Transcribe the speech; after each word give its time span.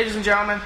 Ladies 0.00 0.16
and 0.16 0.24
gentlemen, 0.24 0.62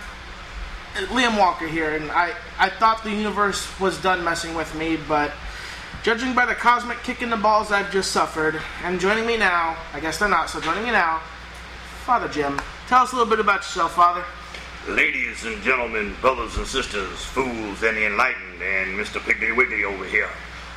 Liam 0.94 1.36
Walker 1.36 1.66
here, 1.66 1.96
and 1.96 2.08
I, 2.12 2.34
I 2.56 2.68
thought 2.68 3.02
the 3.02 3.10
universe 3.10 3.68
was 3.80 4.00
done 4.00 4.22
messing 4.22 4.54
with 4.54 4.72
me, 4.76 4.96
but 5.08 5.32
judging 6.04 6.36
by 6.36 6.46
the 6.46 6.54
cosmic 6.54 7.02
kick 7.02 7.20
in 7.20 7.30
the 7.30 7.36
balls 7.36 7.72
I've 7.72 7.90
just 7.90 8.12
suffered, 8.12 8.60
and 8.84 9.00
joining 9.00 9.26
me 9.26 9.36
now, 9.36 9.76
I 9.92 9.98
guess 9.98 10.18
they're 10.18 10.28
not, 10.28 10.50
so 10.50 10.60
joining 10.60 10.84
me 10.84 10.92
now, 10.92 11.18
Father 12.04 12.28
Jim. 12.28 12.60
Tell 12.86 13.02
us 13.02 13.10
a 13.10 13.16
little 13.16 13.28
bit 13.28 13.40
about 13.40 13.62
yourself, 13.62 13.96
Father. 13.96 14.24
Ladies 14.86 15.44
and 15.44 15.60
gentlemen, 15.62 16.14
brothers 16.20 16.56
and 16.56 16.64
sisters, 16.68 17.24
fools 17.24 17.82
and 17.82 17.96
the 17.96 18.06
enlightened, 18.06 18.62
and 18.62 18.96
Mr. 18.96 19.18
Piggly 19.18 19.56
Wiggly 19.56 19.82
over 19.82 20.04
here. 20.04 20.30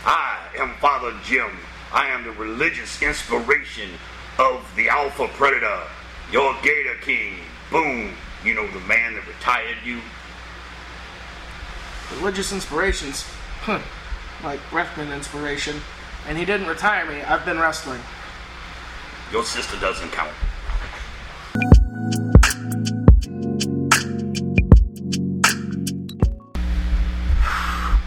I 0.03 0.39
am 0.57 0.73
Father 0.81 1.13
Jim. 1.23 1.51
I 1.93 2.07
am 2.07 2.23
the 2.23 2.31
religious 2.31 3.03
inspiration 3.03 3.91
of 4.39 4.67
the 4.75 4.89
Alpha 4.89 5.27
Predator, 5.27 5.83
your 6.31 6.55
Gator 6.63 6.95
King. 7.03 7.35
Boom. 7.69 8.15
You 8.43 8.53
know, 8.53 8.67
the 8.67 8.79
man 8.81 9.15
that 9.15 9.27
retired 9.27 9.77
you. 9.83 10.01
Religious 12.15 12.51
inspirations. 12.53 13.25
Huh. 13.61 13.79
Like 14.43 14.59
Breckman 14.69 15.13
inspiration. 15.13 15.81
And 16.27 16.37
he 16.37 16.45
didn't 16.45 16.67
retire 16.67 17.05
me. 17.05 17.21
I've 17.21 17.45
been 17.45 17.59
wrestling. 17.59 18.01
Your 19.31 19.43
sister 19.43 19.77
doesn't 19.79 20.11
count. 20.11 20.31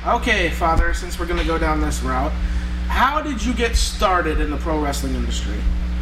Okay, 0.07 0.51
Father, 0.51 0.95
since 0.95 1.19
we're 1.19 1.27
going 1.27 1.41
to 1.41 1.47
go 1.47 1.59
down 1.59 1.81
this 1.81 2.03
route, 2.03 2.33
how 2.89 3.21
did 3.21 3.45
you 3.45 3.53
get 3.53 3.77
started 3.77 4.41
in 4.41 4.51
the 4.51 4.57
pro 4.57 4.83
wrestling 4.83 5.15
industry? 5.15 5.57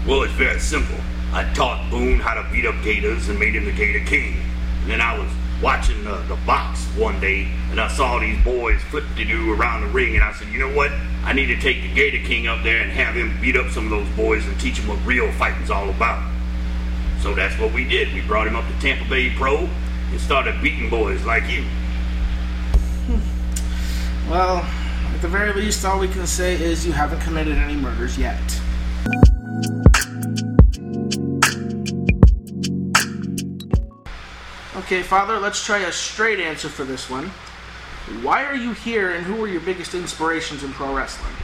Well, 0.06 0.22
it's 0.22 0.32
very 0.34 0.60
simple. 0.60 0.96
I 1.32 1.44
taught 1.54 1.90
Boone 1.90 2.20
how 2.20 2.34
to 2.34 2.48
beat 2.50 2.64
up 2.64 2.74
gators 2.82 3.28
and 3.28 3.38
made 3.38 3.54
him 3.54 3.64
the 3.66 3.72
Gator 3.72 4.04
King. 4.04 4.40
And 4.82 4.90
then 4.90 5.00
I 5.00 5.18
was 5.18 5.30
watching 5.62 6.02
the, 6.04 6.16
the 6.28 6.36
box 6.46 6.84
one 6.96 7.20
day 7.20 7.48
and 7.70 7.80
I 7.80 7.88
saw 7.88 8.18
these 8.18 8.42
boys 8.44 8.80
flip 8.90 9.04
de 9.16 9.24
do 9.24 9.52
around 9.52 9.82
the 9.82 9.88
ring 9.88 10.14
and 10.14 10.24
I 10.24 10.32
said, 10.32 10.48
you 10.48 10.58
know 10.58 10.72
what? 10.74 10.90
I 11.24 11.32
need 11.32 11.46
to 11.46 11.60
take 11.60 11.82
the 11.82 11.92
Gator 11.92 12.26
King 12.26 12.46
up 12.46 12.62
there 12.62 12.80
and 12.80 12.90
have 12.92 13.14
him 13.14 13.38
beat 13.40 13.56
up 13.56 13.70
some 13.70 13.84
of 13.84 13.90
those 13.90 14.08
boys 14.16 14.46
and 14.46 14.58
teach 14.60 14.78
them 14.78 14.88
what 14.88 15.04
real 15.04 15.30
fighting's 15.32 15.70
all 15.70 15.90
about. 15.90 16.22
So 17.20 17.34
that's 17.34 17.58
what 17.58 17.72
we 17.72 17.86
did. 17.86 18.12
We 18.14 18.22
brought 18.22 18.46
him 18.46 18.56
up 18.56 18.66
to 18.66 18.80
Tampa 18.80 19.08
Bay 19.10 19.30
Pro 19.30 19.68
and 20.10 20.20
started 20.20 20.62
beating 20.62 20.88
boys 20.88 21.24
like 21.24 21.48
you. 21.50 21.62
Hmm. 23.06 24.30
Well, 24.30 24.56
at 25.14 25.20
the 25.20 25.28
very 25.28 25.52
least, 25.52 25.84
all 25.84 25.98
we 25.98 26.08
can 26.08 26.26
say 26.26 26.54
is 26.54 26.86
you 26.86 26.92
haven't 26.92 27.20
committed 27.20 27.58
any 27.58 27.74
murders 27.74 28.16
yet. 28.16 28.40
Okay, 34.78 35.02
Father, 35.02 35.40
let's 35.40 35.64
try 35.64 35.78
a 35.78 35.90
straight 35.90 36.38
answer 36.38 36.68
for 36.68 36.84
this 36.84 37.10
one. 37.10 37.32
Why 38.22 38.44
are 38.44 38.54
you 38.54 38.74
here 38.74 39.10
and 39.10 39.26
who 39.26 39.34
were 39.34 39.48
your 39.48 39.60
biggest 39.60 39.92
inspirations 39.92 40.62
in 40.62 40.70
pro 40.70 40.94
wrestling? 40.94 41.34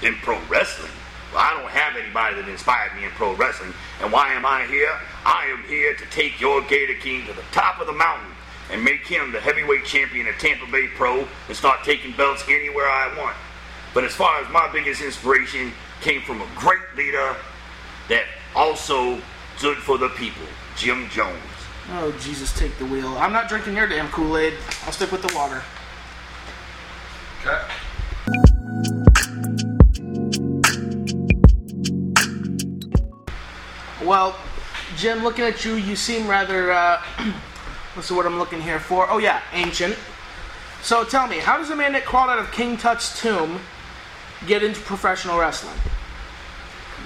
In 0.00 0.14
pro 0.14 0.40
wrestling? 0.48 0.90
Well, 1.34 1.42
I 1.42 1.60
don't 1.60 1.70
have 1.70 1.96
anybody 2.02 2.36
that 2.36 2.48
inspired 2.48 2.96
me 2.96 3.04
in 3.04 3.10
pro 3.10 3.36
wrestling. 3.36 3.74
And 4.00 4.10
why 4.10 4.32
am 4.32 4.46
I 4.46 4.64
here? 4.68 4.90
I 5.26 5.44
am 5.52 5.64
here 5.64 5.94
to 5.96 6.04
take 6.06 6.40
your 6.40 6.62
Gator 6.62 6.94
King 6.94 7.26
to 7.26 7.34
the 7.34 7.42
top 7.52 7.78
of 7.78 7.88
the 7.88 7.92
mountain 7.92 8.32
and 8.72 8.82
make 8.82 9.06
him 9.06 9.32
the 9.32 9.40
heavyweight 9.40 9.84
champion 9.84 10.26
of 10.26 10.38
Tampa 10.38 10.64
Bay 10.72 10.88
Pro 10.96 11.28
and 11.48 11.56
start 11.56 11.84
taking 11.84 12.16
belts 12.16 12.42
anywhere 12.48 12.88
I 12.88 13.14
want. 13.18 13.36
But 13.92 14.04
as 14.04 14.14
far 14.14 14.40
as 14.40 14.50
my 14.50 14.72
biggest 14.72 15.02
inspiration 15.02 15.72
came 16.00 16.22
from 16.22 16.40
a 16.40 16.48
great 16.56 16.96
leader 16.96 17.36
that 18.08 18.24
also 18.54 19.20
stood 19.58 19.76
for 19.76 19.98
the 19.98 20.08
people, 20.08 20.46
Jim 20.74 21.06
Jones. 21.10 21.55
Oh, 21.92 22.16
Jesus, 22.20 22.52
take 22.58 22.76
the 22.78 22.86
wheel. 22.86 23.16
I'm 23.18 23.32
not 23.32 23.48
drinking 23.48 23.76
your 23.76 23.86
damn 23.86 24.08
Kool 24.08 24.36
Aid. 24.36 24.54
I'll 24.84 24.92
stick 24.92 25.12
with 25.12 25.22
the 25.22 25.32
water. 25.36 25.62
Okay. 27.40 27.62
Well, 34.04 34.36
Jim, 34.96 35.22
looking 35.22 35.44
at 35.44 35.64
you, 35.64 35.74
you 35.74 35.94
seem 35.94 36.26
rather, 36.26 36.72
uh, 36.72 37.02
what's 37.94 38.08
the 38.08 38.14
word 38.14 38.26
I'm 38.26 38.38
looking 38.38 38.60
here 38.60 38.80
for? 38.80 39.08
Oh, 39.08 39.18
yeah, 39.18 39.40
ancient. 39.52 39.96
So 40.82 41.04
tell 41.04 41.28
me, 41.28 41.38
how 41.38 41.56
does 41.56 41.70
a 41.70 41.76
man 41.76 41.92
that 41.92 42.04
crawled 42.04 42.30
out 42.30 42.38
of 42.38 42.50
King 42.50 42.76
Tut's 42.76 43.20
tomb 43.20 43.60
get 44.46 44.62
into 44.62 44.80
professional 44.80 45.38
wrestling? 45.38 45.76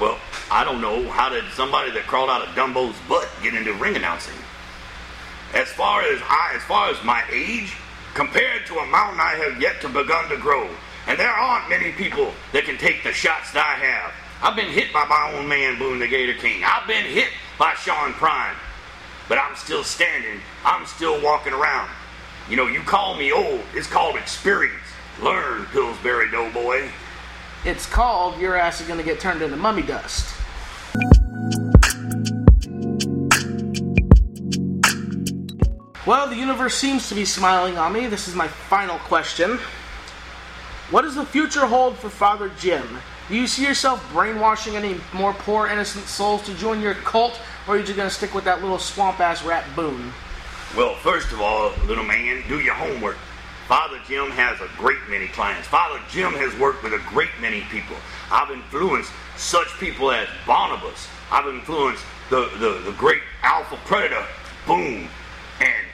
Well, 0.01 0.19
I 0.51 0.65
don't 0.65 0.81
know. 0.81 1.09
How 1.11 1.29
did 1.29 1.45
somebody 1.53 1.91
that 1.91 2.07
crawled 2.07 2.31
out 2.31 2.47
of 2.47 2.55
Dumbo's 2.55 2.97
butt 3.09 3.29
get 3.43 3.55
into 3.55 3.75
ring 3.75 3.97
announcing? 3.97 4.37
As 5.55 5.69
far 5.69 6.03
as 6.03 6.21
I, 6.23 6.53
as 6.55 6.63
far 6.63 6.91
as 6.91 7.03
my 7.05 7.25
age, 7.33 7.77
compared 8.15 8.67
to 8.67 8.79
a 8.79 8.87
mountain 8.87 9.21
I 9.21 9.35
have 9.35 9.61
yet 9.61 9.81
to 9.83 9.89
begun 9.89 10.29
to 10.29 10.37
grow, 10.37 10.69
and 11.07 11.19
there 11.19 11.31
aren't 11.31 11.69
many 11.69 11.93
people 11.93 12.33
that 12.53 12.65
can 12.65 12.79
take 12.79 13.03
the 13.03 13.13
shots 13.13 13.53
that 13.53 13.67
I 13.67 13.85
have. 13.85 14.13
I've 14.43 14.57
been 14.57 14.71
hit 14.71 14.93
by 14.93 15.05
my 15.07 15.33
own 15.35 15.49
man, 15.49 15.79
Boone 15.79 15.99
the 15.99 16.09
Gator 16.09 16.35
King. 16.35 16.63
I've 16.65 16.87
been 16.87 17.05
hit 17.05 17.29
by 17.59 17.75
Sean 17.75 18.13
Prime, 18.13 18.57
but 19.29 19.39
I'm 19.39 19.57
still 19.57 19.85
standing. 19.85 20.41
I'm 20.65 20.87
still 20.87 21.21
walking 21.23 21.53
around. 21.53 21.91
You 22.49 22.57
know, 22.57 22.67
you 22.67 22.81
call 22.81 23.17
me 23.17 23.33
old. 23.33 23.61
It's 23.75 23.87
called 23.87 24.17
experience. 24.17 24.83
Learn, 25.21 25.67
Pillsbury 25.67 26.31
Doughboy. 26.31 26.89
It's 27.65 27.87
called 27.87 28.41
Your 28.41 28.57
Ass 28.57 28.81
is 28.81 28.89
Gonna 28.89 29.03
Get 29.03 29.21
Turned 29.21 29.43
into 29.43 29.57
Mummy 29.57 29.83
Dust. 29.83 30.35
Well, 36.11 36.27
the 36.27 36.35
universe 36.35 36.75
seems 36.75 37.09
to 37.09 37.15
be 37.15 37.25
smiling 37.25 37.79
on 37.79 37.93
me. 37.93 38.09
This 38.09 38.27
is 38.27 38.35
my 38.35 38.49
final 38.49 38.99
question. 38.99 39.61
What 40.91 41.03
does 41.03 41.15
the 41.15 41.25
future 41.25 41.67
hold 41.67 41.97
for 41.99 42.11
Father 42.11 42.51
Jim? 42.59 42.83
Do 43.29 43.37
you 43.37 43.47
see 43.47 43.65
yourself 43.65 44.05
brainwashing 44.13 44.75
any 44.75 44.97
more 45.13 45.33
poor 45.33 45.69
innocent 45.69 46.07
souls 46.07 46.43
to 46.47 46.55
join 46.55 46.81
your 46.81 46.95
cult, 46.95 47.41
or 47.69 47.75
are 47.75 47.79
you 47.79 47.85
just 47.85 47.97
gonna 47.97 48.11
stick 48.11 48.35
with 48.35 48.43
that 48.43 48.61
little 48.61 48.81
swamp 48.81 49.21
ass 49.21 49.45
rat 49.45 49.65
Boone? 49.77 50.13
Well, 50.77 50.97
first 50.97 51.31
of 51.31 51.41
all, 51.41 51.71
little 51.87 52.03
man, 52.03 52.43
do 52.49 52.59
your 52.59 52.75
homework. 52.75 53.17
Father 53.69 54.01
Jim 54.09 54.33
has 54.33 54.61
a 54.61 54.69
great 54.77 55.09
many 55.09 55.29
clients. 55.29 55.69
Father 55.69 56.01
Jim 56.11 56.33
has 56.33 56.53
worked 56.59 56.83
with 56.83 56.93
a 56.93 57.03
great 57.07 57.31
many 57.41 57.61
people. 57.71 57.95
I've 58.33 58.51
influenced 58.51 59.13
such 59.37 59.69
people 59.79 60.11
as 60.11 60.27
Barnabas. 60.45 61.07
I've 61.31 61.47
influenced 61.47 62.05
the, 62.31 62.51
the, 62.59 62.83
the 62.85 62.97
great 62.99 63.23
Alpha 63.45 63.79
Predator, 63.85 64.27
Boom. 64.67 65.09
And 65.61 65.87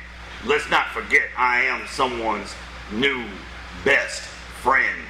let's 0.44 0.68
not 0.70 0.88
forget, 0.88 1.28
I 1.36 1.62
am 1.62 1.86
someone's 1.86 2.54
new 2.92 3.24
best 3.84 4.22
friend. 4.22 5.02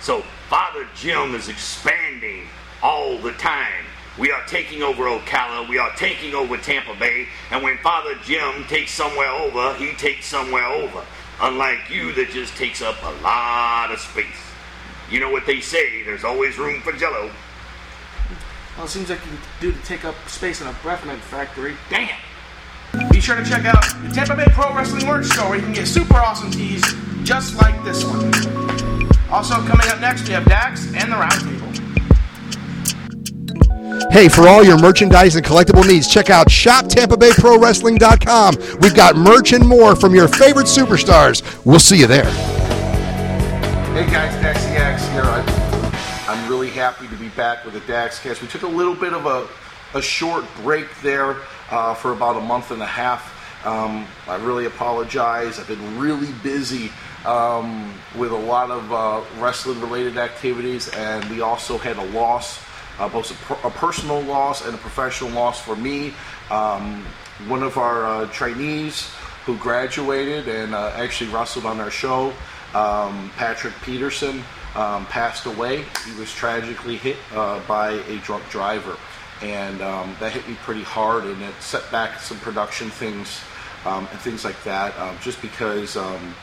So 0.00 0.22
Father 0.48 0.86
Jim 0.94 1.34
is 1.34 1.48
expanding 1.48 2.48
all 2.82 3.18
the 3.18 3.32
time. 3.32 3.84
We 4.18 4.30
are 4.30 4.44
taking 4.46 4.82
over 4.82 5.04
Ocala. 5.04 5.68
We 5.68 5.78
are 5.78 5.90
taking 5.96 6.34
over 6.34 6.56
Tampa 6.56 6.94
Bay. 6.94 7.28
And 7.50 7.62
when 7.62 7.76
Father 7.78 8.14
Jim 8.24 8.64
takes 8.64 8.92
somewhere 8.92 9.30
over, 9.30 9.74
he 9.74 9.92
takes 9.94 10.26
somewhere 10.26 10.66
over. 10.66 11.04
Unlike 11.40 11.90
you, 11.90 12.12
that 12.12 12.30
just 12.30 12.56
takes 12.56 12.80
up 12.80 12.96
a 13.02 13.22
lot 13.22 13.90
of 13.90 13.98
space. 13.98 14.24
You 15.10 15.20
know 15.20 15.30
what 15.30 15.46
they 15.46 15.60
say, 15.60 16.02
there's 16.02 16.24
always 16.24 16.56
room 16.56 16.80
for 16.80 16.92
jello. 16.92 17.30
Well, 18.76 18.86
it 18.86 18.88
seems 18.88 19.10
like 19.10 19.20
you 19.24 19.38
do 19.60 19.72
to 19.72 19.86
take 19.86 20.04
up 20.04 20.14
space 20.28 20.60
in 20.60 20.66
a 20.66 20.72
breath 20.82 21.04
mint 21.04 21.20
factory. 21.20 21.76
Damn! 21.90 22.08
Be 23.26 23.32
sure 23.32 23.42
to 23.42 23.50
check 23.50 23.64
out 23.64 23.82
the 24.04 24.10
Tampa 24.14 24.36
Bay 24.36 24.46
Pro 24.50 24.72
Wrestling 24.72 25.04
merch 25.04 25.26
store 25.26 25.48
where 25.48 25.58
you 25.58 25.64
can 25.64 25.72
get 25.72 25.88
super 25.88 26.14
awesome 26.14 26.48
tees 26.48 26.80
just 27.24 27.56
like 27.56 27.74
this 27.82 28.04
one. 28.04 28.32
Also, 29.32 29.56
coming 29.66 29.88
up 29.88 30.00
next, 30.00 30.28
we 30.28 30.34
have 30.34 30.44
Dax 30.44 30.86
and 30.94 31.10
the 31.10 31.16
Roundtable. 31.16 31.66
Hey, 34.12 34.28
for 34.28 34.46
all 34.46 34.62
your 34.62 34.78
merchandise 34.78 35.34
and 35.34 35.44
collectible 35.44 35.84
needs, 35.84 36.06
check 36.06 36.30
out 36.30 36.46
ShopTampaBayProWrestling.com. 36.46 38.78
We've 38.78 38.94
got 38.94 39.16
merch 39.16 39.52
and 39.52 39.66
more 39.66 39.96
from 39.96 40.14
your 40.14 40.28
favorite 40.28 40.68
superstars. 40.68 41.42
We'll 41.64 41.80
see 41.80 41.98
you 41.98 42.06
there. 42.06 42.30
Hey 43.90 44.06
guys, 44.08 44.32
Daxy 44.36 44.78
X 44.78 45.04
here. 45.08 45.24
I, 45.24 45.42
I'm 46.28 46.48
really 46.48 46.70
happy 46.70 47.08
to 47.08 47.16
be 47.16 47.30
back 47.30 47.64
with 47.64 47.74
the 47.74 47.80
DaxCast. 47.92 48.40
We 48.40 48.46
took 48.46 48.62
a 48.62 48.68
little 48.68 48.94
bit 48.94 49.12
of 49.12 49.26
a, 49.26 49.48
a 49.98 50.02
short 50.02 50.44
break 50.62 50.86
there 51.02 51.38
uh, 51.70 51.94
for 51.94 52.12
about 52.12 52.36
a 52.36 52.40
month 52.40 52.70
and 52.70 52.82
a 52.82 52.86
half. 52.86 53.32
Um, 53.66 54.06
I 54.28 54.36
really 54.36 54.66
apologize. 54.66 55.58
I've 55.58 55.68
been 55.68 55.98
really 55.98 56.32
busy 56.42 56.92
um, 57.24 57.92
with 58.16 58.30
a 58.30 58.36
lot 58.36 58.70
of 58.70 58.92
uh, 58.92 59.20
wrestling 59.40 59.80
related 59.80 60.16
activities, 60.16 60.88
and 60.90 61.24
we 61.30 61.40
also 61.40 61.76
had 61.76 61.96
a 61.96 62.04
loss, 62.10 62.60
uh, 62.98 63.08
both 63.08 63.30
a, 63.30 63.54
per- 63.54 63.68
a 63.68 63.70
personal 63.72 64.20
loss 64.22 64.64
and 64.64 64.74
a 64.74 64.78
professional 64.78 65.30
loss 65.30 65.60
for 65.60 65.74
me. 65.74 66.14
Um, 66.50 67.04
one 67.48 67.62
of 67.62 67.76
our 67.76 68.04
uh, 68.04 68.26
trainees 68.28 69.10
who 69.44 69.56
graduated 69.58 70.48
and 70.48 70.74
uh, 70.74 70.92
actually 70.94 71.30
wrestled 71.30 71.66
on 71.66 71.80
our 71.80 71.90
show, 71.90 72.32
um, 72.74 73.30
Patrick 73.36 73.74
Peterson, 73.82 74.42
um, 74.74 75.06
passed 75.06 75.46
away. 75.46 75.84
He 76.04 76.18
was 76.18 76.32
tragically 76.32 76.96
hit 76.96 77.16
uh, 77.34 77.60
by 77.66 77.90
a 77.90 78.18
drunk 78.18 78.48
driver. 78.50 78.96
And 79.42 79.82
um, 79.82 80.16
that 80.20 80.32
hit 80.32 80.48
me 80.48 80.54
pretty 80.62 80.82
hard, 80.82 81.24
and 81.24 81.40
it 81.42 81.54
set 81.60 81.90
back 81.90 82.20
some 82.20 82.38
production 82.38 82.90
things 82.90 83.40
um, 83.84 84.08
and 84.10 84.20
things 84.20 84.44
like 84.44 84.62
that, 84.64 84.96
um, 84.98 85.16
just 85.20 85.40
because 85.42 85.96
um, 85.96 86.34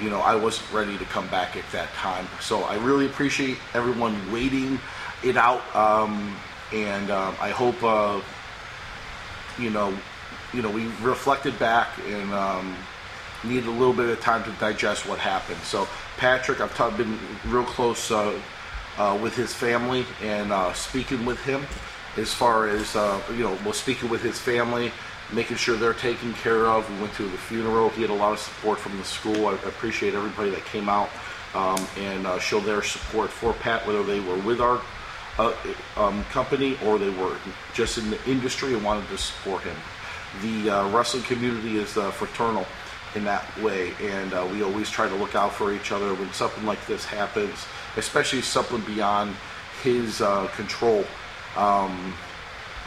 you 0.00 0.10
know 0.10 0.20
I 0.20 0.34
wasn't 0.34 0.72
ready 0.72 0.96
to 0.98 1.04
come 1.06 1.28
back 1.28 1.56
at 1.56 1.70
that 1.72 1.92
time. 1.94 2.26
So 2.40 2.62
I 2.62 2.76
really 2.76 3.06
appreciate 3.06 3.58
everyone 3.74 4.32
waiting 4.32 4.78
it 5.24 5.36
out, 5.36 5.62
um, 5.74 6.36
and 6.72 7.10
um, 7.10 7.34
I 7.40 7.50
hope 7.50 7.82
uh, 7.82 8.20
you 9.58 9.70
know 9.70 9.96
you 10.52 10.62
know 10.62 10.70
we 10.70 10.86
reflected 11.02 11.58
back 11.58 11.88
and 12.06 12.32
needed 13.44 13.66
a 13.66 13.70
little 13.70 13.94
bit 13.94 14.08
of 14.08 14.20
time 14.20 14.44
to 14.44 14.50
digest 14.60 15.06
what 15.08 15.18
happened. 15.18 15.60
So 15.62 15.88
Patrick, 16.16 16.60
I've 16.60 16.74
ta- 16.74 16.90
been 16.90 17.18
real 17.46 17.64
close 17.64 18.10
uh, 18.10 18.38
uh, 18.98 19.18
with 19.20 19.34
his 19.34 19.54
family 19.54 20.04
and 20.22 20.52
uh, 20.52 20.72
speaking 20.72 21.24
with 21.24 21.42
him 21.44 21.64
as 22.16 22.32
far 22.32 22.68
as 22.68 22.96
uh, 22.96 23.20
you 23.30 23.44
know, 23.44 23.56
well, 23.64 23.72
speaking 23.72 24.08
with 24.08 24.22
his 24.22 24.38
family, 24.38 24.92
making 25.32 25.56
sure 25.56 25.76
they're 25.76 25.94
taken 25.94 26.32
care 26.34 26.66
of. 26.66 26.88
We 26.90 27.00
went 27.00 27.14
to 27.14 27.24
the 27.24 27.38
funeral. 27.38 27.90
He 27.90 28.02
had 28.02 28.10
a 28.10 28.14
lot 28.14 28.32
of 28.32 28.38
support 28.38 28.78
from 28.78 28.96
the 28.98 29.04
school. 29.04 29.46
I 29.46 29.54
appreciate 29.54 30.14
everybody 30.14 30.50
that 30.50 30.64
came 30.64 30.88
out 30.88 31.08
um, 31.54 31.86
and 31.98 32.26
uh, 32.26 32.38
showed 32.38 32.64
their 32.64 32.82
support 32.82 33.30
for 33.30 33.52
Pat, 33.54 33.86
whether 33.86 34.02
they 34.02 34.20
were 34.20 34.38
with 34.38 34.60
our 34.60 34.80
uh, 35.38 35.54
um, 35.96 36.24
company 36.24 36.76
or 36.84 36.98
they 36.98 37.10
were 37.10 37.36
just 37.74 37.98
in 37.98 38.10
the 38.10 38.18
industry 38.28 38.74
and 38.74 38.84
wanted 38.84 39.08
to 39.08 39.18
support 39.18 39.62
him. 39.62 39.76
The 40.42 40.70
uh, 40.70 40.88
wrestling 40.90 41.24
community 41.24 41.78
is 41.78 41.96
uh, 41.96 42.10
fraternal 42.10 42.66
in 43.14 43.24
that 43.24 43.44
way, 43.60 43.92
and 44.00 44.32
uh, 44.32 44.46
we 44.52 44.62
always 44.62 44.88
try 44.88 45.08
to 45.08 45.14
look 45.16 45.34
out 45.34 45.52
for 45.52 45.72
each 45.72 45.90
other 45.90 46.14
when 46.14 46.32
something 46.32 46.64
like 46.64 46.84
this 46.86 47.04
happens, 47.04 47.66
especially 47.96 48.40
something 48.40 48.80
beyond 48.82 49.34
his 49.82 50.20
uh, 50.20 50.46
control. 50.54 51.04
Um, 51.56 52.14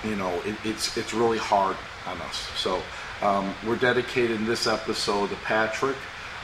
you 0.03 0.15
know, 0.15 0.33
it, 0.45 0.55
it's 0.63 0.97
it's 0.97 1.13
really 1.13 1.37
hard 1.37 1.77
on 2.07 2.19
us. 2.21 2.37
So 2.57 2.81
um, 3.21 3.53
we're 3.65 3.77
dedicating 3.77 4.45
this 4.45 4.67
episode 4.67 5.29
to 5.29 5.35
Patrick. 5.37 5.95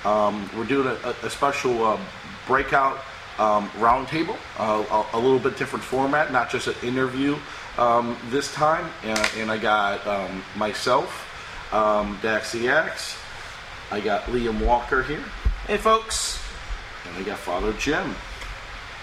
Um, 0.06 0.50
we're 0.56 0.66
doing 0.66 0.88
a, 0.88 1.16
a 1.24 1.30
special 1.30 1.84
uh, 1.84 2.00
breakout 2.48 3.00
um, 3.38 3.70
roundtable, 3.72 4.38
uh, 4.58 5.06
a, 5.14 5.18
a, 5.18 5.20
little 5.20 5.40
bit 5.40 5.58
different 5.58 5.84
format, 5.84 6.32
not 6.32 6.50
just 6.50 6.68
an 6.68 6.76
interview 6.84 7.38
um, 7.78 8.18
this 8.30 8.54
time. 8.54 8.90
And, 9.04 9.32
and 9.38 9.52
I 9.52 9.58
got 9.58 10.06
um, 10.06 10.44
myself, 10.56 11.74
um, 11.74 12.20
Dax 12.22 12.54
X. 12.54 13.18
I 13.92 14.00
got 14.02 14.24
Liam 14.24 14.64
Walker 14.66 15.04
here. 15.04 15.24
Hey, 15.68 15.78
folks. 15.78 16.42
And 17.08 17.18
I 17.18 17.24
got 17.24 17.40
Father 17.40 17.74
Jim. 17.74 18.14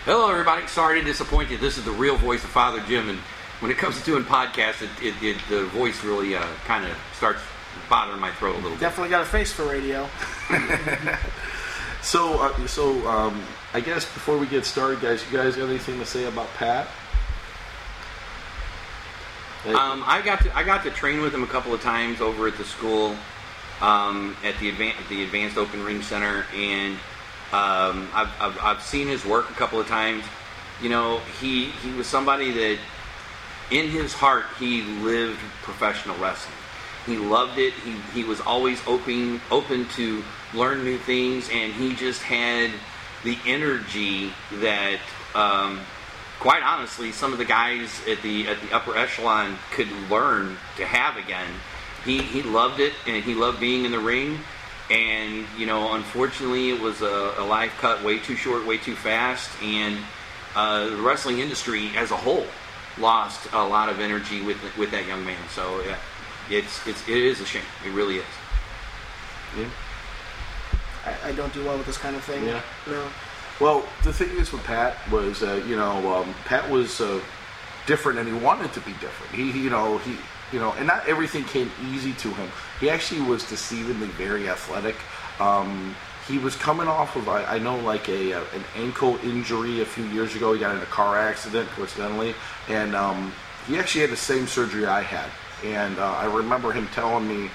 Hello, 0.07 0.31
everybody. 0.31 0.65
Sorry 0.69 1.01
to 1.01 1.05
disappoint 1.05 1.51
you. 1.51 1.59
This 1.59 1.79
is 1.79 1.85
the 1.85 1.91
real 1.91 2.17
voice 2.17 2.45
of 2.45 2.51
Father 2.51 2.81
Jim, 2.87 3.09
and 3.09 3.19
when 3.59 3.73
it 3.73 3.77
comes 3.77 3.99
to 3.99 4.05
doing 4.05 4.23
podcasts, 4.23 4.81
it, 4.81 4.91
it, 5.03 5.21
it 5.21 5.37
the 5.49 5.65
voice 5.65 6.05
really 6.05 6.37
uh, 6.37 6.47
kind 6.65 6.85
of 6.85 6.97
starts 7.17 7.41
bothering 7.91 8.21
my 8.21 8.31
throat 8.31 8.55
a 8.55 8.59
little 8.61 8.79
Definitely 8.79 9.11
got 9.11 9.23
a 9.23 9.25
face 9.25 9.53
for 9.53 9.65
radio. 9.65 10.09
so, 12.03 12.41
uh, 12.41 12.67
so 12.69 13.05
um, 13.09 13.43
I 13.75 13.81
guess 13.81 14.05
before 14.05 14.39
we 14.39 14.47
get 14.47 14.65
started, 14.65 15.01
guys, 15.01 15.25
you 15.29 15.37
guys 15.37 15.57
got 15.57 15.69
anything 15.69 15.99
to 15.99 16.07
say 16.07 16.27
about 16.27 16.47
Pat? 16.55 16.87
Um, 19.65 20.05
I 20.07 20.23
got 20.25 20.41
to 20.43 20.57
I 20.57 20.63
got 20.63 20.85
to 20.85 20.93
train 20.93 21.21
with 21.21 21.35
him 21.35 21.43
a 21.43 21.49
couple 21.49 21.75
of 21.75 21.81
times 21.83 22.21
over 22.21 22.47
at 22.47 22.57
the 22.57 22.65
school 22.65 23.17
um, 23.81 24.37
at 24.45 24.57
the 24.61 24.69
advanced 24.69 25.09
the 25.09 25.25
Advanced 25.25 25.57
Open 25.57 25.83
Ring 25.83 26.01
Center, 26.01 26.47
and 26.55 26.97
um, 27.53 28.09
I've, 28.13 28.31
I've, 28.41 28.59
I've 28.61 28.83
seen 28.83 29.07
his 29.07 29.25
work 29.25 29.51
a 29.51 29.55
couple 29.55 29.79
of 29.81 29.87
times. 29.87 30.25
You 30.83 30.89
know, 30.89 31.21
he 31.41 31.67
he 31.67 31.93
was 31.93 32.07
somebody 32.07 32.51
that 32.51 32.79
in 33.71 33.89
his 33.89 34.13
heart 34.13 34.45
he 34.59 34.83
lived 34.83 35.39
professional 35.63 36.17
wrestling. 36.19 36.57
He 37.07 37.17
loved 37.17 37.59
it. 37.59 37.73
He 37.73 37.93
he 38.13 38.25
was 38.25 38.41
always 38.41 38.81
open 38.87 39.41
open 39.51 39.89
to 39.91 40.23
learn 40.55 40.85
new 40.85 40.99
things, 40.99 41.49
and 41.53 41.73
he 41.73 41.95
just 41.95 42.23
had 42.23 42.71
the 43.25 43.39
energy 43.47 44.33
that 44.61 44.99
um, 45.35 45.81
quite 46.41 46.63
honestly, 46.63 47.13
some 47.13 47.33
of 47.33 47.39
the 47.39 47.45
guys 47.45 48.01
at 48.09 48.23
the 48.23 48.49
at 48.49 48.61
the 48.61 48.73
upper 48.75 48.97
echelon 48.97 49.59
could 49.73 49.91
learn 50.11 50.57
to 50.77 50.85
have 50.85 51.17
again. 51.17 51.49
He 52.05 52.23
he 52.23 52.43
loved 52.43 52.81
it, 52.81 52.93
and 53.07 53.25
he 53.25 53.35
loved 53.35 53.61
being 53.61 53.85
in 53.85 53.93
the 53.93 53.99
ring. 53.99 54.41
And 54.91 55.47
you 55.59 55.67
know, 55.67 55.95
unfortunately, 55.95 56.71
it 56.71 56.81
was 56.81 57.03
a, 57.03 57.35
a 57.39 57.45
life 57.45 57.73
cut 57.79 58.05
way 58.05 58.19
too 58.19 58.37
short, 58.37 58.67
way 58.67 58.79
too 58.79 58.95
fast, 58.95 59.51
and 59.63 59.99
uh, 60.55 60.89
the 60.89 60.97
wrestling 60.97 61.41
industry 61.41 61.91
as 61.97 62.11
a 62.11 62.17
whole 62.17 62.47
lost 62.99 63.53
a 63.53 63.63
lot 63.67 63.89
of 63.89 64.01
energy 64.01 64.43
with 64.43 64.59
with 64.77 64.91
that 64.93 65.07
young 65.07 65.25
man. 65.25 65.39
So 65.55 65.83
yeah, 65.83 65.99
it's 66.51 66.87
it's 66.87 67.09
it 67.09 67.17
is 67.17 67.41
a 67.41 67.47
shame. 67.47 67.63
It 67.85 67.91
really 67.93 68.17
is. 68.17 68.25
Yeah. 69.59 69.69
I, 71.05 71.29
I 71.29 71.33
don't 71.33 71.53
do 71.53 71.65
well 71.65 71.77
with 71.77 71.87
this 71.87 71.99
kind 71.99 72.17
of 72.17 72.23
thing. 72.25 72.45
Yeah. 72.45 72.61
No. 72.87 73.09
Well, 73.61 73.89
the 74.05 74.13
thing 74.13 74.37
is 74.37 74.53
with 74.53 74.65
Pat 74.65 74.97
was, 75.11 75.43
uh, 75.43 75.63
you 75.67 75.77
know, 75.77 76.15
um, 76.15 76.35
Pat 76.45 76.69
was 76.69 77.01
uh, 77.01 77.21
different, 77.87 78.19
and 78.19 78.29
he 78.29 78.35
wanted 78.35 78.73
to 78.75 78.81
be 78.81 78.93
different. 78.95 79.33
He, 79.33 79.51
he, 79.51 79.63
you 79.63 79.71
know, 79.71 79.97
he, 79.99 80.17
you 80.53 80.59
know, 80.59 80.73
and 80.73 80.87
not 80.87 81.09
everything 81.09 81.45
came 81.45 81.71
easy 81.91 82.13
to 82.15 82.33
him. 82.33 82.49
He 82.81 82.91
actually 82.91 83.23
was 83.23 83.43
deceivingly 83.45 84.09
very 84.11 84.49
athletic. 84.49 84.97
Um, 85.41 85.95
he 86.29 86.39
was 86.39 86.57
coming 86.57 86.89
off 86.89 87.15
of, 87.17 87.29
I, 87.29 87.45
I 87.45 87.59
know, 87.59 87.79
like 87.79 88.09
a, 88.09 88.33
a, 88.33 88.41
an 88.41 88.65
ankle 88.77 89.17
injury 89.23 89.81
a 89.81 89.85
few 89.85 90.05
years 90.07 90.35
ago. 90.35 90.53
He 90.53 90.61
got 90.61 90.75
in 90.75 90.83
a 90.83 90.87
car 90.87 91.19
accident, 91.19 91.69
coincidentally, 91.71 92.35
and 92.69 92.97
um, 92.97 93.33
he 93.67 93.79
actually 93.79 94.03
had 94.03 94.11
the 94.11 94.17
same 94.17 94.47
surgery 94.47 94.87
I 94.87 95.03
had. 95.03 95.31
And 95.65 95.99
uh, 95.99 96.13
I 96.13 96.27
remember 96.27 96.73
him 96.73 96.89
telling 96.89 97.27
me, 97.29 97.51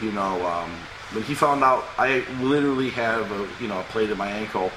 you 0.00 0.12
know, 0.12 0.46
um, 0.46 0.70
when 1.12 1.22
he 1.24 1.34
found 1.34 1.62
out 1.62 1.84
I 1.98 2.24
literally 2.40 2.90
have 2.90 3.30
a, 3.30 3.48
you 3.60 3.68
know, 3.68 3.80
a 3.80 3.84
plate 3.84 4.10
in 4.10 4.16
my 4.16 4.30
ankle 4.30 4.70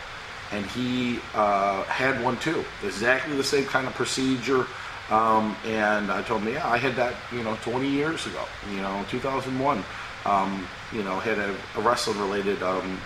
and 0.52 0.66
he 0.68 1.20
uh, 1.34 1.84
had 1.84 2.22
one 2.24 2.38
too. 2.38 2.64
Exactly 2.84 3.36
the 3.36 3.44
same 3.44 3.66
kind 3.66 3.88
of 3.88 3.94
procedure. 3.94 4.68
Um, 5.10 5.56
and 5.66 6.12
I 6.12 6.24
told 6.24 6.42
him, 6.42 6.54
yeah, 6.54 6.68
I 6.68 6.78
had 6.78 6.96
that, 6.96 7.16
you 7.32 7.44
know, 7.44 7.56
20 7.62 7.88
years 7.88 8.26
ago, 8.26 8.44
you 8.72 8.82
know, 8.82 9.06
2001. 9.10 9.84
Um, 10.26 10.68
you 10.92 11.04
know, 11.04 11.20
had 11.20 11.38
a, 11.38 11.56
a 11.76 11.82
wrestling 11.82 12.20
related 12.20 12.64
um, 12.64 13.00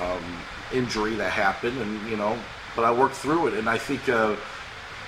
um, 0.00 0.24
injury 0.72 1.14
that 1.14 1.30
happened, 1.30 1.78
and 1.78 2.10
you 2.10 2.16
know, 2.16 2.36
but 2.74 2.84
I 2.84 2.92
worked 2.92 3.14
through 3.14 3.48
it, 3.48 3.54
and 3.54 3.68
I 3.68 3.78
think, 3.78 4.08
uh, 4.08 4.34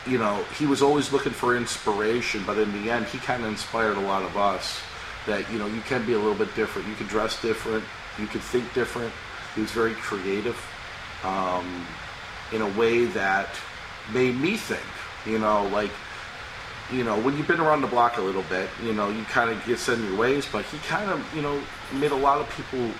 you 0.06 0.18
know, 0.18 0.44
he 0.56 0.66
was 0.66 0.82
always 0.82 1.12
looking 1.12 1.32
for 1.32 1.56
inspiration, 1.56 2.44
but 2.46 2.58
in 2.58 2.70
the 2.84 2.90
end, 2.90 3.06
he 3.06 3.18
kind 3.18 3.42
of 3.42 3.48
inspired 3.48 3.96
a 3.96 4.00
lot 4.00 4.22
of 4.22 4.36
us 4.36 4.80
that 5.26 5.50
you 5.50 5.58
know 5.58 5.66
you 5.66 5.80
can 5.82 6.04
be 6.06 6.12
a 6.12 6.18
little 6.18 6.34
bit 6.34 6.54
different, 6.54 6.86
you 6.88 6.94
can 6.94 7.06
dress 7.06 7.40
different, 7.40 7.82
you 8.18 8.26
can 8.26 8.40
think 8.40 8.72
different. 8.74 9.12
He 9.54 9.60
was 9.60 9.70
very 9.70 9.94
creative 9.94 10.58
um, 11.22 11.86
in 12.52 12.60
a 12.60 12.68
way 12.78 13.06
that 13.06 13.48
made 14.12 14.36
me 14.36 14.56
think. 14.56 14.82
You 15.26 15.38
know, 15.38 15.66
like 15.68 15.90
you 16.92 17.04
know, 17.04 17.18
when 17.20 17.36
you've 17.36 17.48
been 17.48 17.60
around 17.60 17.80
the 17.80 17.86
block 17.86 18.18
a 18.18 18.20
little 18.20 18.42
bit, 18.42 18.68
you 18.82 18.92
know, 18.92 19.08
you 19.08 19.24
kind 19.24 19.50
of 19.50 19.64
get 19.66 19.78
set 19.78 19.98
in 19.98 20.04
your 20.04 20.16
ways. 20.16 20.46
But 20.50 20.64
he 20.66 20.78
kind 20.78 21.10
of, 21.10 21.34
you 21.34 21.42
know, 21.42 21.60
made 21.92 22.12
a 22.12 22.16
lot 22.16 22.40
of 22.40 22.48
people, 22.50 22.90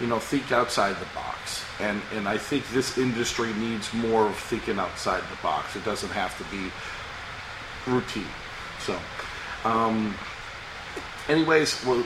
you 0.00 0.06
know, 0.06 0.18
think 0.18 0.52
outside 0.52 0.96
the 0.96 1.06
box. 1.14 1.64
And 1.80 2.00
and 2.14 2.28
I 2.28 2.36
think 2.36 2.68
this 2.70 2.98
industry 2.98 3.52
needs 3.54 3.92
more 3.94 4.26
of 4.26 4.36
thinking 4.36 4.78
outside 4.78 5.22
the 5.22 5.42
box. 5.42 5.76
It 5.76 5.84
doesn't 5.84 6.10
have 6.10 6.36
to 6.38 6.44
be 6.54 6.70
routine. 7.90 8.26
So, 8.80 8.98
um, 9.64 10.14
anyways, 11.28 11.84
well, 11.84 12.04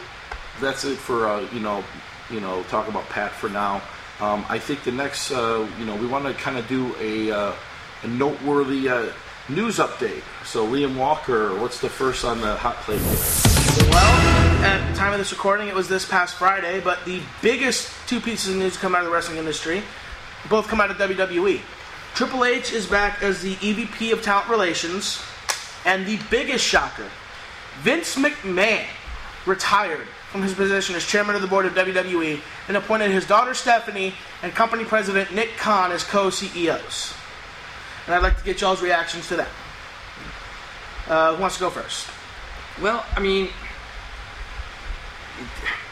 that's 0.60 0.84
it 0.84 0.96
for 0.96 1.26
uh, 1.26 1.48
you 1.52 1.60
know, 1.60 1.82
you 2.30 2.40
know, 2.40 2.62
talk 2.64 2.88
about 2.88 3.08
Pat 3.08 3.32
for 3.32 3.48
now. 3.48 3.82
Um, 4.20 4.44
I 4.48 4.58
think 4.58 4.84
the 4.84 4.92
next, 4.92 5.32
uh, 5.32 5.68
you 5.78 5.84
know, 5.84 5.96
we 5.96 6.06
want 6.06 6.24
to 6.24 6.34
kind 6.34 6.56
of 6.56 6.68
do 6.68 6.94
a, 7.00 7.32
uh, 7.32 7.52
a 8.04 8.06
noteworthy 8.06 8.88
uh, 8.88 9.10
news 9.48 9.76
update. 9.76 10.22
So, 10.44 10.66
Liam 10.66 10.96
Walker, 10.96 11.58
what's 11.58 11.80
the 11.80 11.88
first 11.88 12.24
on 12.24 12.40
the 12.40 12.54
hot 12.56 12.76
plate? 12.76 13.00
Well, 13.90 14.64
at 14.64 14.90
the 14.90 14.96
time 14.96 15.12
of 15.12 15.18
this 15.18 15.32
recording, 15.32 15.68
it 15.68 15.74
was 15.74 15.88
this 15.88 16.08
past 16.08 16.36
Friday, 16.36 16.80
but 16.80 17.04
the 17.04 17.20
biggest 17.42 17.92
two 18.08 18.20
pieces 18.20 18.54
of 18.54 18.60
news 18.60 18.76
come 18.76 18.94
out 18.94 19.00
of 19.00 19.06
the 19.06 19.12
wrestling 19.12 19.38
industry 19.38 19.82
both 20.48 20.68
come 20.68 20.80
out 20.80 20.90
of 20.90 20.96
WWE. 20.96 21.60
Triple 22.14 22.44
H 22.44 22.72
is 22.72 22.86
back 22.86 23.22
as 23.22 23.42
the 23.42 23.54
EVP 23.56 24.12
of 24.12 24.22
Talent 24.22 24.48
Relations, 24.48 25.20
and 25.84 26.06
the 26.06 26.18
biggest 26.30 26.64
shocker 26.64 27.08
Vince 27.80 28.16
McMahon 28.16 28.86
retired 29.46 30.06
from 30.30 30.42
his 30.42 30.54
position 30.54 30.94
as 30.94 31.04
chairman 31.04 31.34
of 31.34 31.42
the 31.42 31.48
board 31.48 31.66
of 31.66 31.74
WWE 31.74 32.40
and 32.68 32.76
appointed 32.76 33.10
his 33.10 33.26
daughter 33.26 33.52
Stephanie 33.52 34.14
and 34.42 34.54
company 34.54 34.84
president 34.84 35.34
Nick 35.34 35.56
Khan 35.56 35.92
as 35.92 36.04
co 36.04 36.30
CEOs. 36.30 37.14
And 38.06 38.14
I'd 38.14 38.22
like 38.22 38.38
to 38.38 38.44
get 38.44 38.60
y'all's 38.60 38.82
reactions 38.82 39.28
to 39.28 39.36
that. 39.36 39.48
Uh, 41.08 41.34
who 41.34 41.40
wants 41.40 41.56
to 41.56 41.60
go 41.60 41.70
first? 41.70 42.08
Well, 42.82 43.04
I 43.14 43.20
mean, 43.20 43.48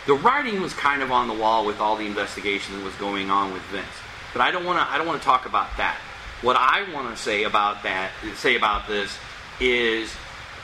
the 0.06 0.14
writing 0.14 0.60
was 0.60 0.72
kind 0.74 1.02
of 1.02 1.12
on 1.12 1.28
the 1.28 1.34
wall 1.34 1.64
with 1.64 1.80
all 1.80 1.96
the 1.96 2.06
investigation 2.06 2.76
that 2.78 2.84
was 2.84 2.94
going 2.96 3.30
on 3.30 3.52
with 3.52 3.62
Vince. 3.64 3.86
But 4.32 4.42
I 4.42 4.50
don't 4.50 4.64
want 4.64 4.78
to. 4.78 4.92
I 4.92 4.98
don't 4.98 5.06
want 5.06 5.20
to 5.20 5.24
talk 5.24 5.46
about 5.46 5.76
that. 5.76 5.98
What 6.40 6.56
I 6.56 6.90
want 6.92 7.14
to 7.14 7.22
say 7.22 7.44
about 7.44 7.82
that, 7.84 8.10
say 8.34 8.56
about 8.56 8.88
this, 8.88 9.16
is 9.60 10.12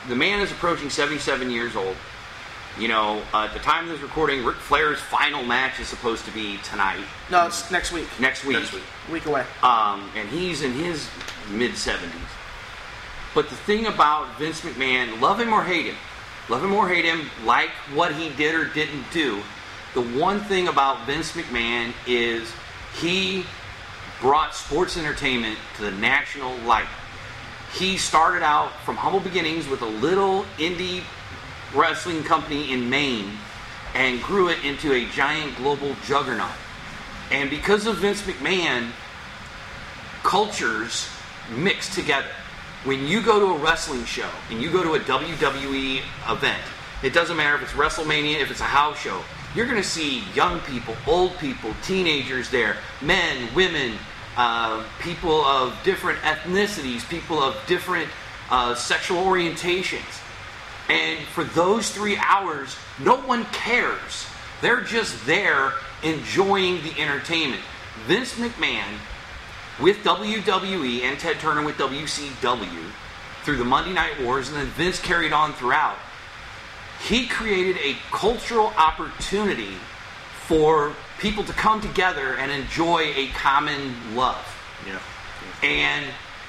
the 0.07 0.15
man 0.15 0.41
is 0.41 0.51
approaching 0.51 0.89
77 0.89 1.49
years 1.51 1.75
old. 1.75 1.95
You 2.79 2.87
know, 2.87 3.21
uh, 3.33 3.43
at 3.43 3.53
the 3.53 3.59
time 3.59 3.83
of 3.85 3.89
this 3.91 4.01
recording, 4.01 4.45
Ric 4.45 4.55
Flair's 4.55 4.99
final 5.01 5.43
match 5.43 5.81
is 5.81 5.87
supposed 5.89 6.23
to 6.23 6.31
be 6.31 6.57
tonight, 6.63 7.03
No, 7.29 7.47
it's 7.47 7.69
next 7.69 7.91
week. 7.91 8.07
next 8.21 8.45
week. 8.45 8.57
Next 8.57 8.71
week. 8.71 8.83
Week 9.11 9.25
away. 9.25 9.45
Um, 9.61 10.09
and 10.15 10.29
he's 10.29 10.61
in 10.61 10.71
his 10.71 11.09
mid 11.51 11.71
70s. 11.71 12.09
But 13.35 13.49
the 13.49 13.55
thing 13.57 13.85
about 13.85 14.39
Vince 14.39 14.61
McMahon, 14.61 15.19
love 15.19 15.41
him 15.41 15.51
or 15.51 15.61
hate 15.61 15.87
him, 15.87 15.95
love 16.47 16.63
him 16.63 16.73
or 16.73 16.87
hate 16.87 17.03
him, 17.03 17.29
like 17.43 17.69
what 17.93 18.15
he 18.15 18.29
did 18.29 18.55
or 18.55 18.63
didn't 18.65 19.03
do, 19.11 19.41
the 19.93 20.01
one 20.01 20.39
thing 20.39 20.69
about 20.69 21.05
Vince 21.05 21.33
McMahon 21.33 21.91
is 22.07 22.49
he 22.97 23.43
brought 24.21 24.55
sports 24.55 24.95
entertainment 24.97 25.59
to 25.75 25.81
the 25.81 25.91
national 25.91 26.55
light. 26.59 26.87
He 27.73 27.97
started 27.97 28.41
out 28.41 28.71
from 28.85 28.95
humble 28.95 29.19
beginnings 29.19 29.67
with 29.67 29.81
a 29.81 29.85
little 29.85 30.45
indie 30.57 31.03
wrestling 31.73 32.23
company 32.23 32.71
in 32.71 32.89
Maine 32.89 33.31
and 33.95 34.21
grew 34.21 34.49
it 34.49 34.63
into 34.63 34.93
a 34.93 35.05
giant 35.09 35.55
global 35.57 35.95
juggernaut. 36.05 36.51
And 37.31 37.49
because 37.49 37.85
of 37.85 37.97
Vince 37.97 38.21
McMahon, 38.23 38.89
cultures 40.23 41.09
mix 41.55 41.93
together. 41.93 42.29
When 42.85 43.07
you 43.07 43.21
go 43.21 43.39
to 43.39 43.45
a 43.55 43.57
wrestling 43.57 44.05
show 44.05 44.29
and 44.49 44.61
you 44.61 44.71
go 44.71 44.83
to 44.83 44.93
a 44.93 44.99
WWE 44.99 46.01
event, 46.29 46.61
it 47.03 47.13
doesn't 47.13 47.35
matter 47.35 47.55
if 47.55 47.63
it's 47.63 47.71
WrestleMania, 47.73 48.39
if 48.41 48.51
it's 48.51 48.61
a 48.61 48.65
house 48.65 48.99
show, 48.99 49.21
you're 49.55 49.65
going 49.65 49.81
to 49.81 49.87
see 49.87 50.23
young 50.35 50.59
people, 50.61 50.95
old 51.07 51.37
people, 51.39 51.73
teenagers 51.83 52.49
there, 52.49 52.77
men, 53.01 53.53
women, 53.55 53.93
uh, 54.37 54.83
people 55.01 55.43
of 55.43 55.77
different 55.83 56.19
ethnicities, 56.19 57.07
people 57.09 57.41
of 57.41 57.55
different 57.67 58.09
uh, 58.49 58.75
sexual 58.75 59.23
orientations. 59.23 60.21
And 60.89 61.25
for 61.27 61.43
those 61.43 61.91
three 61.91 62.17
hours, 62.17 62.75
no 62.99 63.17
one 63.17 63.45
cares. 63.45 64.25
They're 64.61 64.81
just 64.81 65.25
there 65.25 65.73
enjoying 66.03 66.81
the 66.81 66.99
entertainment. 66.99 67.61
Vince 68.07 68.33
McMahon 68.35 68.97
with 69.79 69.97
WWE 70.03 71.03
and 71.03 71.19
Ted 71.19 71.39
Turner 71.39 71.63
with 71.63 71.77
WCW 71.77 72.91
through 73.43 73.57
the 73.57 73.65
Monday 73.65 73.93
Night 73.93 74.21
Wars, 74.21 74.49
and 74.49 74.57
then 74.57 74.67
Vince 74.67 74.99
carried 74.99 75.31
on 75.31 75.53
throughout. 75.53 75.95
He 77.07 77.27
created 77.27 77.77
a 77.77 77.95
cultural 78.11 78.73
opportunity 78.77 79.75
for 80.47 80.93
people 81.19 81.43
to 81.43 81.53
come 81.53 81.79
together 81.79 82.35
and 82.35 82.51
enjoy 82.51 83.13
a 83.15 83.27
common 83.29 84.15
love. 84.15 84.45
Yeah. 84.85 84.99
And 85.67 86.05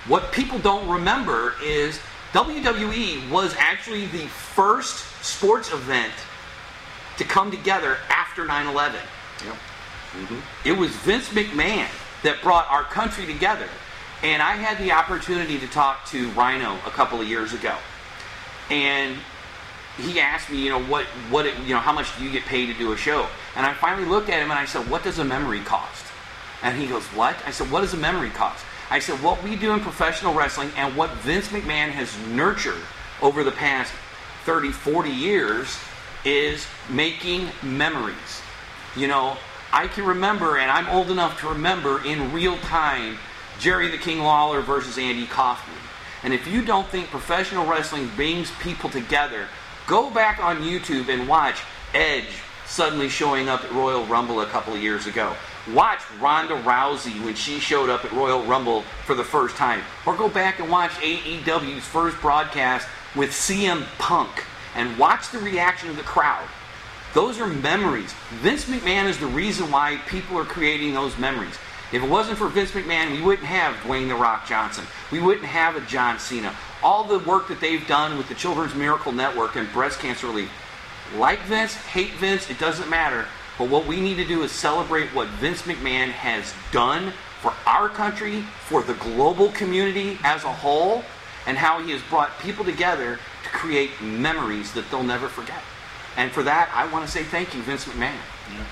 what 0.08 0.32
people 0.32 0.58
don't 0.58 0.88
remember 0.88 1.54
is 1.62 2.00
WWE 2.32 3.28
was 3.30 3.54
actually 3.58 4.06
the 4.06 4.26
first 4.28 5.24
sports 5.24 5.72
event 5.72 6.12
to 7.18 7.24
come 7.24 7.50
together 7.50 7.98
after 8.08 8.44
9 8.44 8.66
11. 8.66 9.00
Yep. 9.44 9.54
Mm-hmm. 9.54 10.68
It 10.68 10.78
was 10.78 10.90
Vince 10.90 11.28
McMahon 11.30 11.88
that 12.22 12.40
brought 12.42 12.70
our 12.70 12.84
country 12.84 13.26
together. 13.26 13.68
And 14.22 14.42
I 14.42 14.52
had 14.52 14.78
the 14.78 14.92
opportunity 14.92 15.58
to 15.58 15.66
talk 15.66 16.06
to 16.08 16.28
Rhino 16.30 16.74
a 16.86 16.90
couple 16.90 17.20
of 17.20 17.28
years 17.28 17.52
ago. 17.52 17.74
And 18.70 19.16
he 19.98 20.20
asked 20.20 20.50
me, 20.50 20.58
you 20.58 20.70
know, 20.70 20.82
what, 20.82 21.06
what, 21.30 21.46
it, 21.46 21.54
you 21.60 21.74
know, 21.74 21.80
how 21.80 21.92
much 21.92 22.16
do 22.16 22.24
you 22.24 22.30
get 22.30 22.44
paid 22.44 22.66
to 22.66 22.74
do 22.74 22.92
a 22.92 22.96
show? 22.96 23.26
And 23.56 23.66
I 23.66 23.72
finally 23.74 24.06
looked 24.06 24.28
at 24.28 24.42
him 24.42 24.50
and 24.50 24.58
I 24.58 24.66
said, 24.66 24.88
what 24.88 25.02
does 25.02 25.18
a 25.18 25.24
memory 25.24 25.60
cost? 25.60 26.06
And 26.62 26.80
he 26.80 26.86
goes, 26.86 27.04
what? 27.06 27.36
I 27.46 27.50
said, 27.50 27.70
what 27.70 27.80
does 27.80 27.94
a 27.94 27.96
memory 27.96 28.30
cost? 28.30 28.64
I 28.90 28.98
said, 28.98 29.22
what 29.22 29.42
we 29.44 29.54
do 29.54 29.72
in 29.72 29.80
professional 29.80 30.34
wrestling 30.34 30.70
and 30.76 30.96
what 30.96 31.10
Vince 31.18 31.48
McMahon 31.48 31.90
has 31.90 32.16
nurtured 32.28 32.82
over 33.22 33.44
the 33.44 33.52
past 33.52 33.92
30, 34.44 34.72
40 34.72 35.10
years 35.10 35.78
is 36.24 36.66
making 36.88 37.48
memories. 37.62 38.42
You 38.96 39.06
know, 39.06 39.36
I 39.72 39.86
can 39.86 40.04
remember, 40.04 40.58
and 40.58 40.70
I'm 40.70 40.88
old 40.88 41.10
enough 41.10 41.40
to 41.40 41.48
remember 41.48 42.04
in 42.04 42.32
real 42.32 42.56
time 42.58 43.18
Jerry 43.60 43.88
the 43.88 43.98
King 43.98 44.20
Lawler 44.20 44.60
versus 44.60 44.98
Andy 44.98 45.26
Kaufman. 45.26 45.76
And 46.24 46.34
if 46.34 46.46
you 46.48 46.64
don't 46.64 46.88
think 46.88 47.06
professional 47.08 47.66
wrestling 47.66 48.10
brings 48.16 48.50
people 48.60 48.90
together, 48.90 49.46
go 49.86 50.10
back 50.10 50.42
on 50.42 50.62
YouTube 50.62 51.08
and 51.08 51.28
watch 51.28 51.60
Edge 51.94 52.42
suddenly 52.66 53.08
showing 53.08 53.48
up 53.48 53.64
at 53.64 53.72
Royal 53.72 54.04
Rumble 54.06 54.40
a 54.40 54.46
couple 54.46 54.74
of 54.74 54.82
years 54.82 55.06
ago. 55.06 55.34
Watch 55.68 56.00
Ronda 56.18 56.54
Rousey 56.62 57.22
when 57.24 57.34
she 57.34 57.60
showed 57.60 57.90
up 57.90 58.04
at 58.04 58.12
Royal 58.12 58.42
Rumble 58.44 58.82
for 59.04 59.14
the 59.14 59.24
first 59.24 59.56
time. 59.56 59.82
Or 60.06 60.16
go 60.16 60.28
back 60.28 60.58
and 60.58 60.70
watch 60.70 60.92
AEW's 60.92 61.84
first 61.84 62.18
broadcast 62.20 62.88
with 63.14 63.30
CM 63.30 63.84
Punk 63.98 64.44
and 64.74 64.98
watch 64.98 65.30
the 65.30 65.38
reaction 65.38 65.90
of 65.90 65.96
the 65.96 66.02
crowd. 66.02 66.48
Those 67.12 67.40
are 67.40 67.46
memories. 67.46 68.12
Vince 68.40 68.66
McMahon 68.66 69.06
is 69.06 69.18
the 69.18 69.26
reason 69.26 69.70
why 69.70 70.00
people 70.06 70.38
are 70.38 70.44
creating 70.44 70.94
those 70.94 71.18
memories. 71.18 71.54
If 71.92 72.04
it 72.04 72.08
wasn't 72.08 72.38
for 72.38 72.48
Vince 72.48 72.70
McMahon, 72.70 73.10
we 73.10 73.20
wouldn't 73.20 73.48
have 73.48 73.74
Dwayne 73.78 74.08
The 74.08 74.14
Rock 74.14 74.46
Johnson. 74.46 74.84
We 75.10 75.20
wouldn't 75.20 75.46
have 75.46 75.74
a 75.74 75.80
John 75.80 76.20
Cena. 76.20 76.54
All 76.84 77.02
the 77.02 77.18
work 77.18 77.48
that 77.48 77.60
they've 77.60 77.86
done 77.88 78.16
with 78.16 78.28
the 78.28 78.34
Children's 78.36 78.76
Miracle 78.76 79.10
Network 79.10 79.56
and 79.56 79.70
breast 79.72 79.98
cancer 79.98 80.28
relief. 80.28 80.50
Like 81.16 81.40
Vince, 81.42 81.74
hate 81.74 82.12
Vince, 82.12 82.48
it 82.48 82.60
doesn't 82.60 82.88
matter. 82.88 83.26
But 83.60 83.68
what 83.68 83.86
we 83.86 84.00
need 84.00 84.14
to 84.14 84.24
do 84.24 84.42
is 84.42 84.50
celebrate 84.50 85.08
what 85.08 85.28
Vince 85.28 85.60
McMahon 85.62 86.08
has 86.08 86.54
done 86.72 87.12
for 87.42 87.52
our 87.66 87.90
country, 87.90 88.40
for 88.64 88.82
the 88.82 88.94
global 88.94 89.50
community 89.50 90.18
as 90.24 90.44
a 90.44 90.50
whole, 90.50 91.04
and 91.46 91.58
how 91.58 91.82
he 91.82 91.92
has 91.92 92.00
brought 92.08 92.30
people 92.38 92.64
together 92.64 93.18
to 93.44 93.48
create 93.50 93.90
memories 94.00 94.72
that 94.72 94.90
they'll 94.90 95.02
never 95.02 95.28
forget. 95.28 95.60
And 96.16 96.32
for 96.32 96.42
that, 96.44 96.70
I 96.72 96.90
want 96.90 97.04
to 97.04 97.12
say 97.12 97.22
thank 97.22 97.54
you, 97.54 97.60
Vince 97.60 97.84
McMahon. 97.84 98.16
Yeah. 98.50 98.64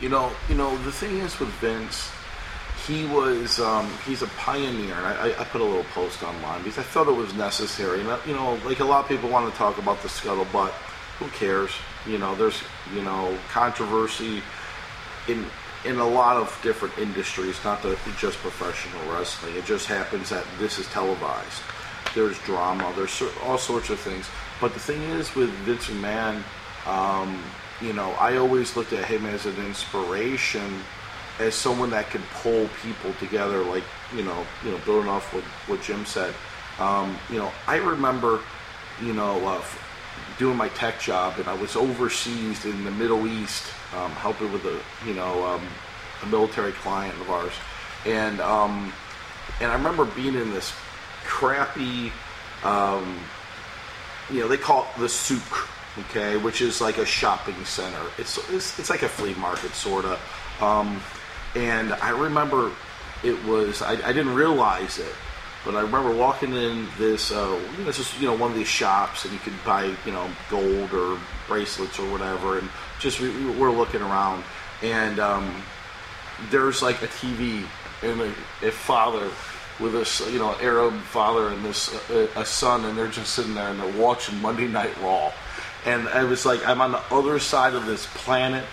You 0.00 0.08
know, 0.08 0.32
you 0.48 0.54
know 0.54 0.78
the 0.78 0.92
thing 0.92 1.18
is 1.18 1.38
with 1.38 1.50
Vince, 1.60 2.10
he 2.86 3.04
was 3.04 3.60
um, 3.60 3.86
he's 4.06 4.22
a 4.22 4.28
pioneer, 4.28 4.94
I, 4.94 5.34
I 5.38 5.44
put 5.44 5.60
a 5.60 5.64
little 5.64 5.84
post 5.92 6.22
online 6.22 6.62
because 6.62 6.78
I 6.78 6.84
thought 6.84 7.06
it 7.06 7.14
was 7.14 7.34
necessary. 7.34 8.00
And 8.00 8.08
uh, 8.08 8.18
you 8.26 8.32
know, 8.32 8.58
like 8.64 8.80
a 8.80 8.84
lot 8.86 9.02
of 9.02 9.08
people 9.10 9.28
want 9.28 9.52
to 9.52 9.58
talk 9.58 9.76
about 9.76 10.00
the 10.00 10.08
scuttlebutt. 10.08 10.72
Who 11.18 11.28
cares? 11.28 11.70
You 12.06 12.18
know, 12.18 12.34
there's 12.34 12.62
you 12.94 13.02
know 13.02 13.36
controversy 13.50 14.42
in 15.28 15.44
in 15.84 15.98
a 15.98 16.06
lot 16.06 16.36
of 16.36 16.58
different 16.62 16.96
industries, 16.98 17.62
not 17.64 17.82
the, 17.82 17.98
just 18.18 18.38
professional 18.38 19.00
wrestling. 19.12 19.56
It 19.56 19.64
just 19.64 19.86
happens 19.86 20.30
that 20.30 20.44
this 20.58 20.78
is 20.78 20.86
televised. 20.88 21.60
There's 22.14 22.38
drama. 22.40 22.92
There's 22.94 23.22
all 23.44 23.58
sorts 23.58 23.90
of 23.90 23.98
things. 23.98 24.28
But 24.60 24.74
the 24.74 24.80
thing 24.80 25.02
is, 25.02 25.34
with 25.34 25.50
Vince 25.64 25.86
McMahon, 25.86 26.42
um, 26.86 27.42
you 27.80 27.92
know, 27.92 28.12
I 28.12 28.36
always 28.36 28.76
looked 28.76 28.92
at 28.92 29.04
him 29.04 29.26
as 29.26 29.46
an 29.46 29.56
inspiration, 29.56 30.82
as 31.40 31.54
someone 31.54 31.90
that 31.90 32.10
can 32.10 32.22
pull 32.34 32.68
people 32.82 33.12
together. 33.14 33.62
Like 33.62 33.84
you 34.14 34.22
know, 34.22 34.46
you 34.64 34.70
know, 34.70 34.78
building 34.84 35.08
off 35.08 35.32
what 35.34 35.44
what 35.66 35.82
Jim 35.82 36.04
said. 36.04 36.34
Um, 36.78 37.18
you 37.30 37.38
know, 37.38 37.50
I 37.66 37.76
remember, 37.76 38.40
you 39.02 39.12
know, 39.12 39.46
uh, 39.46 39.62
doing 40.42 40.56
my 40.56 40.68
tech 40.70 40.98
job, 40.98 41.38
and 41.38 41.46
I 41.46 41.54
was 41.54 41.76
overseas 41.76 42.64
in 42.64 42.82
the 42.82 42.90
Middle 42.90 43.28
East, 43.28 43.64
um, 43.96 44.10
helping 44.10 44.52
with 44.52 44.64
a 44.64 44.80
you 45.06 45.14
know 45.14 45.46
um, 45.46 45.62
a 46.24 46.26
military 46.26 46.72
client 46.72 47.14
of 47.20 47.30
ours, 47.30 47.52
and 48.04 48.40
um, 48.40 48.92
and 49.60 49.70
I 49.70 49.74
remember 49.74 50.04
being 50.04 50.34
in 50.34 50.50
this 50.50 50.72
crappy, 51.22 52.10
um, 52.64 53.20
you 54.32 54.40
know, 54.40 54.48
they 54.48 54.56
call 54.56 54.82
it 54.82 55.00
the 55.00 55.08
souk, 55.08 55.68
okay, 56.00 56.36
which 56.36 56.60
is 56.60 56.80
like 56.80 56.98
a 56.98 57.06
shopping 57.06 57.64
center. 57.64 58.02
It's 58.18 58.36
it's, 58.50 58.80
it's 58.80 58.90
like 58.90 59.02
a 59.02 59.08
flea 59.08 59.34
market 59.34 59.72
sort 59.74 60.04
of, 60.04 60.18
um, 60.60 61.00
and 61.54 61.92
I 61.92 62.10
remember 62.10 62.72
it 63.22 63.40
was 63.44 63.80
I, 63.80 63.92
I 63.92 64.12
didn't 64.12 64.34
realize 64.34 64.98
it. 64.98 65.14
But 65.64 65.76
I 65.76 65.80
remember 65.82 66.12
walking 66.12 66.54
in 66.54 66.88
this, 66.98 67.30
uh, 67.30 67.60
you 67.78 67.84
know, 67.84 67.92
just 67.92 68.18
you 68.20 68.26
know 68.26 68.34
one 68.34 68.50
of 68.50 68.56
these 68.56 68.68
shops, 68.68 69.24
and 69.24 69.32
you 69.32 69.38
could 69.38 69.52
buy 69.64 69.84
you 70.04 70.12
know 70.12 70.28
gold 70.50 70.92
or 70.92 71.18
bracelets 71.46 71.98
or 72.00 72.10
whatever, 72.10 72.58
and 72.58 72.68
just 72.98 73.20
we, 73.20 73.30
we 73.30 73.56
were 73.56 73.70
looking 73.70 74.02
around, 74.02 74.42
and 74.82 75.20
um, 75.20 75.62
there's 76.50 76.82
like 76.82 77.00
a 77.02 77.06
TV 77.06 77.64
and 78.02 78.20
a, 78.20 78.34
a 78.66 78.72
father 78.72 79.30
with 79.78 79.92
this 79.92 80.20
you 80.32 80.38
know 80.40 80.56
Arab 80.60 80.94
father 81.02 81.48
and 81.48 81.64
this 81.64 81.94
uh, 82.10 82.26
a 82.34 82.44
son, 82.44 82.84
and 82.84 82.98
they're 82.98 83.06
just 83.06 83.32
sitting 83.32 83.54
there 83.54 83.68
and 83.68 83.78
they're 83.78 84.02
watching 84.02 84.40
Monday 84.42 84.66
Night 84.66 85.00
Raw, 85.00 85.32
and 85.86 86.08
I 86.08 86.24
was 86.24 86.44
like 86.44 86.66
I'm 86.66 86.80
on 86.80 86.90
the 86.90 87.02
other 87.14 87.38
side 87.38 87.74
of 87.74 87.86
this 87.86 88.06
planet, 88.14 88.64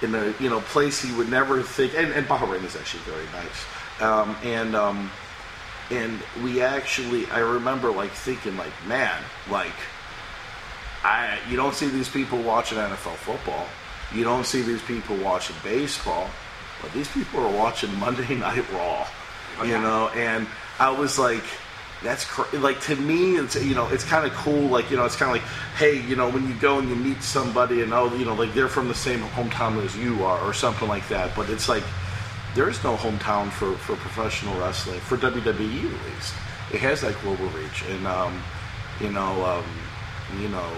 in 0.00 0.14
a 0.14 0.32
you 0.40 0.48
know 0.48 0.60
place 0.62 1.04
you 1.04 1.14
would 1.18 1.28
never 1.28 1.62
think, 1.62 1.92
and, 1.94 2.10
and 2.12 2.26
Bahrain 2.26 2.64
is 2.64 2.74
actually 2.74 3.02
very 3.02 3.26
nice, 3.34 4.00
um, 4.00 4.34
and. 4.42 4.74
Um, 4.74 5.10
and 5.90 6.18
we 6.42 6.60
actually 6.60 7.26
i 7.30 7.38
remember 7.38 7.90
like 7.90 8.10
thinking 8.10 8.56
like 8.56 8.72
man 8.86 9.22
like 9.50 9.72
i 11.04 11.38
you 11.48 11.56
don't 11.56 11.74
see 11.74 11.88
these 11.88 12.08
people 12.08 12.38
watching 12.42 12.78
nfl 12.78 13.14
football. 13.14 13.66
You 14.14 14.24
don't 14.24 14.46
see 14.46 14.62
these 14.62 14.80
people 14.80 15.16
watching 15.16 15.54
baseball. 15.62 16.30
But 16.80 16.92
these 16.92 17.08
people 17.08 17.40
are 17.40 17.52
watching 17.52 17.94
monday 17.98 18.34
night 18.46 18.70
raw 18.72 19.06
oh, 19.58 19.64
you 19.64 19.78
know? 19.78 20.08
And 20.14 20.46
i 20.78 20.90
was 20.90 21.18
like 21.18 21.44
that's 22.02 22.24
cr- 22.24 22.56
like 22.58 22.80
to 22.82 22.94
me 22.94 23.36
it's 23.36 23.60
you 23.62 23.74
know 23.74 23.88
it's 23.88 24.04
kind 24.04 24.24
of 24.24 24.32
cool 24.32 24.68
like 24.68 24.88
you 24.88 24.96
know 24.96 25.04
it's 25.04 25.16
kind 25.16 25.36
of 25.36 25.42
like 25.42 25.50
hey 25.76 26.00
you 26.02 26.14
know 26.14 26.30
when 26.30 26.46
you 26.46 26.54
go 26.54 26.78
and 26.78 26.88
you 26.88 26.94
meet 26.94 27.20
somebody 27.22 27.82
and 27.82 27.92
oh 27.92 28.14
you 28.14 28.24
know 28.24 28.34
like 28.34 28.54
they're 28.54 28.68
from 28.68 28.86
the 28.86 28.94
same 28.94 29.18
hometown 29.20 29.84
as 29.84 29.96
you 29.96 30.22
are 30.24 30.38
or 30.40 30.52
something 30.52 30.88
like 30.88 31.06
that. 31.08 31.34
But 31.34 31.50
it's 31.50 31.68
like 31.68 31.82
there 32.54 32.68
is 32.68 32.82
no 32.82 32.96
hometown 32.96 33.50
for 33.50 33.72
for 33.76 33.96
professional 33.96 34.58
wrestling 34.60 35.00
for 35.00 35.16
WWE 35.16 35.30
at 35.30 36.14
least 36.14 36.34
it 36.72 36.80
has 36.80 37.00
that 37.00 37.20
global 37.22 37.46
reach 37.48 37.84
and 37.90 38.06
um 38.06 38.42
you 39.00 39.10
know 39.10 39.44
um 39.44 39.64
you 40.40 40.48
know 40.48 40.70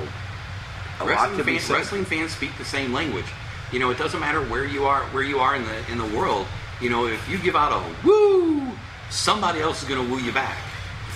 a 1.01 1.05
lot 1.05 1.11
wrestling 1.11 1.37
can 1.37 1.47
be 1.47 1.53
fans, 1.53 1.65
said. 1.65 1.75
wrestling 1.77 2.05
fans 2.05 2.33
speak 2.33 2.57
the 2.59 2.65
same 2.65 2.93
language. 2.93 3.27
You 3.73 3.79
know, 3.79 3.91
it 3.91 3.99
doesn't 3.99 4.21
matter 4.21 4.43
where 4.43 4.65
you 4.65 4.85
are, 4.85 5.03
where 5.07 5.23
you 5.23 5.39
are 5.39 5.57
in 5.57 5.65
the 5.65 5.93
in 5.93 5.99
the 5.99 6.17
world. 6.17 6.47
You 6.81 6.91
know, 6.91 7.07
if 7.07 7.27
you 7.29 7.39
give 7.39 7.57
out 7.57 7.73
a 7.73 8.07
woo, 8.07 8.71
somebody 9.11 9.61
else 9.61 9.83
is 9.83 9.89
going 9.89 10.05
to 10.05 10.11
woo 10.11 10.21
you 10.21 10.33
back. 10.33 10.59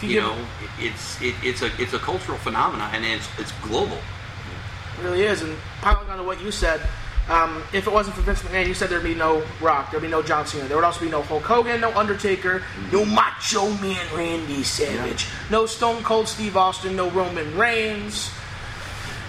you 0.02 0.08
You 0.08 0.20
know, 0.20 0.36
it, 0.62 0.86
it's 0.86 1.20
it, 1.20 1.34
it's 1.42 1.62
a 1.62 1.70
it's 1.78 1.92
a 1.92 1.98
cultural 1.98 2.38
phenomenon, 2.38 2.90
and 2.94 3.04
it's 3.04 3.28
it's 3.38 3.52
global. 3.62 3.96
It 3.96 5.04
really 5.04 5.22
is. 5.22 5.42
And 5.42 5.56
piling 5.80 6.08
on 6.08 6.18
to 6.18 6.24
what 6.24 6.40
you 6.40 6.50
said, 6.50 6.80
um, 7.28 7.62
if 7.72 7.86
it 7.86 7.92
wasn't 7.92 8.16
for 8.16 8.22
Vince 8.22 8.42
McMahon, 8.42 8.66
you 8.66 8.74
said 8.74 8.90
there'd 8.90 9.02
be 9.02 9.14
no 9.14 9.42
Rock, 9.60 9.90
there'd 9.90 10.02
be 10.02 10.08
no 10.08 10.22
John 10.22 10.46
Cena, 10.46 10.64
there 10.64 10.76
would 10.76 10.84
also 10.84 11.00
be 11.00 11.10
no 11.10 11.22
Hulk 11.22 11.42
Hogan, 11.42 11.80
no 11.80 11.90
Undertaker, 11.92 12.62
no 12.92 13.04
Macho 13.04 13.70
Man 13.78 14.06
Randy 14.14 14.62
Savage, 14.62 15.26
no 15.50 15.64
Stone 15.64 16.02
Cold 16.02 16.28
Steve 16.28 16.56
Austin, 16.56 16.96
no 16.96 17.10
Roman 17.10 17.56
Reigns, 17.56 18.30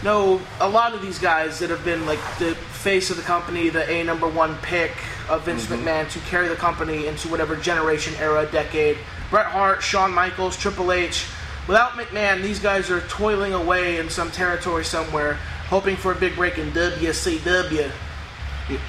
no 0.03 0.41
a 0.59 0.67
lot 0.67 0.93
of 0.93 1.01
these 1.01 1.19
guys 1.19 1.59
that 1.59 1.69
have 1.69 1.85
been 1.85 2.05
like 2.05 2.19
the 2.37 2.53
face 2.55 3.09
of 3.09 3.17
the 3.17 3.23
company, 3.23 3.69
the 3.69 3.89
A 3.89 4.03
number 4.03 4.27
one 4.27 4.55
pick 4.57 4.91
of 5.29 5.45
Vince 5.45 5.65
McMahon 5.67 6.09
to 6.11 6.19
carry 6.19 6.47
the 6.47 6.55
company 6.55 7.07
into 7.07 7.27
whatever 7.29 7.55
generation, 7.55 8.13
era, 8.19 8.47
decade. 8.51 8.97
Bret 9.29 9.47
Hart, 9.47 9.81
Shawn 9.81 10.13
Michaels, 10.13 10.55
Triple 10.55 10.91
H. 10.91 11.25
Without 11.67 11.93
McMahon, 11.93 12.43
these 12.43 12.59
guys 12.59 12.91
are 12.91 13.01
toiling 13.01 13.53
away 13.53 13.97
in 13.97 14.09
some 14.09 14.29
territory 14.29 14.85
somewhere, 14.85 15.39
hoping 15.67 15.95
for 15.95 16.11
a 16.11 16.15
big 16.15 16.35
break 16.35 16.57
in 16.57 16.71
WCW. 16.71 17.91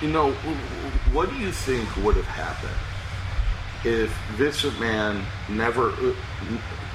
You, 0.00 0.08
know, 0.08 0.32
what 1.12 1.28
do 1.28 1.36
you 1.36 1.52
think 1.52 1.94
would 1.96 2.16
have 2.16 2.26
happened 2.26 2.72
if 3.84 4.10
Vince 4.36 4.62
McMahon 4.62 5.22
never, 5.50 5.90
uh, 5.90 6.14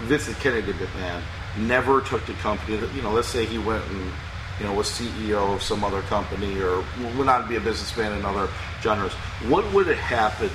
Vince 0.02 0.34
Kennedy 0.40 0.74
McMahon 0.74 1.22
never 1.58 2.02
took 2.02 2.26
the 2.26 2.34
company? 2.34 2.78
You 2.96 3.02
know, 3.02 3.12
let's 3.12 3.28
say 3.28 3.46
he 3.46 3.60
went 3.60 3.86
and 3.86 4.12
you 4.60 4.66
know 4.68 4.74
was 4.74 4.88
CEO 4.88 5.56
of 5.56 5.62
some 5.62 5.84
other 5.84 6.02
company 6.04 6.60
or 6.60 6.84
on 7.28 7.42
to 7.42 7.48
be 7.48 7.56
a 7.56 7.60
businessman 7.60 8.14
in 8.14 8.26
other 8.26 8.48
genres. 8.82 9.14
What 9.48 9.72
would 9.74 9.88
have 9.88 9.98
happened 9.98 10.52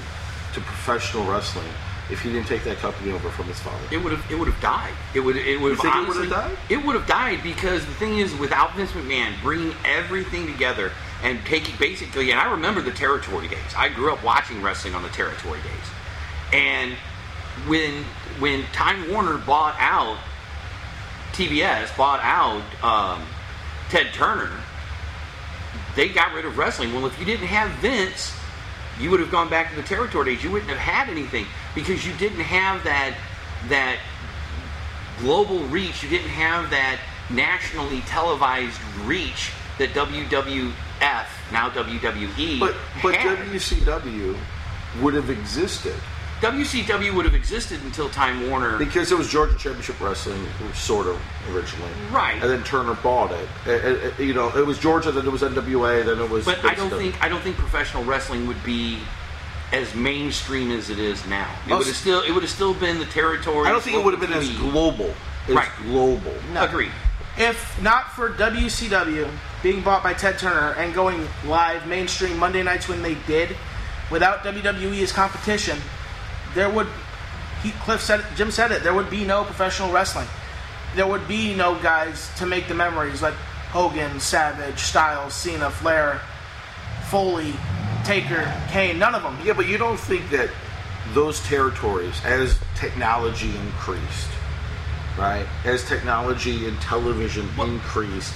to 0.55 0.61
professional 0.61 1.25
wrestling 1.25 1.69
if 2.11 2.21
he 2.23 2.33
didn't 2.33 2.47
take 2.47 2.65
that 2.65 2.77
company 2.79 3.13
over 3.13 3.29
from 3.31 3.47
his 3.47 3.59
father? 3.59 3.85
It 3.91 3.99
would 3.99 4.13
have 4.13 4.31
it 4.31 4.39
would 4.39 4.49
have 4.49 4.61
died. 4.61 4.93
It 5.15 5.21
would 5.21 5.37
it 5.37 5.61
would 5.61 5.77
have 5.77 5.81
it 6.23 6.31
died? 6.31 6.57
It 6.69 6.85
would 6.85 6.95
have 6.95 7.07
died 7.07 7.43
because 7.43 7.85
the 7.85 7.95
thing 7.95 8.19
is, 8.19 8.35
without 8.37 8.75
Vince 8.77 8.93
McMahon 8.93 9.41
bringing 9.43 9.75
everything 9.85 10.47
together 10.47 10.93
and 11.23 11.45
taking 11.47 11.77
basically, 11.77 12.31
and 12.31 12.41
I 12.41 12.51
remember 12.51 12.81
the 12.81 12.93
territory 12.93 13.49
days. 13.49 13.75
I 13.77 13.89
grew 13.89 14.13
up 14.13 14.23
watching 14.23 14.63
wrestling 14.63 14.95
on 14.95 15.03
the 15.03 15.09
territory 15.09 15.61
days, 15.63 16.53
and 16.53 16.95
when 17.67 18.05
when 18.39 18.65
Time 18.73 19.11
Warner 19.11 19.39
bought 19.39 19.77
out 19.79 20.19
TBS, 21.33 21.97
bought 21.97 22.21
out 22.23 22.63
um, 22.83 23.27
Ted 23.89 24.13
Turner, 24.13 24.53
they 25.95 26.09
got 26.09 26.35
rid 26.35 26.45
of 26.45 26.57
wrestling. 26.57 26.95
Well, 26.95 27.07
if 27.07 27.19
you 27.19 27.25
didn't 27.25 27.47
have 27.47 27.71
Vince, 27.79 28.35
you 28.99 29.11
would 29.11 29.21
have 29.21 29.31
gone 29.31 29.49
back 29.49 29.71
to 29.71 29.77
the 29.77 29.83
territory 29.83 30.35
days. 30.35 30.45
You 30.45 30.51
wouldn't 30.51 30.71
have 30.71 30.79
had 30.79 31.09
anything 31.11 31.47
because 31.75 32.07
you 32.07 32.13
didn't 32.15 32.41
have 32.41 32.85
that 32.85 33.17
that 33.69 33.99
global 35.19 35.61
reach. 35.65 36.03
You 36.03 36.09
didn't 36.09 36.31
have 36.31 36.71
that 36.71 37.01
nationally 37.31 38.01
televised 38.03 38.81
reach 39.05 39.53
that 39.79 39.91
WWF 39.91 40.73
now 41.53 41.71
WWE 41.71 42.61
But 42.61 42.75
but 43.03 43.17
had. 43.17 43.39
WCW 43.39 44.37
would 45.03 45.15
have 45.15 45.29
existed 45.29 45.95
WCW 46.41 47.15
would 47.15 47.25
have 47.25 47.35
existed 47.35 47.83
until 47.85 48.09
Time 48.11 48.49
Warner. 48.51 48.77
because 48.77 49.11
it 49.11 49.17
was 49.17 49.29
Georgia 49.31 49.55
Championship 49.57 49.99
Wrestling, 50.01 50.45
sort 50.75 51.07
of 51.07 51.19
originally, 51.51 51.91
Right. 52.11 52.35
And 52.43 52.51
then 52.51 52.63
Turner 52.63 52.95
bought 52.95 53.33
it. 53.33 53.49
Uh, 53.67 53.71
uh, 53.71 53.75
uh, 54.19 54.23
you 54.23 54.35
know, 54.35 54.49
it 54.57 54.67
was 54.67 54.79
Georgia, 54.79 55.11
then 55.13 55.25
it 55.27 55.33
was 55.33 55.43
NWA, 55.43 56.05
then 56.05 56.21
it 56.21 56.29
was. 56.29 56.45
But 56.45 56.63
I 56.65 56.75
don't 56.75 56.91
think 56.91 57.23
I 57.23 57.29
don't 57.29 57.41
think 57.43 57.57
professional 57.57 58.05
wrestling 58.05 58.47
would 58.49 58.63
be 58.65 58.99
as 59.73 59.95
mainstream 59.95 60.71
as 60.71 60.91
it 60.91 60.99
is 60.99 61.27
now. 61.27 61.49
It 61.65 61.71
Most- 61.71 61.79
would 61.79 61.87
have 61.89 61.97
still 61.97 62.21
it 62.23 62.33
would 62.33 62.43
have 62.43 62.53
still 62.53 62.75
been 62.75 62.99
the 62.99 63.07
territory. 63.07 63.67
I 63.67 63.73
don't 63.73 63.83
think 63.83 63.97
it 63.97 64.05
would 64.05 64.13
have 64.13 64.21
been 64.21 64.33
as 64.35 64.49
TV. 64.49 64.59
global. 64.71 65.15
As 65.49 65.55
Right. 65.55 65.69
global. 65.85 66.35
Agreed. 66.57 66.93
If 67.39 67.81
not 67.83 68.13
for 68.15 68.29
WCW 68.31 69.29
being 69.63 69.81
bought 69.83 70.03
by 70.03 70.13
Ted 70.15 70.39
Turner 70.39 70.75
and 70.79 70.95
going 70.95 71.27
live 71.47 71.87
mainstream 71.87 72.39
Monday 72.39 72.63
nights 72.63 72.89
when 72.89 73.03
they 73.03 73.15
did, 73.27 73.57
without 74.11 74.43
WWE 74.45 75.03
as 75.03 75.13
competition, 75.13 75.79
there 76.57 76.71
would 76.71 76.89
he, 77.63 77.71
Cliff 77.71 78.01
said 78.01 78.21
it, 78.21 78.27
Jim 78.35 78.51
said 78.51 78.73
it, 78.73 78.83
there 78.83 78.95
would 78.95 79.11
be 79.11 79.25
no 79.25 79.45
professional 79.45 79.93
wrestling. 79.93 80.27
There 80.95 81.07
would 81.07 81.27
be 81.29 81.55
no 81.55 81.75
guys 81.81 82.31
to 82.39 82.47
make 82.47 82.69
the 82.69 82.75
memories 82.75 83.23
like 83.23 83.35
Hogan, 83.71 84.19
Savage, 84.21 84.79
Styles, 84.79 85.35
Cena, 85.35 85.71
Flair, 85.71 86.21
Foley, 87.09 87.55
Taker, 88.05 88.53
Kane, 88.71 88.99
none 88.99 89.15
of 89.15 89.23
them. 89.23 89.37
Yeah, 89.45 89.53
but 89.53 89.67
you 89.67 89.79
don't 89.79 89.99
think 89.99 90.31
that 90.31 90.49
those 91.13 91.41
territories, 91.45 92.15
as 92.25 92.59
technology 92.75 93.55
increased, 93.57 94.29
right? 95.19 95.47
As 95.65 95.87
technology 95.87 96.67
and 96.67 96.81
television 96.81 97.49
increased, 97.59 98.35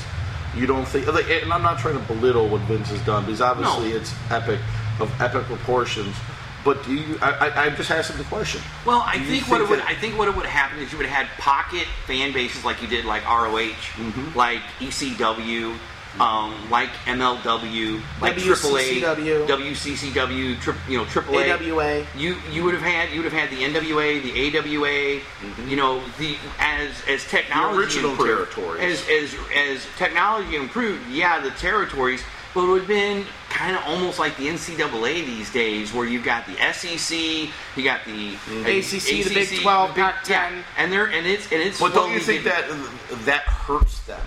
you 0.56 0.66
don't 0.66 0.86
think. 0.86 1.06
like, 1.12 1.28
And 1.30 1.52
I'm 1.52 1.62
not 1.62 1.78
trying 1.78 1.98
to 1.98 2.04
belittle 2.12 2.48
what 2.48 2.60
Vince 2.62 2.88
has 2.88 3.00
done 3.02 3.24
because 3.24 3.40
obviously 3.40 3.90
No. 3.90 3.96
it's 3.96 4.14
epic, 4.30 4.60
of 4.98 5.20
epic 5.20 5.44
proportions. 5.44 6.14
But 6.64 6.84
do 6.84 6.94
you? 6.94 7.18
I, 7.22 7.30
I, 7.48 7.64
I'm 7.66 7.76
just 7.76 7.90
asking 7.90 8.18
the 8.18 8.24
question. 8.24 8.60
Well, 8.84 9.02
I 9.06 9.16
Do 9.16 9.24
you 9.24 9.40
think, 9.40 9.48
what 9.48 9.60
it 9.62 9.68
would 9.68 9.80
I 9.80 9.94
think 9.94 10.18
what 10.18 10.28
it 10.28 10.36
would 10.36 10.46
happen 10.46 10.78
is 10.80 10.92
you 10.92 10.98
would 10.98 11.06
have 11.06 11.26
had 11.26 11.38
pocket 11.42 11.86
fan 12.06 12.32
bases 12.32 12.64
like 12.64 12.82
you 12.82 12.88
did 12.88 13.04
like 13.04 13.24
ROH, 13.24 13.72
Mm-hmm. 13.96 14.36
like 14.36 14.60
ECW, 14.78 15.74
um, 16.18 16.70
like 16.70 16.90
MLW, 17.06 18.02
like 18.20 18.34
AAA, 18.34 19.00
WCCW. 19.00 19.46
WCCW, 19.46 20.60
tri- 20.60 20.76
you 20.88 20.98
know 20.98 21.04
AAA. 21.04 21.72
AWA. 21.72 22.06
You 22.16 22.36
you 22.52 22.64
would 22.64 22.74
have 22.74 22.82
had 22.82 23.10
you 23.10 23.22
would 23.22 23.32
have 23.32 23.48
had 23.48 23.50
the 23.56 23.62
NWA, 23.64 24.22
the 24.22 24.58
AWA, 24.58 25.68
you 25.68 25.76
know 25.76 26.02
the 26.18 26.36
as 26.58 26.90
as 27.08 27.24
technology 27.26 27.78
original 27.78 28.10
improved, 28.10 28.52
territories. 28.52 29.00
as 29.00 29.08
as 29.08 29.34
as 29.56 29.86
technology 29.96 30.56
improved, 30.56 31.08
yeah, 31.10 31.40
the 31.40 31.50
territories, 31.52 32.22
but 32.54 32.64
it 32.64 32.68
would 32.68 32.78
have 32.80 32.88
been 32.88 33.24
kind 33.48 33.76
of 33.76 33.82
almost 33.86 34.18
like 34.18 34.36
the 34.36 34.46
NCAA 34.48 35.24
these 35.26 35.52
days, 35.52 35.92
where 35.92 36.06
you've 36.06 36.24
got 36.24 36.46
the 36.46 36.54
SEC, 36.72 37.16
you 37.76 37.84
got 37.84 38.04
the 38.04 38.32
Mm-hmm. 38.32 38.66
ACC, 38.66 39.24
the 39.28 39.34
Big 39.34 39.60
12, 39.60 39.88
Big- 39.94 39.96
Pac-10. 40.04 40.28
yeah, 40.30 40.62
and 40.78 40.92
they're 40.92 41.06
and 41.06 41.26
it's 41.26 41.50
and 41.52 41.60
it's. 41.62 41.78
But 41.80 41.94
don't 41.94 42.12
you 42.12 42.20
think 42.20 42.44
that 42.44 42.64
that 43.24 43.42
hurts 43.42 44.00
them? 44.06 44.20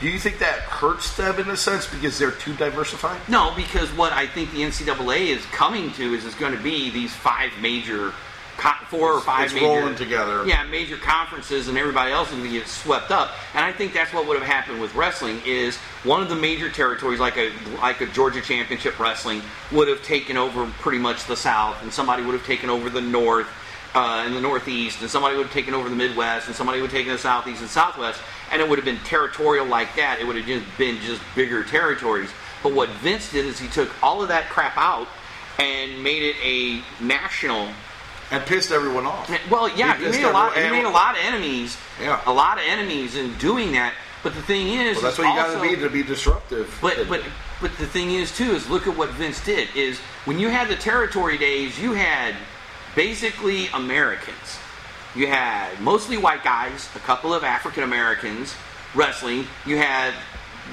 Do 0.00 0.08
you 0.08 0.18
think 0.18 0.38
that 0.38 0.60
hurts 0.60 1.14
them 1.18 1.38
in 1.38 1.50
a 1.50 1.56
sense 1.58 1.86
because 1.86 2.18
they're 2.18 2.30
too 2.30 2.54
diversified? 2.54 3.20
No, 3.28 3.52
because 3.54 3.90
what 3.92 4.14
I 4.14 4.26
think 4.26 4.50
the 4.52 4.62
NCAA 4.62 5.26
is 5.26 5.44
coming 5.46 5.92
to 5.92 6.14
is 6.14 6.24
is 6.24 6.34
going 6.34 6.56
to 6.56 6.62
be 6.62 6.88
these 6.88 7.14
five 7.14 7.50
major, 7.60 8.10
co- 8.10 8.14
four 8.90 9.12
or 9.12 9.20
five 9.20 9.46
it's 9.46 9.54
major, 9.54 9.66
rolling 9.66 9.94
together. 9.94 10.46
Yeah, 10.46 10.64
major 10.64 10.96
conferences, 10.96 11.68
and 11.68 11.78
everybody 11.78 12.12
else 12.12 12.28
is 12.28 12.38
going 12.38 12.50
to 12.50 12.58
get 12.58 12.66
swept 12.66 13.10
up. 13.10 13.32
And 13.54 13.64
I 13.64 13.72
think 13.72 13.92
that's 13.92 14.12
what 14.12 14.26
would 14.26 14.38
have 14.38 14.46
happened 14.46 14.80
with 14.80 14.94
wrestling 14.94 15.40
is 15.46 15.76
one 16.04 16.22
of 16.22 16.28
the 16.28 16.36
major 16.36 16.70
territories, 16.70 17.20
like 17.20 17.36
a 17.36 17.52
like 17.80 18.00
a 18.00 18.06
Georgia 18.06 18.40
Championship 18.40 18.98
Wrestling, 18.98 19.42
would 19.72 19.88
have 19.88 20.02
taken 20.02 20.36
over 20.36 20.66
pretty 20.80 20.98
much 20.98 21.26
the 21.26 21.36
South, 21.36 21.82
and 21.82 21.92
somebody 21.92 22.22
would 22.22 22.34
have 22.34 22.46
taken 22.46 22.70
over 22.70 22.90
the 22.90 23.00
North. 23.00 23.48
Uh, 23.92 24.22
in 24.24 24.34
the 24.34 24.40
Northeast, 24.40 25.00
and 25.00 25.10
somebody 25.10 25.36
would 25.36 25.46
have 25.46 25.52
taken 25.52 25.74
over 25.74 25.88
the 25.88 25.96
Midwest, 25.96 26.46
and 26.46 26.54
somebody 26.54 26.80
would 26.80 26.92
have 26.92 26.96
taken 26.96 27.12
the 27.12 27.18
Southeast 27.18 27.60
and 27.60 27.68
Southwest, 27.68 28.20
and 28.52 28.62
it 28.62 28.68
would 28.68 28.78
have 28.78 28.84
been 28.84 28.98
territorial 28.98 29.66
like 29.66 29.96
that. 29.96 30.20
It 30.20 30.26
would 30.28 30.36
have 30.36 30.46
just 30.46 30.64
been 30.78 31.00
just 31.00 31.20
bigger 31.34 31.64
territories. 31.64 32.30
But 32.62 32.72
what 32.72 32.88
Vince 32.90 33.32
did 33.32 33.46
is 33.46 33.58
he 33.58 33.66
took 33.66 33.90
all 34.00 34.22
of 34.22 34.28
that 34.28 34.48
crap 34.48 34.76
out 34.76 35.08
and 35.58 36.02
made 36.02 36.22
it 36.22 36.36
a 36.42 36.82
national. 37.02 37.68
And 38.30 38.44
pissed 38.46 38.70
everyone 38.70 39.06
off. 39.06 39.28
Well, 39.50 39.68
yeah, 39.76 39.96
he, 39.96 40.04
pissed 40.04 40.18
made 40.20 40.26
a 40.26 40.30
lot. 40.32 40.56
He 40.56 40.70
made 40.70 40.84
a 40.84 40.90
lot 40.90 41.16
of 41.16 41.24
enemies. 41.24 41.76
Yeah. 42.00 42.20
a 42.26 42.32
lot 42.32 42.58
of 42.58 42.64
enemies 42.66 43.16
in 43.16 43.36
doing 43.38 43.72
that. 43.72 43.92
But 44.22 44.34
the 44.34 44.42
thing 44.42 44.68
is, 44.68 44.96
Well, 44.96 45.04
that's 45.04 45.18
what 45.18 45.28
you 45.28 45.34
got 45.34 45.54
to 45.54 45.76
be 45.76 45.80
to 45.80 45.88
be 45.88 46.02
disruptive. 46.02 46.78
but 46.80 47.08
but 47.08 47.22
but 47.60 47.76
the 47.78 47.86
thing 47.86 48.12
is 48.12 48.36
too 48.36 48.52
is 48.52 48.68
look 48.68 48.86
at 48.86 48.96
what 48.96 49.10
Vince 49.10 49.42
did 49.44 49.68
is 49.74 49.98
when 50.26 50.38
you 50.38 50.48
had 50.48 50.68
the 50.68 50.76
territory 50.76 51.38
days 51.38 51.78
you 51.80 51.92
had 51.92 52.34
basically 52.94 53.68
Americans. 53.68 54.58
You 55.14 55.26
had 55.26 55.80
mostly 55.80 56.16
white 56.16 56.44
guys, 56.44 56.88
a 56.94 57.00
couple 57.00 57.34
of 57.34 57.42
African 57.42 57.82
Americans 57.82 58.54
wrestling. 58.94 59.46
You 59.66 59.76
had 59.76 60.14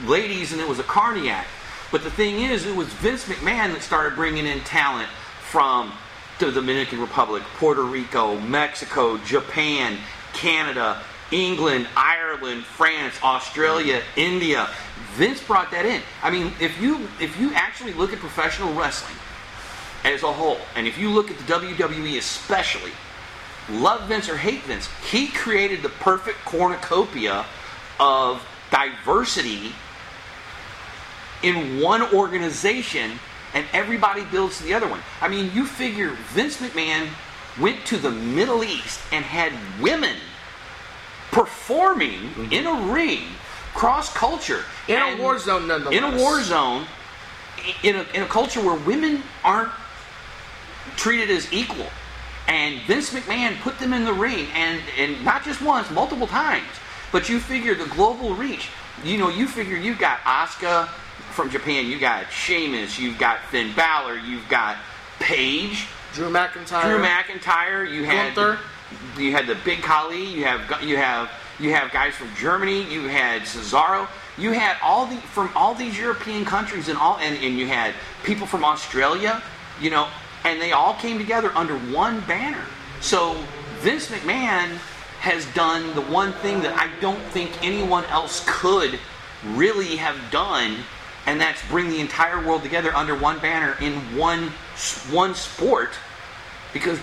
ladies, 0.05 0.51
and 0.51 0.61
it 0.61 0.67
was 0.67 0.79
a 0.79 0.83
carniac. 0.83 1.45
But 1.91 2.03
the 2.03 2.11
thing 2.11 2.41
is, 2.41 2.65
it 2.65 2.75
was 2.75 2.87
Vince 2.87 3.25
McMahon 3.25 3.73
that 3.73 3.81
started 3.81 4.15
bringing 4.15 4.45
in 4.45 4.59
talent 4.61 5.09
from 5.49 5.93
the 6.39 6.51
Dominican 6.51 6.99
Republic, 7.01 7.43
Puerto 7.57 7.83
Rico, 7.83 8.39
Mexico, 8.39 9.17
Japan, 9.17 9.97
Canada, 10.33 11.01
England, 11.31 11.87
Ireland, 11.95 12.63
France, 12.63 13.15
Australia, 13.23 14.01
India. 14.15 14.69
Vince 15.13 15.41
brought 15.41 15.71
that 15.71 15.85
in. 15.85 16.01
I 16.21 16.29
mean, 16.29 16.53
if 16.59 16.79
you 16.79 17.07
if 17.19 17.39
you 17.39 17.53
actually 17.53 17.93
look 17.93 18.13
at 18.13 18.19
professional 18.19 18.73
wrestling 18.73 19.17
as 20.03 20.23
a 20.23 20.31
whole, 20.31 20.59
and 20.75 20.87
if 20.87 20.97
you 20.97 21.09
look 21.09 21.31
at 21.31 21.37
the 21.37 21.43
WWE 21.43 22.17
especially, 22.17 22.91
love 23.69 24.07
Vince 24.07 24.29
or 24.29 24.37
hate 24.37 24.61
Vince, 24.63 24.87
he 25.09 25.27
created 25.27 25.81
the 25.81 25.89
perfect 25.89 26.37
cornucopia 26.45 27.45
of 27.99 28.45
diversity 28.69 29.73
in 31.43 31.81
one 31.81 32.01
organization 32.13 33.19
and 33.57 33.65
everybody 33.73 34.23
builds 34.25 34.59
to 34.59 34.63
the 34.63 34.73
other 34.75 34.87
one. 34.87 34.99
I 35.19 35.27
mean, 35.27 35.51
you 35.51 35.65
figure 35.65 36.11
Vince 36.33 36.57
McMahon 36.57 37.07
went 37.59 37.83
to 37.87 37.97
the 37.97 38.11
Middle 38.11 38.63
East 38.63 38.99
and 39.11 39.25
had 39.25 39.51
women 39.81 40.15
performing 41.31 42.19
mm-hmm. 42.19 42.53
in 42.53 42.67
a 42.67 42.93
ring, 42.93 43.23
cross 43.73 44.13
culture. 44.13 44.63
In 44.87 45.01
a 45.01 45.19
war 45.19 45.39
zone, 45.39 45.67
nonetheless. 45.67 45.97
In 45.97 46.03
a 46.03 46.17
war 46.17 46.43
zone, 46.43 46.85
in 47.81 47.95
a, 47.95 48.05
in 48.13 48.21
a 48.21 48.27
culture 48.27 48.61
where 48.61 48.77
women 48.85 49.23
aren't 49.43 49.71
treated 50.95 51.31
as 51.31 51.51
equal. 51.51 51.87
And 52.47 52.79
Vince 52.83 53.09
McMahon 53.09 53.59
put 53.61 53.79
them 53.79 53.91
in 53.91 54.05
the 54.05 54.13
ring, 54.13 54.45
and, 54.53 54.79
and 54.99 55.25
not 55.25 55.43
just 55.43 55.63
once, 55.63 55.89
multiple 55.89 56.27
times. 56.27 56.67
But 57.11 57.27
you 57.27 57.39
figure 57.39 57.73
the 57.73 57.87
global 57.87 58.35
reach. 58.35 58.69
You 59.03 59.17
know, 59.17 59.29
you 59.29 59.47
figure 59.47 59.77
you've 59.77 59.97
got 59.97 60.19
Asuka 60.19 60.89
from 61.37 61.51
Japan, 61.51 61.85
you 61.85 61.99
got 61.99 62.31
Sheamus, 62.31 62.97
you've 62.97 63.19
got 63.19 63.39
Finn 63.51 63.71
Balor, 63.75 64.17
you've 64.17 64.49
got 64.49 64.75
Paige, 65.19 65.87
Drew 66.13 66.31
McIntyre, 66.31 66.81
Drew 66.81 66.99
McIntyre. 66.99 67.93
You 67.93 68.05
had 68.05 68.33
Gunther. 68.33 68.59
You 69.19 69.31
had 69.33 69.45
the 69.45 69.55
Big 69.63 69.83
Khali. 69.83 70.25
You 70.25 70.45
have 70.45 70.81
you 70.81 70.97
have 70.97 71.29
you 71.59 71.71
have 71.73 71.91
guys 71.91 72.15
from 72.15 72.29
Germany. 72.35 72.91
You 72.91 73.07
had 73.07 73.43
Cesaro. 73.43 74.07
You 74.35 74.51
had 74.51 74.77
all 74.81 75.05
the 75.05 75.17
from 75.17 75.51
all 75.55 75.75
these 75.75 75.97
European 75.99 76.43
countries 76.43 76.89
and 76.89 76.97
all 76.97 77.17
and, 77.19 77.37
and 77.43 77.59
you 77.59 77.67
had 77.67 77.93
people 78.23 78.47
from 78.47 78.65
Australia. 78.65 79.43
You 79.79 79.91
know, 79.91 80.07
and 80.43 80.59
they 80.59 80.71
all 80.71 80.95
came 80.95 81.19
together 81.19 81.51
under 81.53 81.77
one 81.93 82.21
banner. 82.21 82.65
So 82.99 83.37
Vince 83.81 84.07
McMahon 84.07 84.69
has 85.19 85.45
done 85.53 85.93
the 85.93 86.01
one 86.01 86.31
thing 86.33 86.61
that 86.61 86.75
I 86.75 86.89
don't 86.99 87.21
think 87.29 87.51
anyone 87.63 88.05
else 88.05 88.43
could 88.47 88.97
really 89.53 89.97
have 89.97 90.17
done, 90.31 90.77
and 91.27 91.39
that's 91.39 91.61
bring 91.67 91.89
the 91.89 91.99
entire 91.99 92.43
world 92.43 92.63
together 92.63 92.95
under 92.95 93.13
one 93.13 93.37
banner 93.39 93.77
in 93.81 93.93
one 94.17 94.51
one 95.11 95.35
sport, 95.35 95.91
because 96.73 96.99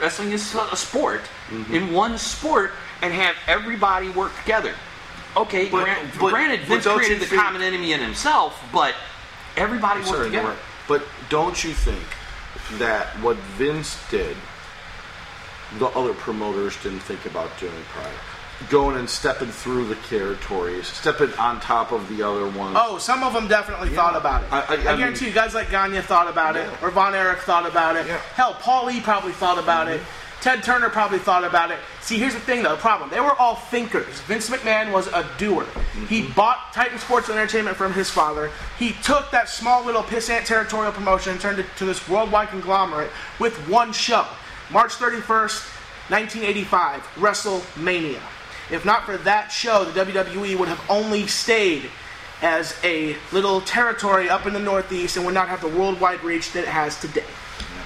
wrestling 0.00 0.32
is 0.32 0.54
a 0.54 0.76
sport 0.76 1.22
mm-hmm. 1.48 1.74
in 1.74 1.92
one 1.92 2.18
sport, 2.18 2.72
and 3.00 3.14
have 3.14 3.36
everybody 3.46 4.10
work 4.10 4.36
together. 4.40 4.74
Okay, 5.36 5.68
but, 5.68 5.84
grant, 5.84 6.10
but, 6.18 6.30
granted, 6.30 6.60
Vince 6.62 6.86
created 6.86 7.20
the 7.20 7.26
think, 7.26 7.40
common 7.40 7.62
enemy 7.62 7.92
in 7.92 8.00
himself, 8.00 8.60
but 8.72 8.94
everybody 9.56 10.00
worked 10.10 10.24
together. 10.24 10.56
But 10.88 11.04
don't 11.28 11.62
you 11.62 11.72
think 11.72 12.02
that 12.78 13.06
what 13.22 13.36
Vince 13.56 13.98
did, 14.10 14.36
the 15.78 15.86
other 15.88 16.14
promoters 16.14 16.76
didn't 16.82 17.00
think 17.00 17.24
about 17.26 17.56
doing 17.60 17.72
prior. 17.92 18.10
Going 18.70 18.96
and 18.96 19.08
stepping 19.08 19.48
through 19.48 19.86
the 19.86 19.94
territories, 19.94 20.88
stepping 20.88 21.32
on 21.34 21.60
top 21.60 21.92
of 21.92 22.08
the 22.08 22.22
other 22.22 22.48
ones. 22.48 22.76
Oh, 22.78 22.98
some 22.98 23.22
of 23.22 23.32
them 23.32 23.46
definitely 23.46 23.90
yeah. 23.90 23.94
thought 23.94 24.16
about 24.16 24.42
it. 24.42 24.52
I, 24.52 24.60
I, 24.60 24.64
I, 24.64 24.94
I 24.94 24.96
guarantee 24.96 25.26
mean, 25.26 25.28
you, 25.28 25.34
guys 25.34 25.54
like 25.54 25.70
Gagne 25.70 26.00
thought 26.00 26.28
about 26.28 26.56
yeah. 26.56 26.72
it, 26.72 26.82
or 26.82 26.90
Von 26.90 27.14
Erich 27.14 27.38
thought 27.38 27.66
about 27.66 27.94
it. 27.94 28.06
Yeah. 28.06 28.18
Hell, 28.34 28.54
Paul 28.54 28.90
E 28.90 29.00
probably 29.00 29.32
thought 29.32 29.58
about 29.58 29.86
mm-hmm. 29.86 30.02
it. 30.02 30.06
Ted 30.40 30.62
Turner 30.62 30.88
probably 30.88 31.18
thought 31.18 31.42
about 31.42 31.70
it. 31.72 31.78
See, 32.00 32.16
here's 32.16 32.34
the 32.34 32.40
thing, 32.40 32.62
though. 32.62 32.70
The 32.70 32.80
problem. 32.80 33.10
They 33.10 33.20
were 33.20 33.34
all 33.40 33.56
thinkers. 33.56 34.20
Vince 34.22 34.48
McMahon 34.48 34.92
was 34.92 35.08
a 35.08 35.28
doer. 35.36 35.64
Mm-hmm. 35.64 36.06
He 36.06 36.22
bought 36.28 36.72
Titan 36.72 36.98
Sports 36.98 37.28
Entertainment 37.28 37.76
from 37.76 37.92
his 37.92 38.08
father. 38.08 38.50
He 38.78 38.92
took 39.02 39.30
that 39.32 39.48
small 39.48 39.84
little 39.84 40.02
pissant 40.02 40.44
territorial 40.44 40.92
promotion 40.92 41.32
and 41.32 41.40
turned 41.40 41.58
it 41.58 41.66
to 41.78 41.84
this 41.84 42.08
worldwide 42.08 42.48
conglomerate 42.48 43.10
with 43.40 43.56
one 43.68 43.92
show. 43.92 44.26
March 44.70 44.92
31st, 44.92 45.74
1985, 46.10 47.02
WrestleMania. 47.16 48.20
If 48.70 48.84
not 48.84 49.04
for 49.04 49.16
that 49.18 49.48
show, 49.48 49.84
the 49.84 50.04
WWE 50.04 50.58
would 50.58 50.68
have 50.68 50.82
only 50.90 51.26
stayed 51.26 51.90
as 52.42 52.78
a 52.84 53.16
little 53.32 53.60
territory 53.60 54.28
up 54.28 54.46
in 54.46 54.52
the 54.52 54.60
Northeast 54.60 55.16
and 55.16 55.26
would 55.26 55.34
not 55.34 55.48
have 55.48 55.60
the 55.60 55.68
worldwide 55.68 56.22
reach 56.22 56.52
that 56.52 56.64
it 56.64 56.68
has 56.68 57.00
today. 57.00 57.24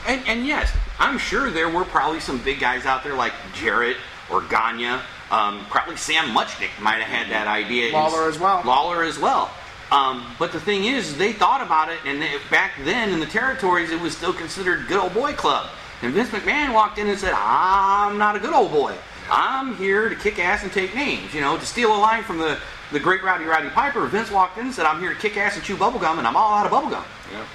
And, 0.06 0.26
and 0.26 0.46
yes, 0.46 0.74
I'm 0.98 1.18
sure 1.18 1.50
there 1.50 1.68
were 1.68 1.84
probably 1.84 2.20
some 2.20 2.38
big 2.38 2.60
guys 2.60 2.84
out 2.84 3.04
there 3.04 3.14
like 3.14 3.32
Jarrett 3.54 3.96
or 4.30 4.42
Gagne. 4.42 5.00
Um, 5.30 5.64
probably 5.70 5.96
Sam 5.96 6.34
Muchnick 6.34 6.70
might 6.80 7.00
have 7.02 7.08
had 7.08 7.30
that 7.30 7.46
idea. 7.46 7.92
Lawler 7.92 8.28
as 8.28 8.38
well. 8.38 8.62
Lawler 8.64 9.02
as 9.04 9.18
well. 9.18 9.50
Um, 9.90 10.26
but 10.38 10.52
the 10.52 10.60
thing 10.60 10.84
is, 10.84 11.16
they 11.16 11.32
thought 11.32 11.60
about 11.60 11.90
it, 11.90 11.98
and 12.06 12.20
they, 12.20 12.36
back 12.50 12.72
then 12.82 13.10
in 13.10 13.20
the 13.20 13.26
territories, 13.26 13.90
it 13.90 14.00
was 14.00 14.16
still 14.16 14.32
considered 14.32 14.88
good 14.88 14.98
old 14.98 15.12
boy 15.14 15.34
club. 15.34 15.70
And 16.00 16.12
Vince 16.12 16.30
McMahon 16.30 16.72
walked 16.72 16.98
in 16.98 17.08
and 17.08 17.18
said, 17.18 17.32
"I'm 17.34 18.18
not 18.18 18.34
a 18.34 18.38
good 18.38 18.54
old 18.54 18.72
boy. 18.72 18.96
I'm 19.32 19.74
here 19.76 20.08
to 20.08 20.14
kick 20.14 20.38
ass 20.38 20.62
and 20.62 20.72
take 20.72 20.94
names." 20.94 21.34
You 21.34 21.40
know, 21.40 21.56
to 21.56 21.66
steal 21.66 21.94
a 21.94 21.98
line 21.98 22.22
from 22.22 22.38
the 22.38 22.58
the 22.92 23.00
great 23.00 23.24
Rowdy 23.24 23.44
Roddy 23.44 23.70
Piper, 23.70 24.06
Vince 24.06 24.30
walked 24.30 24.58
in 24.58 24.66
and 24.66 24.74
said, 24.74 24.86
"I'm 24.86 25.00
here 25.00 25.14
to 25.14 25.18
kick 25.18 25.36
ass 25.36 25.56
and 25.56 25.64
chew 25.64 25.76
bubblegum, 25.76 26.18
and 26.18 26.26
I'm 26.26 26.36
all 26.36 26.52
out 26.52 26.66
of 26.66 26.72
bubblegum." 26.72 27.04
Yeah. 27.32 27.46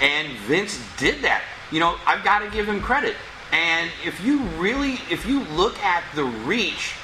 And 0.00 0.32
Vince 0.38 0.82
did 0.98 1.22
that 1.22 1.42
you 1.70 1.80
know, 1.80 1.96
I've 2.06 2.24
got 2.24 2.40
to 2.40 2.50
give 2.50 2.68
him 2.68 2.80
credit. 2.80 3.16
And 3.52 3.90
if 4.04 4.24
you 4.24 4.40
really, 4.58 4.94
if 5.10 5.26
you 5.26 5.40
look 5.44 5.78
at 5.80 6.04
the 6.14 6.24
reach 6.24 6.94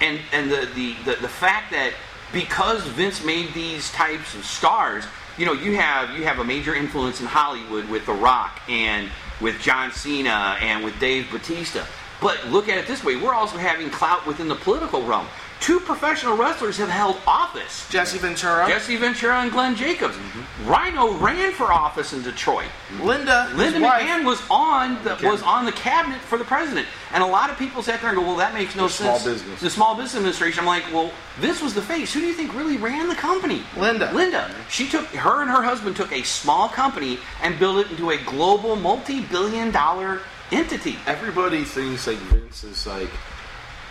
and, 0.00 0.18
and 0.32 0.50
the, 0.50 0.68
the, 0.74 0.94
the, 1.04 1.20
the 1.22 1.28
fact 1.28 1.72
that 1.72 1.92
because 2.32 2.84
Vince 2.86 3.24
made 3.24 3.52
these 3.54 3.90
types 3.92 4.34
of 4.34 4.44
stars, 4.44 5.04
you 5.36 5.46
know, 5.46 5.52
you 5.52 5.76
have 5.76 6.16
you 6.16 6.24
have 6.24 6.38
a 6.38 6.44
major 6.44 6.74
influence 6.74 7.20
in 7.20 7.26
Hollywood 7.26 7.88
with 7.88 8.06
The 8.06 8.12
Rock 8.12 8.60
and 8.68 9.08
with 9.40 9.60
John 9.60 9.90
Cena 9.90 10.56
and 10.60 10.84
with 10.84 10.98
Dave 11.00 11.30
Batista. 11.30 11.84
But 12.20 12.46
look 12.48 12.68
at 12.68 12.78
it 12.78 12.86
this 12.86 13.04
way: 13.04 13.16
we're 13.16 13.34
also 13.34 13.56
having 13.58 13.90
clout 13.90 14.26
within 14.26 14.48
the 14.48 14.56
political 14.56 15.02
realm 15.02 15.26
two 15.60 15.78
professional 15.78 16.36
wrestlers 16.36 16.78
have 16.78 16.88
held 16.88 17.18
office. 17.26 17.88
Jesse 17.90 18.18
Ventura. 18.18 18.66
Jesse 18.66 18.96
Ventura 18.96 19.42
and 19.42 19.52
Glenn 19.52 19.76
Jacobs. 19.76 20.16
Mm-hmm. 20.16 20.68
Rhino 20.68 21.12
ran 21.18 21.52
for 21.52 21.72
office 21.72 22.12
in 22.12 22.22
Detroit. 22.22 22.68
Linda. 23.00 23.52
Linda 23.54 23.78
McMahon 23.78 24.24
was 24.24 24.42
on 24.50 25.02
the 25.04 25.18
was 25.22 25.42
on 25.42 25.66
the 25.66 25.72
cabinet 25.72 26.20
for 26.20 26.38
the 26.38 26.44
president. 26.44 26.86
And 27.12 27.22
a 27.22 27.26
lot 27.26 27.50
of 27.50 27.58
people 27.58 27.82
sat 27.82 28.00
there 28.00 28.10
and 28.10 28.18
go, 28.18 28.24
Well, 28.24 28.36
that 28.36 28.54
makes 28.54 28.74
no 28.74 28.84
the 28.84 28.92
sense. 28.92 29.22
Small 29.22 29.34
business. 29.34 29.60
The 29.60 29.70
small 29.70 29.94
business 29.94 30.16
administration. 30.16 30.60
I'm 30.60 30.66
like, 30.66 30.84
Well, 30.92 31.12
this 31.40 31.62
was 31.62 31.74
the 31.74 31.82
face. 31.82 32.12
Who 32.12 32.20
do 32.20 32.26
you 32.26 32.34
think 32.34 32.54
really 32.54 32.78
ran 32.78 33.08
the 33.08 33.14
company? 33.14 33.62
Linda. 33.76 34.12
Linda. 34.12 34.50
She 34.70 34.88
took 34.88 35.06
her 35.08 35.42
and 35.42 35.50
her 35.50 35.62
husband 35.62 35.96
took 35.96 36.12
a 36.12 36.22
small 36.22 36.68
company 36.68 37.18
and 37.42 37.58
built 37.58 37.84
it 37.84 37.90
into 37.90 38.10
a 38.10 38.18
global 38.18 38.76
multi 38.76 39.20
billion 39.20 39.70
dollar 39.70 40.22
entity. 40.52 40.96
Everybody 41.06 41.64
thinks 41.64 42.06
like 42.06 42.18
Vince 42.18 42.64
is 42.64 42.86
like 42.86 43.10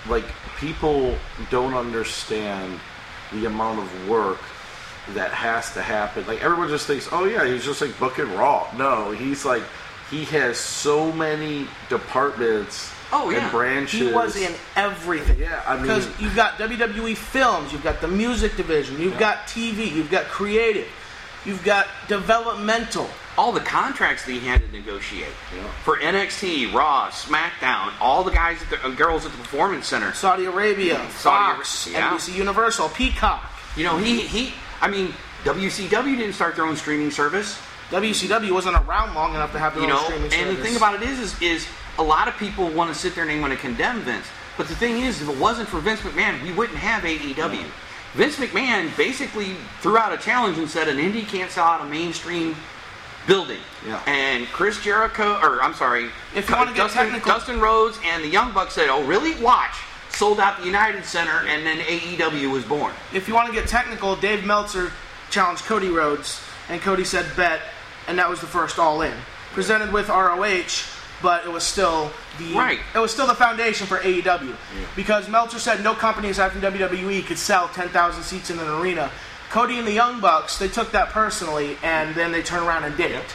like 0.07 0.25
people 0.57 1.15
don't 1.49 1.73
understand 1.73 2.79
the 3.33 3.45
amount 3.45 3.79
of 3.79 4.09
work 4.09 4.39
that 5.13 5.31
has 5.31 5.73
to 5.73 5.81
happen. 5.81 6.25
Like 6.27 6.43
everyone 6.43 6.69
just 6.69 6.87
thinks, 6.87 7.09
oh 7.11 7.25
yeah, 7.25 7.45
he's 7.45 7.65
just 7.65 7.81
like 7.81 7.97
booking 7.99 8.33
Raw. 8.35 8.67
No, 8.77 9.11
he's 9.11 9.45
like 9.45 9.63
he 10.09 10.25
has 10.25 10.57
so 10.57 11.11
many 11.11 11.67
departments. 11.89 12.91
Oh 13.11 13.29
yeah, 13.29 13.43
and 13.43 13.51
branches. 13.51 13.99
He 13.99 14.13
was 14.13 14.35
in 14.35 14.53
everything. 14.75 15.39
Yeah, 15.39 15.63
I 15.65 15.75
mean, 15.75 15.83
because 15.83 16.07
you've 16.19 16.35
got 16.35 16.53
WWE 16.53 17.17
films, 17.17 17.71
you've 17.71 17.83
got 17.83 18.01
the 18.01 18.07
music 18.07 18.55
division, 18.55 18.99
you've 18.99 19.13
yeah. 19.13 19.19
got 19.19 19.37
TV, 19.47 19.91
you've 19.91 20.11
got 20.11 20.25
creative, 20.25 20.87
you've 21.49 21.63
got 21.63 21.87
developmental, 22.07 23.09
all 23.37 23.51
the 23.51 23.59
contracts 23.59 24.25
that 24.25 24.31
he 24.31 24.39
had 24.39 24.61
to 24.61 24.71
negotiate 24.71 25.33
yeah. 25.55 25.67
for 25.83 25.97
NXT, 25.97 26.71
Raw, 26.73 27.09
SmackDown, 27.09 27.91
all 27.99 28.23
the 28.23 28.31
guys, 28.31 28.61
at 28.61 28.69
the, 28.69 28.85
uh, 28.85 28.91
girls 28.91 29.25
at 29.25 29.31
the 29.31 29.37
Performance 29.39 29.87
Center, 29.87 30.13
Saudi 30.13 30.45
Arabia, 30.45 30.99
Fox, 31.09 31.69
Saudi 31.69 31.95
yeah. 31.95 32.11
NBC 32.11 32.35
Universal, 32.35 32.89
Peacock. 32.89 33.43
You 33.75 33.83
know, 33.83 33.97
he 33.97 34.21
he. 34.21 34.53
I 34.81 34.87
mean, 34.87 35.13
WCW 35.43 36.17
didn't 36.17 36.33
start 36.33 36.55
their 36.55 36.65
own 36.65 36.75
streaming 36.75 37.11
service. 37.11 37.59
WCW 37.89 38.51
wasn't 38.51 38.75
around 38.75 39.15
long 39.15 39.33
enough 39.33 39.51
to 39.53 39.59
have 39.59 39.73
their 39.73 39.83
you 39.83 39.89
own 39.89 39.95
know, 39.95 40.03
streaming 40.03 40.29
service. 40.29 40.47
And 40.47 40.57
the 40.57 40.63
thing 40.63 40.75
about 40.77 40.95
it 40.95 41.01
is, 41.01 41.19
is, 41.19 41.41
is 41.41 41.67
a 41.97 42.03
lot 42.03 42.27
of 42.27 42.37
people 42.37 42.69
want 42.69 42.93
to 42.93 42.97
sit 42.97 43.15
there 43.15 43.23
and 43.23 43.31
they 43.31 43.39
want 43.39 43.51
to 43.51 43.59
condemn 43.59 44.01
Vince. 44.01 44.27
But 44.57 44.67
the 44.67 44.75
thing 44.75 44.99
is, 44.99 45.21
if 45.21 45.29
it 45.29 45.37
wasn't 45.37 45.69
for 45.69 45.79
Vince 45.79 46.01
McMahon, 46.01 46.41
we 46.43 46.51
wouldn't 46.51 46.77
have 46.77 47.03
AEW. 47.03 47.65
Vince 48.13 48.37
McMahon 48.37 48.95
basically 48.97 49.55
threw 49.81 49.97
out 49.97 50.11
a 50.11 50.17
challenge 50.17 50.57
and 50.57 50.69
said 50.69 50.87
an 50.87 50.97
indie 50.97 51.27
can't 51.27 51.51
sell 51.51 51.65
out 51.65 51.81
a 51.81 51.85
mainstream 51.85 52.55
building. 53.27 53.59
Yeah. 53.85 54.01
And 54.07 54.47
Chris 54.47 54.81
Jericho, 54.81 55.39
or 55.41 55.61
I'm 55.61 55.73
sorry, 55.75 56.09
if 56.35 56.49
you 56.49 56.55
want 56.55 56.69
to 56.69 56.75
get 56.75 56.83
Dustin, 56.83 57.03
technical, 57.03 57.31
Dustin 57.31 57.59
Rhodes 57.59 57.99
and 58.03 58.23
the 58.23 58.27
Young 58.27 58.51
Bucks 58.53 58.73
said, 58.73 58.89
"Oh, 58.89 59.03
really? 59.03 59.35
Watch." 59.41 59.75
Sold 60.09 60.39
out 60.39 60.59
the 60.59 60.65
United 60.65 61.05
Center, 61.05 61.45
and 61.47 61.65
then 61.65 61.77
AEW 61.79 62.51
was 62.51 62.65
born. 62.65 62.93
If 63.13 63.27
you 63.27 63.35
want 63.35 63.47
to 63.47 63.53
get 63.53 63.67
technical, 63.69 64.15
Dave 64.15 64.43
Meltzer 64.43 64.91
challenged 65.29 65.63
Cody 65.65 65.89
Rhodes, 65.89 66.41
and 66.67 66.81
Cody 66.81 67.05
said 67.05 67.27
bet, 67.37 67.61
and 68.07 68.17
that 68.17 68.27
was 68.27 68.41
the 68.41 68.47
first 68.47 68.79
All 68.79 69.01
In. 69.01 69.13
Presented 69.53 69.93
with 69.93 70.09
ROH, 70.09 70.83
but 71.21 71.45
it 71.45 71.51
was 71.51 71.63
still 71.63 72.11
the 72.37 72.53
Right. 72.53 72.79
It 72.95 72.99
was 72.99 73.11
still 73.11 73.27
the 73.27 73.35
foundation 73.35 73.87
for 73.87 73.97
AEW 73.99 74.55
because 74.95 75.27
Meltzer 75.29 75.59
said 75.59 75.83
no 75.83 75.93
company 75.93 76.29
aside 76.29 76.51
from 76.51 76.61
WWE 76.61 77.25
could 77.25 77.37
sell 77.37 77.67
10,000 77.69 78.23
seats 78.23 78.49
in 78.49 78.59
an 78.59 78.67
arena. 78.81 79.11
Cody 79.49 79.77
and 79.79 79.87
the 79.87 79.91
Young 79.93 80.19
Bucks 80.21 80.57
they 80.57 80.67
took 80.67 80.91
that 80.91 81.09
personally 81.09 81.77
and 81.83 82.15
then 82.15 82.31
they 82.31 82.41
turned 82.43 82.65
around 82.65 82.83
and 82.83 82.95
did 82.95 83.11
it. 83.11 83.25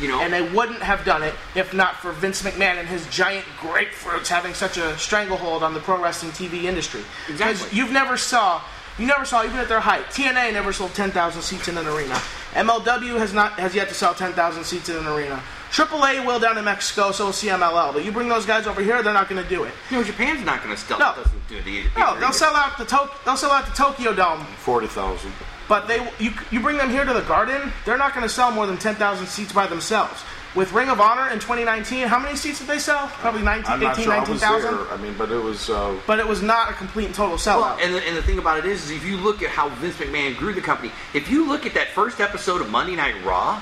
You 0.00 0.08
know, 0.08 0.20
And 0.20 0.32
they 0.32 0.42
wouldn't 0.42 0.82
have 0.82 1.04
done 1.04 1.22
it 1.22 1.34
if 1.54 1.72
not 1.72 1.96
for 1.96 2.10
Vince 2.12 2.42
McMahon 2.42 2.78
and 2.78 2.88
his 2.88 3.06
giant 3.08 3.44
grapefruits 3.60 4.26
having 4.26 4.52
such 4.54 4.76
a 4.76 4.96
stranglehold 4.98 5.62
on 5.62 5.72
the 5.74 5.80
pro 5.80 6.02
wrestling 6.02 6.32
TV 6.32 6.64
industry. 6.64 7.02
Because 7.28 7.50
Exactly. 7.50 7.78
you've 7.78 7.92
never 7.92 8.16
saw, 8.16 8.60
you 8.98 9.06
never 9.06 9.24
saw 9.24 9.44
even 9.44 9.58
at 9.58 9.68
their 9.68 9.78
height. 9.80 10.06
TNA 10.06 10.52
never 10.52 10.72
sold 10.72 10.94
10,000 10.94 11.42
seats 11.42 11.68
in 11.68 11.78
an 11.78 11.86
arena. 11.86 12.20
MLW 12.54 13.18
has 13.18 13.32
not 13.32 13.52
has 13.60 13.74
yet 13.74 13.88
to 13.88 13.94
sell 13.94 14.14
10,000 14.14 14.64
seats 14.64 14.88
in 14.88 14.96
an 14.96 15.06
arena. 15.06 15.40
AAA 15.70 16.24
will 16.26 16.38
down 16.40 16.56
in 16.58 16.64
Mexico, 16.64 17.12
so 17.12 17.26
will 17.26 17.32
CMLL. 17.32 17.92
But 17.92 18.04
you 18.04 18.12
bring 18.12 18.28
those 18.28 18.46
guys 18.46 18.66
over 18.66 18.82
here, 18.82 19.02
they're 19.02 19.12
not 19.12 19.28
going 19.28 19.42
to 19.42 19.48
do 19.48 19.64
it. 19.64 19.72
you 19.90 19.96
know, 19.98 20.02
Japan's 20.02 20.44
not 20.44 20.62
going 20.62 20.74
to 20.74 20.80
sell. 20.80 20.98
No. 20.98 21.14
Doesn't 21.14 21.48
do 21.48 21.60
the. 21.62 21.84
No, 21.96 22.18
they'll 22.18 22.32
sell 22.32 22.54
out 22.54 22.78
the 22.78 22.84
to- 22.86 23.10
they'll 23.24 23.36
sell 23.36 23.52
out 23.52 23.66
the 23.66 23.72
Tokyo 23.72 24.14
Dome. 24.14 24.44
Forty 24.58 24.86
thousand. 24.86 25.32
But 25.68 25.86
they, 25.86 25.98
you, 26.18 26.32
you 26.50 26.60
bring 26.60 26.78
them 26.78 26.88
here 26.88 27.04
to 27.04 27.12
the 27.12 27.20
Garden, 27.20 27.70
they're 27.84 27.98
not 27.98 28.14
going 28.14 28.22
to 28.22 28.28
sell 28.32 28.50
more 28.50 28.66
than 28.66 28.78
10,000 28.78 29.26
seats 29.26 29.52
by 29.52 29.66
themselves. 29.66 30.22
With 30.54 30.72
Ring 30.72 30.88
of 30.88 30.98
Honor 30.98 31.28
in 31.30 31.40
2019, 31.40 32.08
how 32.08 32.18
many 32.18 32.36
seats 32.36 32.60
did 32.60 32.68
they 32.68 32.78
sell? 32.78 33.06
Probably 33.08 33.42
19, 33.42 33.66
I'm 33.70 33.82
18, 33.82 34.04
sure 34.04 34.14
19,000. 34.16 34.74
there. 34.74 34.90
I 34.90 34.96
mean, 34.96 35.14
but 35.18 35.30
it 35.30 35.36
was. 35.36 35.68
Uh, 35.68 35.94
But 36.06 36.20
it 36.20 36.26
was 36.26 36.40
not 36.40 36.70
a 36.70 36.72
complete 36.72 37.04
and 37.04 37.14
total 37.14 37.36
sellout. 37.36 37.60
Well, 37.60 37.78
and 37.82 37.94
the, 37.94 38.02
and 38.08 38.16
the 38.16 38.22
thing 38.22 38.38
about 38.38 38.58
it 38.58 38.64
is, 38.64 38.84
is 38.86 38.92
if 38.92 39.04
you 39.04 39.18
look 39.18 39.42
at 39.42 39.50
how 39.50 39.68
Vince 39.68 39.96
McMahon 39.96 40.38
grew 40.38 40.54
the 40.54 40.62
company, 40.62 40.90
if 41.12 41.28
you 41.30 41.46
look 41.46 41.66
at 41.66 41.74
that 41.74 41.88
first 41.88 42.18
episode 42.18 42.62
of 42.62 42.70
Monday 42.70 42.96
Night 42.96 43.22
Raw 43.22 43.60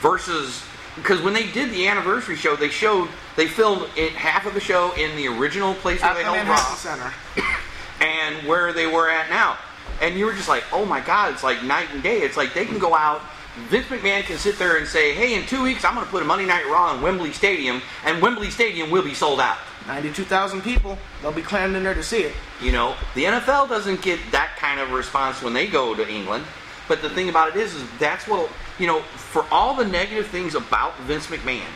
versus 0.00 0.62
because 0.96 1.22
when 1.22 1.32
they 1.32 1.50
did 1.50 1.70
the 1.70 1.86
anniversary 1.86 2.36
show, 2.36 2.56
they 2.56 2.68
showed 2.68 3.08
they 3.36 3.46
filmed 3.46 3.88
it, 3.96 4.12
half 4.12 4.46
of 4.46 4.54
the 4.54 4.60
show 4.60 4.92
in 4.96 5.16
the 5.16 5.28
original 5.28 5.74
place 5.74 6.00
where 6.00 6.10
at 6.10 6.14
they 6.14 6.20
the 6.20 6.24
held 6.24 6.36
Manhattan 6.36 6.64
Raw 6.64 6.74
Center. 6.74 7.12
and 8.00 8.46
where 8.46 8.72
they 8.72 8.86
were 8.86 9.08
at 9.08 9.30
now. 9.30 9.56
And 10.00 10.18
you 10.18 10.24
were 10.24 10.32
just 10.32 10.48
like, 10.48 10.64
oh 10.72 10.84
my 10.84 11.00
God, 11.00 11.32
it's 11.32 11.44
like 11.44 11.62
night 11.62 11.88
and 11.92 12.02
day. 12.02 12.18
It's 12.18 12.36
like 12.36 12.54
they 12.54 12.64
can 12.64 12.78
go 12.78 12.94
out. 12.94 13.20
Vince 13.68 13.86
McMahon 13.86 14.22
can 14.22 14.38
sit 14.38 14.58
there 14.58 14.78
and 14.78 14.86
say, 14.86 15.12
hey, 15.12 15.34
in 15.34 15.44
two 15.46 15.62
weeks, 15.62 15.84
I'm 15.84 15.94
going 15.94 16.06
to 16.06 16.10
put 16.10 16.22
a 16.22 16.26
Monday 16.26 16.46
Night 16.46 16.64
Raw 16.66 16.94
in 16.94 17.02
Wembley 17.02 17.32
Stadium, 17.32 17.82
and 18.04 18.22
Wembley 18.22 18.48
Stadium 18.48 18.90
will 18.90 19.02
be 19.02 19.12
sold 19.12 19.40
out. 19.40 19.58
92,000 19.86 20.62
people. 20.62 20.96
They'll 21.20 21.32
be 21.32 21.42
clammed 21.42 21.74
in 21.74 21.82
there 21.82 21.94
to 21.94 22.02
see 22.02 22.22
it. 22.22 22.32
You 22.62 22.72
know, 22.72 22.94
the 23.14 23.24
NFL 23.24 23.68
doesn't 23.68 24.02
get 24.02 24.20
that 24.30 24.56
kind 24.56 24.80
of 24.80 24.92
response 24.92 25.42
when 25.42 25.52
they 25.52 25.66
go 25.66 25.94
to 25.94 26.08
England. 26.08 26.44
But 26.90 27.02
the 27.02 27.08
thing 27.08 27.28
about 27.28 27.50
it 27.50 27.56
is, 27.56 27.72
is 27.76 27.84
that's 28.00 28.26
what 28.26 28.50
you 28.80 28.88
know. 28.88 29.02
For 29.02 29.46
all 29.52 29.74
the 29.76 29.84
negative 29.86 30.26
things 30.26 30.56
about 30.56 30.98
Vince 31.02 31.28
McMahon, 31.28 31.70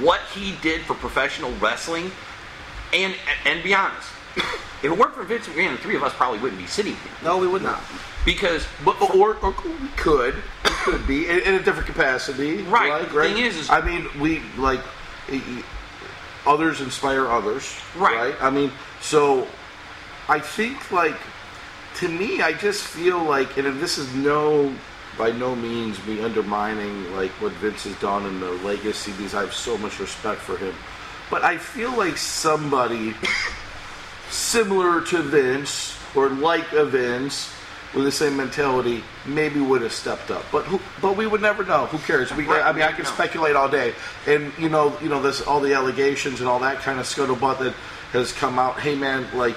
what 0.00 0.20
he 0.32 0.54
did 0.62 0.82
for 0.82 0.94
professional 0.94 1.50
wrestling, 1.56 2.12
and 2.94 3.16
and 3.44 3.60
be 3.64 3.74
honest, 3.74 4.08
if 4.36 4.84
it 4.84 4.96
weren't 4.96 5.12
for 5.12 5.24
Vince 5.24 5.48
McMahon, 5.48 5.72
the 5.72 5.78
three 5.82 5.96
of 5.96 6.04
us 6.04 6.14
probably 6.14 6.38
wouldn't 6.38 6.60
be 6.60 6.68
sitting 6.68 6.92
here 6.94 7.12
No, 7.24 7.38
we 7.38 7.48
would 7.48 7.62
not. 7.62 7.82
because. 8.24 8.64
But, 8.84 9.02
or, 9.12 9.34
or 9.42 9.50
we 9.64 9.88
could, 9.96 10.36
we 10.36 10.70
could 10.84 11.04
be 11.08 11.28
in, 11.28 11.40
in 11.40 11.54
a 11.54 11.60
different 11.60 11.88
capacity, 11.88 12.62
Right. 12.62 12.90
Like, 12.90 13.08
The 13.10 13.18
right? 13.18 13.34
thing 13.34 13.44
is- 13.44 13.56
is- 13.56 13.70
I 13.70 13.80
mean, 13.80 14.06
we 14.20 14.40
like 14.56 14.82
others 16.46 16.80
inspire 16.80 17.26
others, 17.26 17.76
Right. 17.96 18.14
Right. 18.14 18.34
I 18.40 18.50
mean, 18.50 18.70
so 19.00 19.48
I 20.28 20.38
think 20.38 20.92
like 20.92 21.16
to 22.00 22.08
me, 22.08 22.40
I 22.40 22.52
just 22.54 22.82
feel 22.82 23.22
like, 23.22 23.56
and 23.58 23.80
this 23.80 23.98
is 23.98 24.12
no 24.14 24.74
by 25.18 25.30
no 25.32 25.54
means 25.54 26.02
me 26.06 26.22
undermining 26.22 27.14
like 27.14 27.30
what 27.42 27.52
Vince 27.52 27.84
has 27.84 27.94
done 27.96 28.24
and 28.24 28.40
the 28.40 28.50
legacy 28.64 29.12
because 29.12 29.34
I 29.34 29.40
have 29.42 29.52
so 29.52 29.76
much 29.76 29.98
respect 30.00 30.40
for 30.40 30.56
him, 30.56 30.74
but 31.30 31.44
I 31.44 31.58
feel 31.58 31.94
like 31.96 32.16
somebody 32.16 33.14
similar 34.30 35.02
to 35.06 35.22
Vince 35.22 35.98
or 36.14 36.30
like 36.30 36.72
a 36.72 36.86
Vince 36.86 37.52
with 37.94 38.04
the 38.04 38.12
same 38.12 38.36
mentality 38.36 39.02
maybe 39.26 39.60
would 39.60 39.82
have 39.82 39.92
stepped 39.92 40.30
up. 40.30 40.44
But 40.50 40.64
who, 40.64 40.80
but 41.02 41.16
we 41.16 41.26
would 41.26 41.42
never 41.42 41.64
know. 41.64 41.86
Who 41.86 41.98
cares? 41.98 42.32
We, 42.34 42.48
I 42.48 42.72
mean, 42.72 42.82
I 42.82 42.92
can 42.92 43.04
speculate 43.04 43.56
all 43.56 43.68
day, 43.68 43.94
and 44.26 44.52
you 44.58 44.68
know, 44.68 44.96
you 45.02 45.08
know, 45.08 45.20
this 45.20 45.42
all 45.42 45.60
the 45.60 45.74
allegations 45.74 46.40
and 46.40 46.48
all 46.48 46.60
that 46.60 46.78
kind 46.78 46.98
of 46.98 47.06
scuttlebutt 47.06 47.58
that 47.58 47.74
has 48.12 48.32
come 48.32 48.58
out. 48.58 48.80
Hey, 48.80 48.94
man, 48.94 49.26
like, 49.36 49.56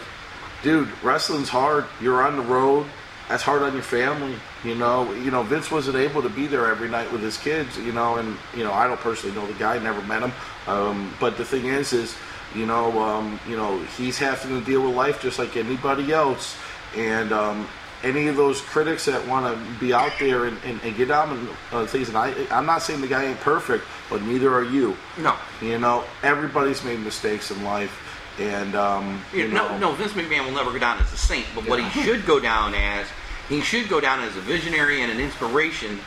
dude, 0.64 0.90
wrestling's 1.04 1.50
hard. 1.50 1.86
You're 2.02 2.24
on 2.24 2.38
the 2.38 2.44
road. 2.44 2.88
That's 3.30 3.44
hard 3.44 3.62
on 3.62 3.74
your 3.74 3.84
family. 3.84 4.36
You 4.64 4.76
know, 4.76 5.12
you 5.14 5.32
know, 5.32 5.44
Vince 5.44 5.72
wasn't 5.72 5.98
able 5.98 6.22
to 6.22 6.30
be 6.30 6.48
there 6.48 6.68
every 6.68 6.90
night 6.90 7.12
with 7.12 7.22
his 7.22 7.38
kids. 7.38 7.78
You 7.78 7.92
know, 7.92 8.16
and 8.16 8.36
you 8.56 8.64
know, 8.64 8.74
I 8.74 8.88
don't 8.88 9.00
personally 9.00 9.36
know 9.36 9.46
the 9.46 9.54
guy, 9.54 9.78
never 9.80 10.02
met 10.02 10.24
him. 10.24 10.32
Um, 10.68 11.14
but 11.20 11.38
the 11.38 11.46
thing 11.46 11.66
is, 11.66 11.94
is 11.94 12.16
you 12.56 12.66
know, 12.66 13.00
um, 13.02 13.40
you 13.48 13.56
know, 13.56 13.80
he's 13.98 14.18
having 14.18 14.60
to 14.60 14.66
deal 14.66 14.86
with 14.86 14.96
life 14.96 15.22
just 15.22 15.40
like 15.40 15.56
anybody 15.58 16.12
else. 16.12 16.58
And 16.96 17.32
um, 17.32 17.68
any 18.04 18.28
of 18.28 18.36
those 18.36 18.62
critics 18.62 19.06
that 19.06 19.26
want 19.28 19.46
to 19.46 19.80
be 19.80 19.94
out 19.94 20.12
there 20.20 20.46
and, 20.46 20.58
and, 20.66 20.80
and 20.84 20.96
get 20.96 21.10
on 21.10 21.50
uh, 21.72 21.86
things, 21.86 22.10
and 22.10 22.18
I, 22.18 22.34
I'm 22.52 22.66
not 22.66 22.82
saying 22.82 23.02
the 23.02 23.08
guy 23.08 23.26
ain't 23.26 23.40
perfect, 23.40 23.86
but 24.10 24.22
neither 24.22 24.54
are 24.54 24.64
you. 24.64 24.96
No. 25.18 25.36
You 25.62 25.80
know, 25.80 26.04
everybody's 26.22 26.84
made 26.84 27.00
mistakes 27.00 27.50
in 27.50 27.64
life, 27.64 27.92
and 28.40 28.76
um, 28.76 29.22
you 29.34 29.48
no, 29.48 29.70
know, 29.70 29.78
no, 29.78 29.92
Vince 29.94 30.14
McMahon 30.14 30.46
will 30.46 30.54
never 30.54 30.72
go 30.72 30.80
down 30.80 31.00
as 31.00 31.12
a 31.14 31.18
saint, 31.18 31.46
but 31.54 31.68
what 31.68 31.80
he 31.84 32.04
should 32.04 32.26
go 32.26 32.40
down 32.40 32.74
as, 32.74 33.08
he 33.50 33.62
should 33.62 33.90
go 33.90 34.00
down 34.00 34.20
as 34.22 34.36
a 34.36 34.42
visionary 34.42 35.02
and 35.02 35.12
an 35.12 35.20
inspiration 35.20 36.00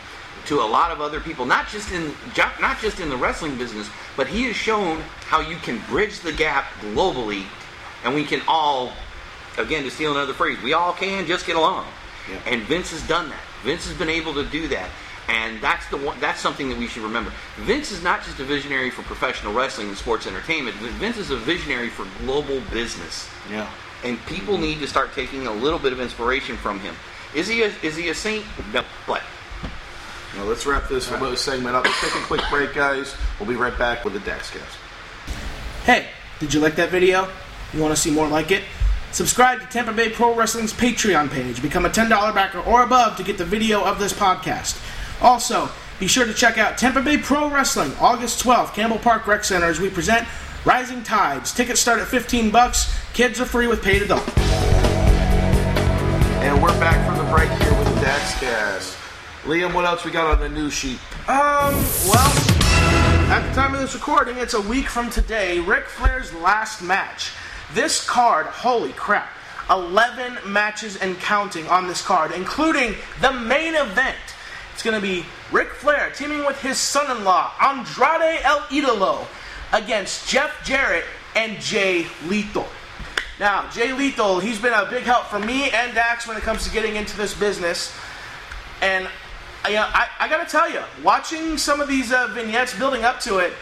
to 0.47 0.61
a 0.61 0.65
lot 0.65 0.91
of 0.91 1.01
other 1.01 1.21
people, 1.21 1.45
not 1.45 1.69
just 1.69 1.91
in 1.93 2.13
not 2.61 2.81
just 2.81 3.01
in 3.01 3.09
the 3.09 3.17
wrestling 3.17 3.57
business, 3.57 3.89
but 4.17 4.27
he 4.27 4.45
has 4.45 4.57
shown 4.57 5.01
how 5.27 5.41
you 5.41 5.57
can 5.57 5.81
bridge 5.89 6.21
the 6.21 6.33
gap 6.33 6.65
globally, 6.81 7.45
and 8.05 8.15
we 8.15 8.25
can 8.25 8.41
all, 8.47 8.93
again, 9.59 9.83
to 9.85 9.91
steal 9.91 10.13
another 10.13 10.33
phrase, 10.33 10.61
we 10.63 10.73
all 10.73 10.93
can 10.93 11.27
just 11.27 11.47
get 11.47 11.57
along, 11.57 11.87
Yeah. 12.31 12.39
and 12.47 12.63
Vince 12.63 12.91
has 12.91 13.03
done 13.09 13.29
that. 13.31 13.41
Vince 13.65 13.87
has 13.87 13.97
been 13.97 14.09
able 14.11 14.35
to 14.35 14.45
do 14.45 14.69
that. 14.69 14.89
And 15.29 15.61
that's 15.61 15.89
the 15.89 15.97
one. 15.97 16.19
That's 16.21 16.41
something 16.41 16.69
that 16.69 16.79
we 16.79 16.87
should 16.87 17.03
remember. 17.03 17.33
Vince 17.57 17.91
is 17.91 18.03
not 18.03 18.23
just 18.23 18.39
a 18.39 18.45
visionary 18.45 18.91
for 18.91 19.03
professional 19.03 19.53
wrestling 19.53 19.89
and 19.89 19.97
sports 19.97 20.27
entertainment. 20.27 20.77
Vince 20.77 21.17
is 21.17 21.31
a 21.31 21.37
visionary 21.37 21.89
for 21.89 22.07
global 22.21 22.61
business 22.71 23.29
yeah. 23.51 23.69
and 24.05 24.25
people 24.27 24.59
need 24.59 24.79
to 24.81 24.87
start 24.87 25.13
taking 25.15 25.47
a 25.47 25.53
little 25.53 25.79
bit 25.79 25.93
of 25.93 26.01
inspiration 26.01 26.57
from 26.57 26.79
him. 26.79 26.95
Is 27.35 27.49
he 27.49 27.63
a, 27.63 27.73
is 27.83 27.97
he 27.97 28.09
a 28.09 28.15
saint? 28.15 28.45
No, 28.73 28.85
but 29.07 29.23
Now 30.37 30.45
let's 30.45 30.65
wrap 30.65 30.89
this 30.89 31.07
segment 31.41 31.75
up. 31.75 31.85
Let's 31.85 32.01
take 32.01 32.23
a 32.23 32.27
quick 32.27 32.43
break, 32.51 32.75
guys. 32.75 33.15
We'll 33.39 33.49
be 33.49 33.57
right 33.57 33.77
back 33.77 34.05
with 34.05 34.15
the 34.15 34.21
Daxcast. 34.21 34.77
Hey, 35.85 36.07
did 36.39 36.55
you 36.55 36.61
like 36.61 36.77
that 36.77 36.91
video? 36.91 37.29
You 37.73 37.81
want 37.81 37.95
to 37.95 38.01
see 38.01 38.11
more 38.11 38.29
like 38.29 38.51
it? 38.51 38.63
Subscribe 39.13 39.61
to 39.61 39.67
Tampa 39.67 39.93
Bay 39.93 40.11
Pro 40.11 40.35
Wrestling's 40.35 40.73
Patreon 40.73 41.31
page. 41.31 41.63
Become 41.63 41.87
a 41.87 41.89
$10 41.89 42.35
backer 42.35 42.61
or 42.61 42.83
above 42.83 43.17
to 43.17 43.23
get 43.23 43.39
the 43.39 43.45
video 43.45 43.83
of 43.83 43.99
this 43.99 44.13
podcast. 44.13 44.79
Also, 45.21 45.69
be 45.99 46.07
sure 46.07 46.27
to 46.27 46.35
check 46.35 46.59
out 46.59 46.77
Tampa 46.77 47.01
Bay 47.01 47.17
Pro 47.17 47.49
Wrestling 47.49 47.93
August 48.01 48.43
12th, 48.45 48.75
Campbell 48.75 48.99
Park 48.99 49.27
Rec 49.27 49.45
Center 49.45 49.67
as 49.67 49.81
we 49.81 49.89
present 49.89 50.27
Rising 50.65 51.03
Tides. 51.03 51.55
Tickets 51.55 51.81
start 51.81 52.01
at 52.01 52.09
15 52.09 52.51
bucks. 52.51 52.95
Kids 53.15 53.41
are 53.41 53.47
free 53.47 53.67
with 53.67 53.83
paid 53.83 54.03
adult. 54.03 54.27
And 56.47 56.63
we're 56.63 56.79
back 56.79 57.07
from 57.07 57.17
the 57.25 57.33
break 57.33 57.49
here 57.63 57.79
with 57.79 57.95
the 57.95 58.01
Daxcast. 58.01 59.03
Liam, 59.45 59.73
what 59.73 59.85
else 59.85 60.05
we 60.05 60.11
got 60.11 60.27
on 60.27 60.41
the 60.41 60.49
news 60.49 60.73
sheet? 60.73 60.99
Um, 61.29 61.75
well, 62.09 62.33
at 63.31 63.49
the 63.49 63.55
time 63.55 63.75
of 63.75 63.81
this 63.81 63.95
recording, 63.95 64.37
it's 64.39 64.55
a 64.55 64.61
week 64.61 64.89
from 64.89 65.09
today, 65.09 65.61
Ric 65.61 65.87
Flair's 65.87 66.35
last 66.35 66.83
match. 66.83 67.31
This 67.73 68.05
card, 68.05 68.47
holy 68.47 68.93
crap, 68.93 69.29
11 69.71 70.39
matches 70.53 70.97
and 70.97 71.19
counting 71.21 71.67
on 71.69 71.87
this 71.87 72.03
card, 72.03 72.33
including 72.33 72.95
the 73.21 73.33
main 73.33 73.75
event. 73.75 74.17
It's 74.77 74.83
going 74.83 74.95
to 74.95 75.01
be 75.01 75.25
Ric 75.51 75.71
Flair 75.71 76.11
teaming 76.11 76.45
with 76.45 76.61
his 76.61 76.77
son 76.77 77.17
in 77.17 77.25
law, 77.25 77.51
Andrade 77.63 78.43
El 78.45 78.61
Idolo, 78.69 79.27
against 79.73 80.29
Jeff 80.29 80.53
Jarrett 80.67 81.07
and 81.35 81.59
Jay 81.63 82.05
Lethal. 82.27 82.67
Now, 83.41 83.71
Jay 83.71 83.95
Lethal, 83.95 84.39
he's 84.39 84.61
been 84.61 84.75
a 84.75 84.85
big 84.85 85.05
help 85.05 85.25
for 85.29 85.39
me 85.39 85.71
and 85.71 85.95
Dax 85.95 86.29
when 86.29 86.37
it 86.37 86.43
comes 86.43 86.63
to 86.67 86.71
getting 86.71 86.95
into 86.97 87.17
this 87.17 87.33
business. 87.33 87.91
And 88.83 89.09
I, 89.65 89.77
uh, 89.77 89.91
I, 89.95 90.09
I 90.21 90.29
gotta 90.29 90.45
tell 90.45 90.71
you, 90.71 90.83
watching 91.03 91.57
some 91.57 91.81
of 91.81 91.89
these 91.89 92.13
uh, 92.13 92.27
vignettes 92.35 92.79
building 92.79 93.03
up 93.03 93.19
to 93.21 93.39
it, 93.39 93.55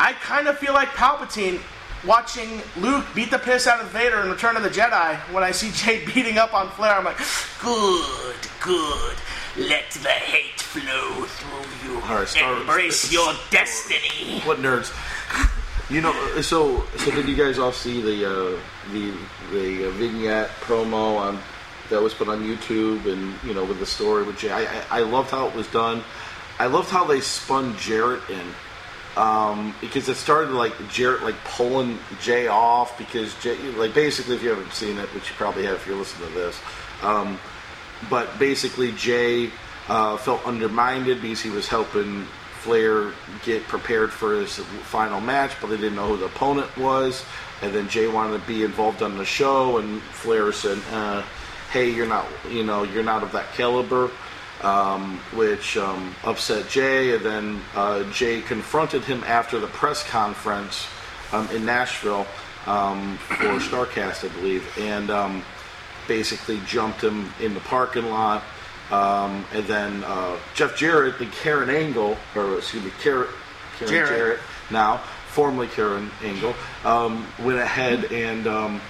I 0.00 0.14
kind 0.14 0.48
of 0.48 0.58
feel 0.58 0.74
like 0.74 0.88
Palpatine 0.88 1.60
watching 2.04 2.60
Luke 2.76 3.06
beat 3.14 3.30
the 3.30 3.38
piss 3.38 3.68
out 3.68 3.80
of 3.80 3.86
Vader 3.90 4.20
in 4.20 4.30
Return 4.30 4.56
of 4.56 4.64
the 4.64 4.70
Jedi. 4.70 5.16
When 5.32 5.44
I 5.44 5.52
see 5.52 5.70
Jay 5.70 6.04
beating 6.12 6.38
up 6.38 6.54
on 6.54 6.70
Flair, 6.70 6.96
I'm 6.96 7.04
like, 7.04 7.18
good, 7.62 8.36
good. 8.60 9.16
Let 9.58 9.90
the 9.90 10.08
hate 10.08 10.60
flow 10.60 11.24
through 11.24 11.90
you. 11.92 12.00
All 12.02 12.16
right, 12.16 12.28
start- 12.28 12.60
Embrace 12.60 13.12
your 13.12 13.32
destiny. 13.50 14.40
What 14.44 14.58
nerds? 14.58 14.92
You 15.88 16.00
know, 16.00 16.12
so 16.42 16.84
so 16.98 17.10
did 17.12 17.28
you 17.28 17.36
guys 17.36 17.58
all 17.58 17.72
see 17.72 18.00
the 18.02 18.26
uh, 18.28 18.60
the 18.92 19.12
the 19.52 19.88
uh, 19.88 19.90
vignette 19.92 20.50
promo 20.60 21.16
on 21.16 21.38
that 21.90 22.02
was 22.02 22.12
put 22.12 22.28
on 22.28 22.42
YouTube 22.42 23.06
and 23.10 23.34
you 23.44 23.54
know 23.54 23.64
with 23.64 23.78
the 23.78 23.86
story 23.86 24.24
with 24.24 24.36
Jay? 24.38 24.50
I, 24.50 24.64
I, 24.64 24.84
I 24.90 25.00
loved 25.00 25.30
how 25.30 25.46
it 25.46 25.54
was 25.54 25.68
done. 25.68 26.02
I 26.58 26.66
loved 26.66 26.90
how 26.90 27.04
they 27.04 27.20
spun 27.20 27.76
Jarrett 27.78 28.28
in 28.28 28.42
um, 29.16 29.74
because 29.80 30.08
it 30.08 30.16
started 30.16 30.50
like 30.52 30.72
Jarrett 30.90 31.22
like 31.22 31.36
pulling 31.44 31.98
Jay 32.20 32.48
off 32.48 32.98
because 32.98 33.34
Jay 33.40 33.56
like 33.72 33.94
basically 33.94 34.34
if 34.36 34.42
you 34.42 34.50
haven't 34.50 34.72
seen 34.72 34.98
it, 34.98 35.08
which 35.14 35.28
you 35.30 35.34
probably 35.36 35.64
have 35.64 35.76
if 35.76 35.86
you're 35.86 35.96
listening 35.96 36.28
to 36.28 36.34
this, 36.34 36.60
um, 37.02 37.38
but 38.08 38.38
basically 38.38 38.92
Jay 38.92 39.50
uh, 39.88 40.16
felt 40.16 40.44
undermined 40.46 41.06
because 41.06 41.40
he 41.40 41.50
was 41.50 41.68
helping 41.68 42.24
Flair 42.60 43.12
get 43.44 43.62
prepared 43.64 44.12
for 44.12 44.40
his 44.40 44.56
final 44.56 45.20
match, 45.20 45.52
but 45.60 45.68
they 45.68 45.76
didn't 45.76 45.96
know 45.96 46.08
who 46.08 46.16
the 46.16 46.26
opponent 46.26 46.76
was. 46.76 47.24
And 47.62 47.72
then 47.72 47.88
Jay 47.88 48.06
wanted 48.08 48.40
to 48.40 48.46
be 48.46 48.64
involved 48.64 49.02
on 49.02 49.16
the 49.16 49.24
show, 49.24 49.78
and 49.78 50.02
Flair 50.02 50.52
said, 50.52 50.78
uh, 50.92 51.22
"Hey, 51.70 51.90
you're 51.90 52.06
not, 52.06 52.26
you 52.50 52.64
know, 52.64 52.82
you're 52.82 53.04
not 53.04 53.22
of 53.22 53.32
that 53.32 53.52
caliber." 53.54 54.10
um, 54.62 55.18
which 55.34 55.76
um, 55.76 56.14
upset 56.24 56.68
Jay. 56.68 57.14
And 57.14 57.24
then 57.24 57.60
uh, 57.74 58.10
Jay 58.12 58.40
confronted 58.40 59.04
him 59.04 59.22
after 59.24 59.58
the 59.58 59.66
press 59.68 60.02
conference 60.08 60.86
um, 61.32 61.48
in 61.50 61.64
Nashville 61.64 62.26
um, 62.66 63.18
for 63.18 63.58
Starrcast, 63.58 64.28
I 64.28 64.34
believe, 64.34 64.66
and 64.78 65.10
um, 65.10 65.42
basically 66.08 66.60
jumped 66.66 67.02
him 67.02 67.32
in 67.40 67.54
the 67.54 67.60
parking 67.60 68.06
lot. 68.06 68.42
Um, 68.90 69.44
and 69.52 69.64
then 69.66 70.04
uh, 70.04 70.36
Jeff 70.54 70.76
Jarrett 70.76 71.20
and 71.20 71.32
Karen 71.32 71.70
Angle, 71.70 72.16
or 72.36 72.58
excuse 72.58 72.84
me, 72.84 72.92
Karen, 73.00 73.28
Karen 73.78 73.92
Jarrett. 73.92 74.08
Jarrett. 74.08 74.40
now 74.70 75.02
formerly 75.36 75.68
Karen 75.68 76.10
Angle, 76.22 76.54
um, 76.84 77.26
went 77.40 77.58
ahead 77.58 78.10
and 78.10 78.46
um, 78.46 78.80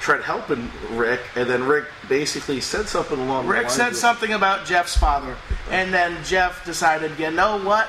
tried 0.00 0.22
helping 0.22 0.70
Ric, 0.92 1.20
and 1.36 1.48
then 1.48 1.64
Ric 1.64 1.84
basically 2.08 2.62
said 2.62 2.88
something 2.88 3.18
along 3.18 3.46
the 3.46 3.52
Ric 3.52 3.68
said 3.68 3.90
of- 3.90 3.96
something 3.96 4.32
about 4.32 4.64
Jeff's 4.64 4.96
father, 4.96 5.36
and 5.70 5.92
then 5.92 6.16
Jeff 6.24 6.64
decided, 6.64 7.18
you 7.18 7.30
know 7.30 7.58
what? 7.62 7.88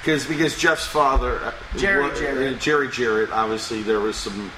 Because 0.00 0.26
because 0.26 0.58
Jeff's 0.58 0.86
father, 0.86 1.36
uh, 1.40 1.52
Jerry 1.76 2.10
Jarrett. 2.18 2.54
uh, 2.54 2.58
Jerry 2.58 2.88
Jarrett, 2.88 3.30
obviously 3.30 3.82
there 3.82 4.00
was 4.00 4.16
some 4.16 4.50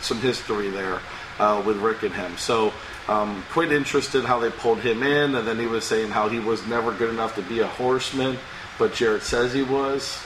some 0.00 0.20
history 0.20 0.68
there 0.68 1.00
uh, 1.40 1.62
with 1.64 1.78
Ric 1.78 2.02
and 2.02 2.14
him. 2.14 2.36
So 2.36 2.72
um, 3.08 3.42
quite 3.50 3.72
interested 3.72 4.24
how 4.24 4.38
they 4.38 4.50
pulled 4.50 4.80
him 4.80 5.02
in, 5.02 5.34
and 5.34 5.48
then 5.48 5.58
he 5.58 5.66
was 5.66 5.84
saying 5.84 6.10
how 6.10 6.28
he 6.28 6.38
was 6.38 6.64
never 6.66 6.92
good 6.92 7.10
enough 7.10 7.34
to 7.36 7.42
be 7.42 7.60
a 7.60 7.66
horseman, 7.66 8.38
but 8.78 8.94
Jarrett 8.94 9.22
says 9.22 9.52
he 9.52 9.62
was. 9.62 10.22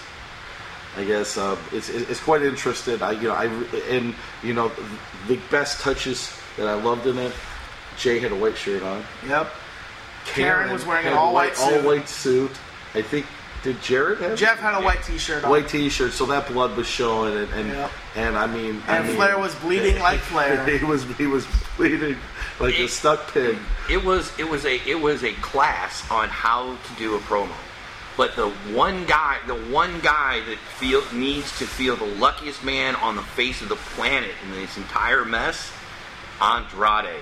I 0.96 1.04
guess 1.04 1.36
uh, 1.36 1.56
it's 1.72 1.88
it's 1.88 2.20
quite 2.20 2.42
interested. 2.42 3.02
I 3.02 3.12
you 3.12 3.28
know 3.28 3.34
I 3.34 3.46
and 3.90 4.14
you 4.44 4.54
know 4.54 4.70
the 5.26 5.36
best 5.50 5.80
touches 5.80 6.32
that 6.56 6.68
I 6.68 6.74
loved 6.74 7.06
in 7.06 7.18
it. 7.18 7.32
Jay 7.96 8.20
had 8.20 8.30
a 8.30 8.36
white 8.36 8.56
shirt 8.56 8.82
on. 8.82 9.02
Yep. 9.26 9.52
Karen 10.26 10.72
was 10.72 10.86
wearing 10.86 11.06
an 11.06 11.14
all 11.14 11.32
suit. 11.52 11.84
white 11.84 12.08
suit. 12.08 12.50
I 12.94 13.02
think 13.02 13.26
did 13.64 13.82
Jarrett 13.82 14.20
have 14.20 14.38
Jeff 14.38 14.58
had 14.60 14.80
a 14.80 14.84
white 14.84 15.02
T-shirt 15.02 15.42
on. 15.42 15.50
white 15.50 15.66
T-shirt, 15.68 16.12
so 16.12 16.26
that 16.26 16.46
blood 16.46 16.76
was 16.76 16.86
showing, 16.86 17.36
and 17.36 17.52
and, 17.54 17.68
Yep. 17.70 17.90
and 18.14 18.38
I 18.38 18.46
mean, 18.46 18.80
I 18.86 18.98
And 18.98 19.06
mean, 19.08 19.16
Flair 19.16 19.38
was 19.38 19.54
bleeding 19.56 19.98
like 19.98 20.20
Flair. 20.30 20.64
he 20.78 20.84
was 20.84 21.02
he 21.18 21.26
was 21.26 21.46
bleeding 21.76 22.16
like 22.60 22.78
a 22.78 22.86
stuck 22.86 23.32
pig. 23.34 23.58
it 23.90 24.04
was 24.04 24.30
it 24.38 24.48
was 24.48 24.64
a 24.64 24.76
it 24.88 25.00
was 25.00 25.24
a 25.24 25.32
class 25.34 26.08
on 26.10 26.28
how 26.28 26.76
to 26.76 26.92
do 26.98 27.16
a 27.16 27.18
promo. 27.20 27.50
But 28.16 28.36
the 28.36 28.48
one 28.72 29.06
guy, 29.06 29.38
the 29.48 29.56
one 29.56 29.98
guy 29.98 30.38
that 30.48 30.58
feel 30.78 31.02
needs 31.12 31.58
to 31.58 31.64
feel 31.66 31.96
the 31.96 32.04
luckiest 32.06 32.62
man 32.62 32.94
on 32.96 33.16
the 33.16 33.22
face 33.22 33.60
of 33.60 33.68
the 33.68 33.74
planet 33.74 34.30
in 34.44 34.52
this 34.52 34.76
entire 34.76 35.24
mess, 35.24 35.72
Andrade, 36.40 37.16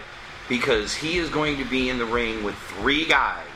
because 0.50 0.94
he 0.94 1.16
is 1.16 1.31
going 1.31 1.57
to 1.59 1.64
be 1.64 1.88
in 1.88 1.96
the 1.98 2.05
ring 2.05 2.42
with 2.44 2.55
three 2.57 3.07
guys 3.07 3.46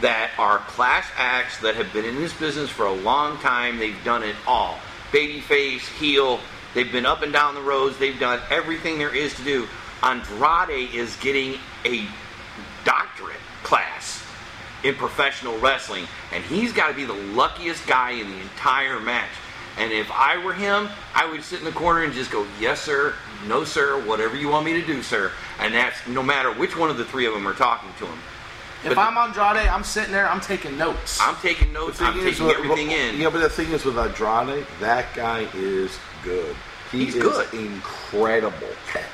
that 0.00 0.30
are 0.38 0.58
class 0.58 1.06
acts 1.16 1.60
that 1.60 1.74
have 1.74 1.92
been 1.92 2.04
in 2.04 2.16
this 2.16 2.32
business 2.32 2.70
for 2.70 2.86
a 2.86 2.92
long 2.92 3.38
time. 3.38 3.78
They've 3.78 4.04
done 4.04 4.22
it 4.22 4.36
all. 4.46 4.78
Babyface, 5.12 5.80
heel, 5.98 6.40
they've 6.74 6.90
been 6.90 7.06
up 7.06 7.22
and 7.22 7.32
down 7.32 7.54
the 7.54 7.62
roads. 7.62 7.98
They've 7.98 8.18
done 8.18 8.40
everything 8.50 8.98
there 8.98 9.14
is 9.14 9.34
to 9.34 9.42
do. 9.42 9.68
Andrade 10.02 10.94
is 10.94 11.16
getting 11.16 11.58
a 11.84 12.06
doctorate 12.84 13.36
class 13.62 14.24
in 14.82 14.94
professional 14.94 15.58
wrestling, 15.58 16.06
and 16.32 16.42
he's 16.44 16.72
got 16.72 16.88
to 16.88 16.94
be 16.94 17.04
the 17.04 17.12
luckiest 17.12 17.86
guy 17.86 18.12
in 18.12 18.30
the 18.30 18.40
entire 18.40 18.98
match. 18.98 19.28
And 19.78 19.92
if 19.92 20.10
I 20.10 20.42
were 20.42 20.54
him, 20.54 20.88
I 21.14 21.26
would 21.26 21.42
sit 21.42 21.58
in 21.58 21.64
the 21.64 21.72
corner 21.72 22.02
and 22.02 22.12
just 22.12 22.30
go, 22.30 22.46
"Yes, 22.58 22.80
sir. 22.80 23.14
No, 23.46 23.64
sir. 23.64 23.98
Whatever 24.00 24.36
you 24.36 24.48
want 24.48 24.64
me 24.64 24.72
to 24.74 24.86
do, 24.86 25.02
sir." 25.02 25.32
And 25.58 25.74
that's 25.74 26.06
no 26.06 26.22
matter 26.22 26.50
which 26.52 26.76
one 26.76 26.90
of 26.90 26.96
the 26.96 27.04
three 27.04 27.26
of 27.26 27.34
them 27.34 27.46
are 27.46 27.54
talking 27.54 27.90
to 27.98 28.06
him. 28.06 28.18
If 28.82 28.94
But 28.94 28.98
I'm 28.98 29.18
Andrade, 29.18 29.68
I'm 29.68 29.84
sitting 29.84 30.12
there, 30.12 30.28
I'm 30.28 30.40
taking 30.40 30.78
notes. 30.78 31.18
I'm 31.20 31.36
taking 31.36 31.72
notes. 31.72 32.00
I'm 32.00 32.18
is 32.18 32.24
taking 32.24 32.46
with- 32.46 32.56
everything 32.56 32.90
in. 32.90 33.20
Yeah, 33.20 33.28
but 33.28 33.40
the 33.40 33.50
thing 33.50 33.70
is 33.72 33.84
with 33.84 33.98
Andrade, 33.98 34.66
that 34.80 35.14
guy 35.14 35.46
is 35.54 35.98
good. 36.24 36.56
He 36.90 37.04
He's 37.04 37.14
is 37.14 37.22
good. 37.22 37.54
incredible. 37.54 38.68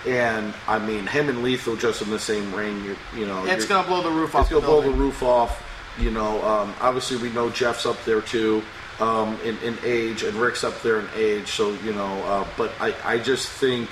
And 0.07 0.55
I 0.67 0.79
mean, 0.79 1.07
him 1.07 1.29
and 1.29 1.43
Lethal 1.43 1.77
just 1.77 2.01
in 2.01 2.11
the 2.11 2.19
same 2.19 2.55
ring. 2.55 2.83
You, 2.85 2.97
you 3.15 3.27
know, 3.27 3.45
it's 3.45 3.67
gonna 3.67 3.87
blow 3.87 4.03
the 4.03 4.11
roof 4.11 4.35
off 4.35 4.43
It's 4.43 4.51
gonna 4.51 4.65
blow 4.65 4.81
the 4.81 4.91
roof 4.91 5.23
off. 5.23 5.63
You 5.99 6.11
know, 6.11 6.43
um, 6.45 6.75
obviously 6.81 7.17
we 7.17 7.31
know 7.31 7.51
Jeff's 7.51 7.85
up 7.87 8.03
there 8.05 8.21
too 8.21 8.63
um, 9.01 9.39
in, 9.45 9.59
in 9.59 9.77
age, 9.85 10.23
and 10.23 10.35
Ric's 10.37 10.65
up 10.65 10.81
there 10.83 11.01
in 11.01 11.09
age. 11.17 11.49
So 11.49 11.73
you 11.85 11.93
know, 11.93 12.23
uh, 12.25 12.47
but 12.57 12.73
I, 12.81 12.95
I 13.05 13.19
just 13.19 13.49
think 13.49 13.91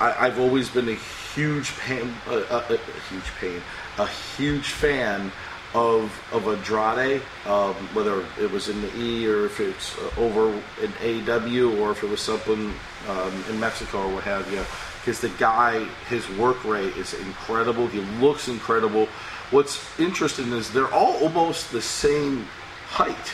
I, 0.00 0.26
I've 0.26 0.40
always 0.40 0.68
been 0.70 0.88
a 0.88 0.98
huge 1.34 1.76
pain, 1.78 2.14
uh, 2.26 2.42
uh, 2.50 2.64
a 2.68 3.12
huge 3.12 3.30
pain, 3.40 3.60
a 3.98 4.06
huge 4.06 4.70
fan 4.70 5.30
of 5.74 6.10
of 6.32 6.48
Andrade, 6.48 7.22
um, 7.46 7.74
whether 7.94 8.24
it 8.40 8.50
was 8.50 8.68
in 8.68 8.80
the 8.82 8.96
E 8.96 9.28
or 9.28 9.46
if 9.46 9.60
it's 9.60 9.96
over 10.16 10.50
in 10.82 10.90
AEW 11.00 11.78
or 11.80 11.92
if 11.92 12.02
it 12.02 12.10
was 12.10 12.20
something 12.20 12.74
um, 13.08 13.44
in 13.48 13.60
Mexico 13.60 14.02
or 14.02 14.14
what 14.14 14.24
have 14.24 14.50
you. 14.52 14.64
Because 15.00 15.20
the 15.20 15.28
guy, 15.38 15.84
his 16.08 16.28
work 16.30 16.62
rate 16.64 16.96
is 16.96 17.14
incredible. 17.14 17.86
He 17.86 18.00
looks 18.20 18.48
incredible. 18.48 19.06
What's 19.50 19.80
interesting 19.98 20.52
is 20.52 20.70
they're 20.72 20.92
all 20.92 21.16
almost 21.22 21.72
the 21.72 21.80
same 21.80 22.46
height. 22.88 23.32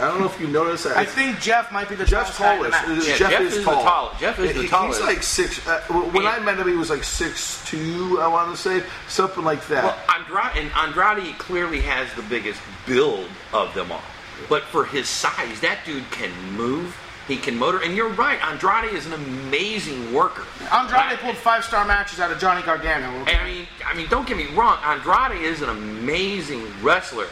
I 0.00 0.08
don't 0.08 0.20
know 0.20 0.26
if 0.26 0.40
you 0.40 0.46
noticed 0.48 0.84
that. 0.84 0.96
I 0.96 1.04
think 1.04 1.40
Jeff 1.40 1.70
might 1.72 1.88
be 1.88 1.94
the 1.94 2.04
Jeff's 2.04 2.36
tallest 2.36 2.70
guy 2.72 2.84
in 2.84 2.96
the 2.98 3.02
tallest. 3.04 3.08
Yeah, 3.08 3.16
Jeff, 3.16 3.30
Jeff 3.30 3.40
is, 3.42 3.52
is 3.56 3.64
the 3.64 3.70
tall. 3.70 3.82
tall- 3.82 4.14
Jeff 4.18 4.38
is 4.38 4.54
the 4.56 4.66
tallest. 4.68 5.00
He's 5.00 5.06
like 5.08 5.22
six. 5.22 5.66
Uh, 5.66 5.80
when 6.12 6.26
I 6.26 6.38
met 6.40 6.58
him, 6.58 6.68
he 6.68 6.74
was 6.74 6.90
like 6.90 7.04
six 7.04 7.64
two. 7.66 8.18
I 8.20 8.26
want 8.28 8.50
to 8.54 8.60
say 8.60 8.82
something 9.08 9.44
like 9.44 9.66
that. 9.68 9.84
Well, 9.84 9.98
Andrade, 10.18 10.56
and 10.64 10.70
Andrade 10.72 11.38
clearly 11.38 11.80
has 11.82 12.12
the 12.14 12.22
biggest 12.22 12.60
build 12.86 13.26
of 13.52 13.72
them 13.74 13.92
all. 13.92 14.02
But 14.48 14.62
for 14.64 14.84
his 14.86 15.08
size, 15.08 15.60
that 15.60 15.80
dude 15.84 16.10
can 16.10 16.30
move. 16.56 16.96
He 17.28 17.36
can 17.36 17.56
motor. 17.58 17.80
And 17.80 17.94
you're 17.94 18.08
right, 18.08 18.42
Andrade 18.44 18.92
is 18.92 19.06
an 19.06 19.12
amazing 19.12 20.12
worker. 20.12 20.44
Andrade 20.72 21.18
pulled 21.20 21.36
five 21.36 21.64
star 21.64 21.84
matches 21.86 22.18
out 22.18 22.32
of 22.32 22.38
Johnny 22.40 22.62
Gargano. 22.62 23.20
okay? 23.22 23.36
I 23.36 23.44
mean, 23.44 23.66
I 23.86 23.94
mean, 23.94 24.08
don't 24.08 24.26
get 24.26 24.36
me 24.36 24.46
wrong. 24.56 24.78
Andrade 24.82 25.40
is 25.42 25.62
an 25.62 25.68
amazing 25.68 26.66
wrestler, 26.82 27.26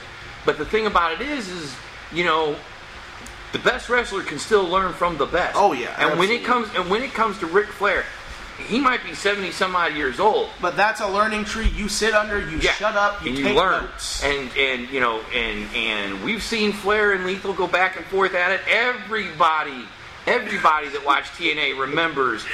but 0.45 0.57
the 0.59 0.65
thing 0.65 0.87
about 0.87 1.13
it 1.21 1.21
is, 1.27 1.49
is 1.49 1.75
you 2.13 2.25
know, 2.25 2.57
the 3.53 3.59
best 3.59 3.89
wrestler 3.89 4.23
can 4.23 4.39
still 4.39 4.65
learn 4.65 4.93
from 4.93 5.17
the 5.19 5.27
best. 5.27 5.57
Oh, 5.57 5.73
yeah, 5.73 5.95
and 5.99 6.19
when 6.19 6.31
it 6.31 6.45
comes 6.45 6.69
and 6.75 6.91
when 6.91 7.03
it 7.03 7.13
comes 7.15 7.39
to 7.39 7.47
Ric 7.47 7.67
Flair, 7.69 8.05
he 8.67 8.79
might 8.81 9.03
be 9.05 9.15
seventy 9.15 9.53
some 9.53 9.75
odd 9.77 9.95
years 9.95 10.19
old. 10.21 10.51
But 10.61 10.77
that's 10.77 11.01
a 11.01 11.09
learning 11.09 11.45
tree. 11.45 11.69
You 11.69 11.89
sit 11.89 12.13
under, 12.15 12.39
you 12.41 12.59
Yeah. 12.59 12.73
shut 12.73 12.97
up, 12.97 13.25
you 13.25 13.33
you 13.33 13.55
learn. 13.55 13.85
notes. 13.85 14.23
And 14.25 14.51
and 14.57 14.89
you 14.91 15.01
know, 15.01 15.21
and 15.35 15.67
and 15.75 16.23
we've 16.25 16.43
seen 16.43 16.73
Flair 16.73 17.13
and 17.13 17.25
Lethal 17.25 17.53
go 17.55 17.67
back 17.67 17.97
and 17.97 18.05
forth 18.07 18.35
at 18.35 18.51
it. 18.53 18.61
Everybody, 18.69 19.85
everybody 20.27 20.89
that 20.89 21.05
watched 21.07 21.35
TNA 21.35 21.79
remembers 21.81 22.45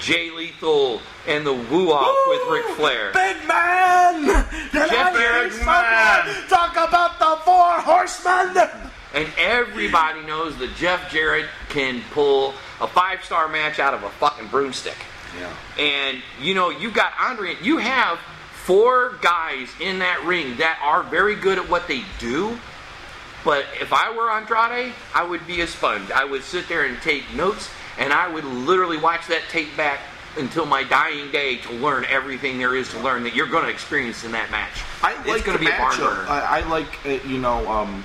Jay 0.00 0.30
Lethal 0.30 1.00
and 1.26 1.46
the 1.46 1.52
woo 1.54 1.90
off 1.92 2.14
with 2.28 2.42
Ric 2.50 2.76
Flair. 2.76 3.10
Big 3.12 3.48
man! 3.48 4.22
Did 4.70 4.90
Jeff 4.90 4.92
I 4.92 5.10
hear 5.18 5.18
Jarrett, 5.18 5.52
someone 5.54 5.66
man. 5.82 6.48
talk 6.48 6.72
about 6.72 7.18
the 7.18 7.42
four 7.44 7.80
horsemen? 7.80 8.92
And 9.14 9.28
everybody 9.38 10.22
knows 10.22 10.56
that 10.58 10.74
Jeff 10.76 11.10
Jarrett 11.10 11.46
can 11.68 12.02
pull 12.10 12.54
a 12.80 12.88
five 12.88 13.24
star 13.24 13.48
match 13.48 13.78
out 13.78 13.94
of 13.94 14.02
a 14.02 14.10
fucking 14.10 14.48
broomstick. 14.48 14.96
yeah. 15.38 15.82
And 15.82 16.22
you 16.40 16.54
know, 16.54 16.70
you 16.70 16.90
got 16.90 17.12
Andre. 17.20 17.56
You 17.62 17.78
have 17.78 18.18
four 18.52 19.18
guys 19.20 19.68
in 19.80 19.98
that 20.00 20.24
ring 20.24 20.56
that 20.56 20.80
are 20.82 21.02
very 21.02 21.36
good 21.36 21.58
at 21.58 21.68
what 21.68 21.86
they 21.86 22.02
do. 22.18 22.58
But 23.44 23.66
if 23.78 23.92
I 23.92 24.10
were 24.10 24.30
Andrade, 24.30 24.94
I 25.14 25.22
would 25.22 25.46
be 25.46 25.60
a 25.60 25.66
sponge. 25.66 26.10
I 26.10 26.24
would 26.24 26.42
sit 26.42 26.66
there 26.66 26.86
and 26.86 27.00
take 27.02 27.32
notes, 27.34 27.68
and 27.98 28.10
I 28.10 28.26
would 28.26 28.44
literally 28.44 28.96
watch 28.96 29.26
that 29.28 29.42
tape 29.50 29.76
back 29.76 30.00
until 30.38 30.64
my 30.66 30.82
dying 30.82 31.30
day 31.30 31.58
to 31.58 31.72
learn 31.74 32.06
everything 32.08 32.58
there 32.58 32.74
is 32.74 32.90
to 32.90 32.98
learn 33.00 33.22
that 33.24 33.34
you're 33.34 33.46
going 33.46 33.64
to 33.64 33.70
experience 33.70 34.24
in 34.24 34.32
that 34.32 34.50
match. 34.50 34.82
I 35.02 35.12
it's 35.26 35.44
going 35.44 35.58
to 35.58 35.64
be 35.64 35.70
a 35.70 35.76
barn 35.76 35.96
burner. 35.98 36.24
I, 36.26 36.62
I 36.62 36.68
like 36.68 36.98
uh, 37.04 37.10
you 37.28 37.38
know, 37.38 37.68
um, 37.70 38.02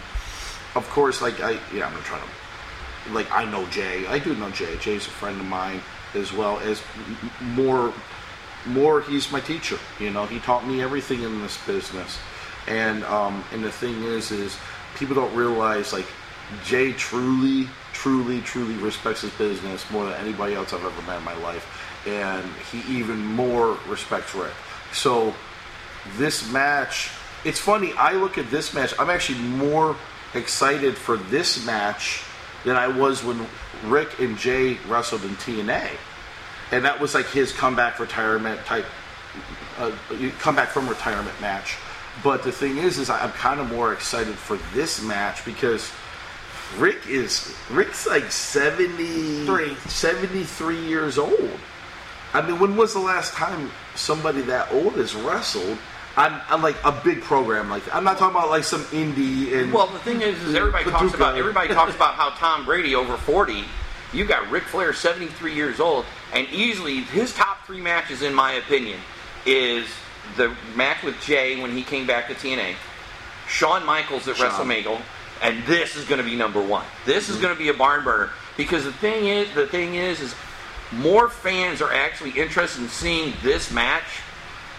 of 0.75 0.87
course, 0.89 1.21
like 1.21 1.39
I 1.41 1.51
yeah, 1.73 1.87
I'm 1.87 1.93
not 1.93 2.03
trying 2.03 2.21
to 2.21 3.13
like 3.13 3.31
I 3.31 3.49
know 3.49 3.65
Jay. 3.67 4.05
I 4.07 4.19
do 4.19 4.35
know 4.35 4.49
Jay. 4.51 4.77
Jay's 4.77 5.07
a 5.07 5.09
friend 5.09 5.39
of 5.39 5.45
mine 5.45 5.81
as 6.13 6.33
well 6.33 6.59
as 6.59 6.81
more 7.41 7.93
more 8.65 9.01
he's 9.01 9.31
my 9.31 9.39
teacher. 9.39 9.77
You 9.99 10.11
know, 10.11 10.25
he 10.25 10.39
taught 10.39 10.67
me 10.67 10.81
everything 10.81 11.23
in 11.23 11.41
this 11.41 11.57
business. 11.65 12.17
And 12.67 13.03
um, 13.05 13.43
and 13.51 13.63
the 13.63 13.71
thing 13.71 14.03
is, 14.03 14.31
is 14.31 14.57
people 14.95 15.15
don't 15.15 15.33
realize 15.35 15.93
like 15.93 16.05
Jay 16.63 16.93
truly, 16.93 17.67
truly, 17.93 18.41
truly 18.41 18.75
respects 18.75 19.21
his 19.21 19.31
business 19.31 19.89
more 19.91 20.05
than 20.05 20.13
anybody 20.15 20.55
else 20.55 20.73
I've 20.73 20.83
ever 20.83 21.01
met 21.03 21.17
in 21.17 21.23
my 21.23 21.37
life, 21.37 21.65
and 22.07 22.45
he 22.71 22.99
even 22.99 23.25
more 23.25 23.77
respects 23.87 24.35
Ric. 24.35 24.51
So 24.91 25.33
this 26.17 26.51
match, 26.51 27.11
it's 27.45 27.59
funny. 27.59 27.93
I 27.93 28.13
look 28.13 28.37
at 28.37 28.49
this 28.51 28.73
match. 28.73 28.93
I'm 28.99 29.09
actually 29.09 29.39
more 29.39 29.95
excited 30.33 30.97
for 30.97 31.17
this 31.17 31.65
match 31.65 32.23
than 32.65 32.75
I 32.75 32.87
was 32.87 33.23
when 33.23 33.45
Ric 33.85 34.19
and 34.19 34.37
Jay 34.37 34.77
wrestled 34.87 35.23
in 35.23 35.35
TNA, 35.35 35.89
and 36.71 36.85
that 36.85 36.99
was 36.99 37.13
like 37.13 37.27
his 37.27 37.51
comeback 37.51 37.99
retirement 37.99 38.59
type, 38.65 38.85
uh, 39.77 39.91
comeback 40.39 40.69
from 40.69 40.87
retirement 40.87 41.39
match. 41.41 41.77
But 42.23 42.43
the 42.43 42.51
thing 42.51 42.77
is, 42.77 42.97
is 42.97 43.09
I'm 43.09 43.31
kind 43.31 43.59
of 43.59 43.69
more 43.71 43.93
excited 43.93 44.35
for 44.35 44.57
this 44.73 45.01
match 45.01 45.45
because 45.45 45.89
Ric 46.77 47.07
is 47.07 47.55
Ric's 47.69 48.05
like 48.05 48.31
73, 48.31 49.75
73 49.75 50.85
years 50.85 51.17
old. 51.17 51.59
I 52.33 52.41
mean, 52.45 52.59
when 52.59 52.75
was 52.75 52.93
the 52.93 52.99
last 52.99 53.33
time 53.33 53.71
somebody 53.95 54.41
that 54.43 54.71
old 54.71 54.93
has 54.93 55.15
wrestled? 55.15 55.77
I'm, 56.19 56.41
I'm 56.49 56.61
like 56.61 56.75
a 56.83 56.91
big 56.91 57.21
program 57.21 57.69
like 57.69 57.85
that. 57.85 57.95
I'm 57.95 58.03
not 58.03 58.17
talking 58.17 58.35
about 58.35 58.49
like 58.49 58.65
some 58.65 58.83
indie 58.85 59.53
and 59.53 59.71
Well, 59.71 59.87
the 59.87 59.99
thing 59.99 60.21
is, 60.21 60.41
is 60.43 60.53
everybody 60.53 60.83
talks 60.91 61.13
about 61.13 61.37
everybody 61.37 61.73
talks 61.73 61.95
about 61.95 62.15
how 62.15 62.31
Tom 62.31 62.65
Brady 62.65 62.93
over 62.93 63.15
forty. 63.15 63.63
You 64.11 64.25
got 64.25 64.51
Ric 64.51 64.63
Flair, 64.63 64.91
seventy 64.91 65.27
three 65.27 65.55
years 65.55 65.79
old, 65.79 66.05
and 66.33 66.45
easily 66.49 67.01
his 67.01 67.33
top 67.33 67.65
three 67.65 67.79
matches, 67.79 68.21
in 68.21 68.33
my 68.33 68.53
opinion, 68.53 68.99
is 69.45 69.87
the 70.35 70.53
match 70.75 71.03
with 71.03 71.17
Jay 71.21 71.61
when 71.61 71.71
he 71.71 71.83
came 71.83 72.05
back 72.05 72.27
to 72.27 72.33
TNA, 72.33 72.75
Shawn 73.47 73.85
Michaels 73.85 74.27
at 74.27 74.35
Shawn. 74.35 74.49
WrestleMania, 74.49 75.01
and 75.41 75.63
this 75.63 75.95
is 75.95 76.03
going 76.03 76.19
to 76.19 76.29
be 76.29 76.35
number 76.35 76.61
one. 76.61 76.85
This 77.05 77.29
is 77.29 77.35
mm-hmm. 77.35 77.43
going 77.43 77.55
to 77.55 77.59
be 77.59 77.69
a 77.69 77.73
barn 77.73 78.03
burner 78.03 78.31
because 78.57 78.83
the 78.83 78.91
thing 78.91 79.27
is, 79.27 79.49
the 79.53 79.67
thing 79.67 79.95
is, 79.95 80.19
is 80.19 80.35
more 80.91 81.29
fans 81.29 81.81
are 81.81 81.93
actually 81.93 82.31
interested 82.31 82.81
in 82.81 82.89
seeing 82.89 83.33
this 83.41 83.71
match 83.71 84.21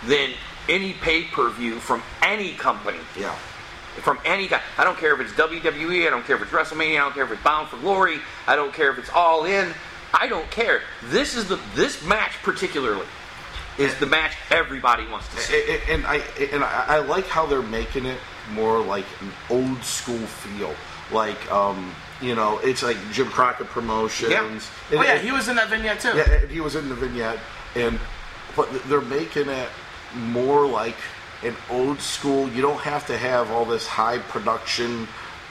than 0.07 0.31
any 0.69 0.93
pay 0.95 1.25
per 1.25 1.51
view 1.51 1.81
from 1.81 2.03
any 2.23 2.53
company 2.55 2.99
yeah. 3.19 3.35
from 4.03 4.19
any 4.25 4.49
guy. 4.49 4.61
I 4.79 4.85
don't 4.85 4.99
care 4.99 5.15
if 5.15 5.21
it's 5.21 5.33
WWE, 5.33 6.07
I 6.07 6.11
don't 6.11 6.25
care 6.25 6.37
if 6.37 6.43
it's 6.43 6.53
WrestleMania, 6.53 6.97
I 6.97 7.01
don't 7.01 7.15
care 7.15 7.25
if 7.25 7.33
it's 7.33 7.43
Bound 7.43 7.69
for 7.69 7.77
Glory, 7.79 8.19
I 8.47 8.57
don't 8.57 8.73
care 8.73 8.91
if 8.91 8.99
it's 8.99 9.11
All 9.11 9.45
In. 9.45 9.73
I 10.13 10.27
don't 10.27 10.51
care. 10.51 10.83
This 11.05 11.37
is 11.37 11.47
the 11.49 11.61
this 11.75 12.05
match 12.05 12.33
particularly 12.43 13.07
is 13.79 13.95
the 13.99 14.07
match 14.07 14.33
everybody 14.51 15.07
wants 15.07 15.29
to 15.29 15.37
see. 15.39 15.55
A- 15.55 15.77
a- 15.77 15.95
and 15.95 16.07
I 16.07 16.17
and 16.53 16.65
I, 16.65 16.85
I 16.89 16.99
like 16.99 17.27
how 17.27 17.47
they're 17.47 17.63
making 17.63 18.07
it 18.07 18.19
more 18.53 18.81
like 18.85 19.07
an 19.21 19.31
old 19.49 19.83
school 19.85 20.19
feel. 20.19 20.75
Like 21.13 21.51
um, 21.53 21.95
you 22.21 22.35
know, 22.35 22.59
it's 22.59 22.83
like 22.83 22.97
Jim 23.13 23.29
Crockett 23.29 23.69
Promotions. 23.69 24.31
Yeah. 24.31 24.47
And 24.47 24.61
Oh 24.93 25.03
yeah, 25.03 25.15
it- 25.15 25.23
he 25.23 25.33
was 25.33 25.49
in 25.49 25.57
that 25.57 25.69
vignette 25.69 26.01
too. 26.01 26.17
Yeah, 26.17 26.29
and 26.31 26.51
he 26.51 26.61
was 26.61 26.75
in 26.75 26.89
the 26.89 26.95
vignette, 26.95 27.39
and 27.77 27.99
but 28.57 28.69
they're 28.89 29.01
making 29.01 29.49
it 29.49 29.69
more 30.15 30.67
like 30.67 30.97
an 31.43 31.57
old 31.71 32.01
school. 32.01 32.49
You 32.51 32.63
don't 32.63 32.81
have 32.81 33.07
to 33.07 33.17
have 33.17 33.51
all 33.51 33.65
this 33.65 33.87
high 33.87 34.19
production, 34.19 35.09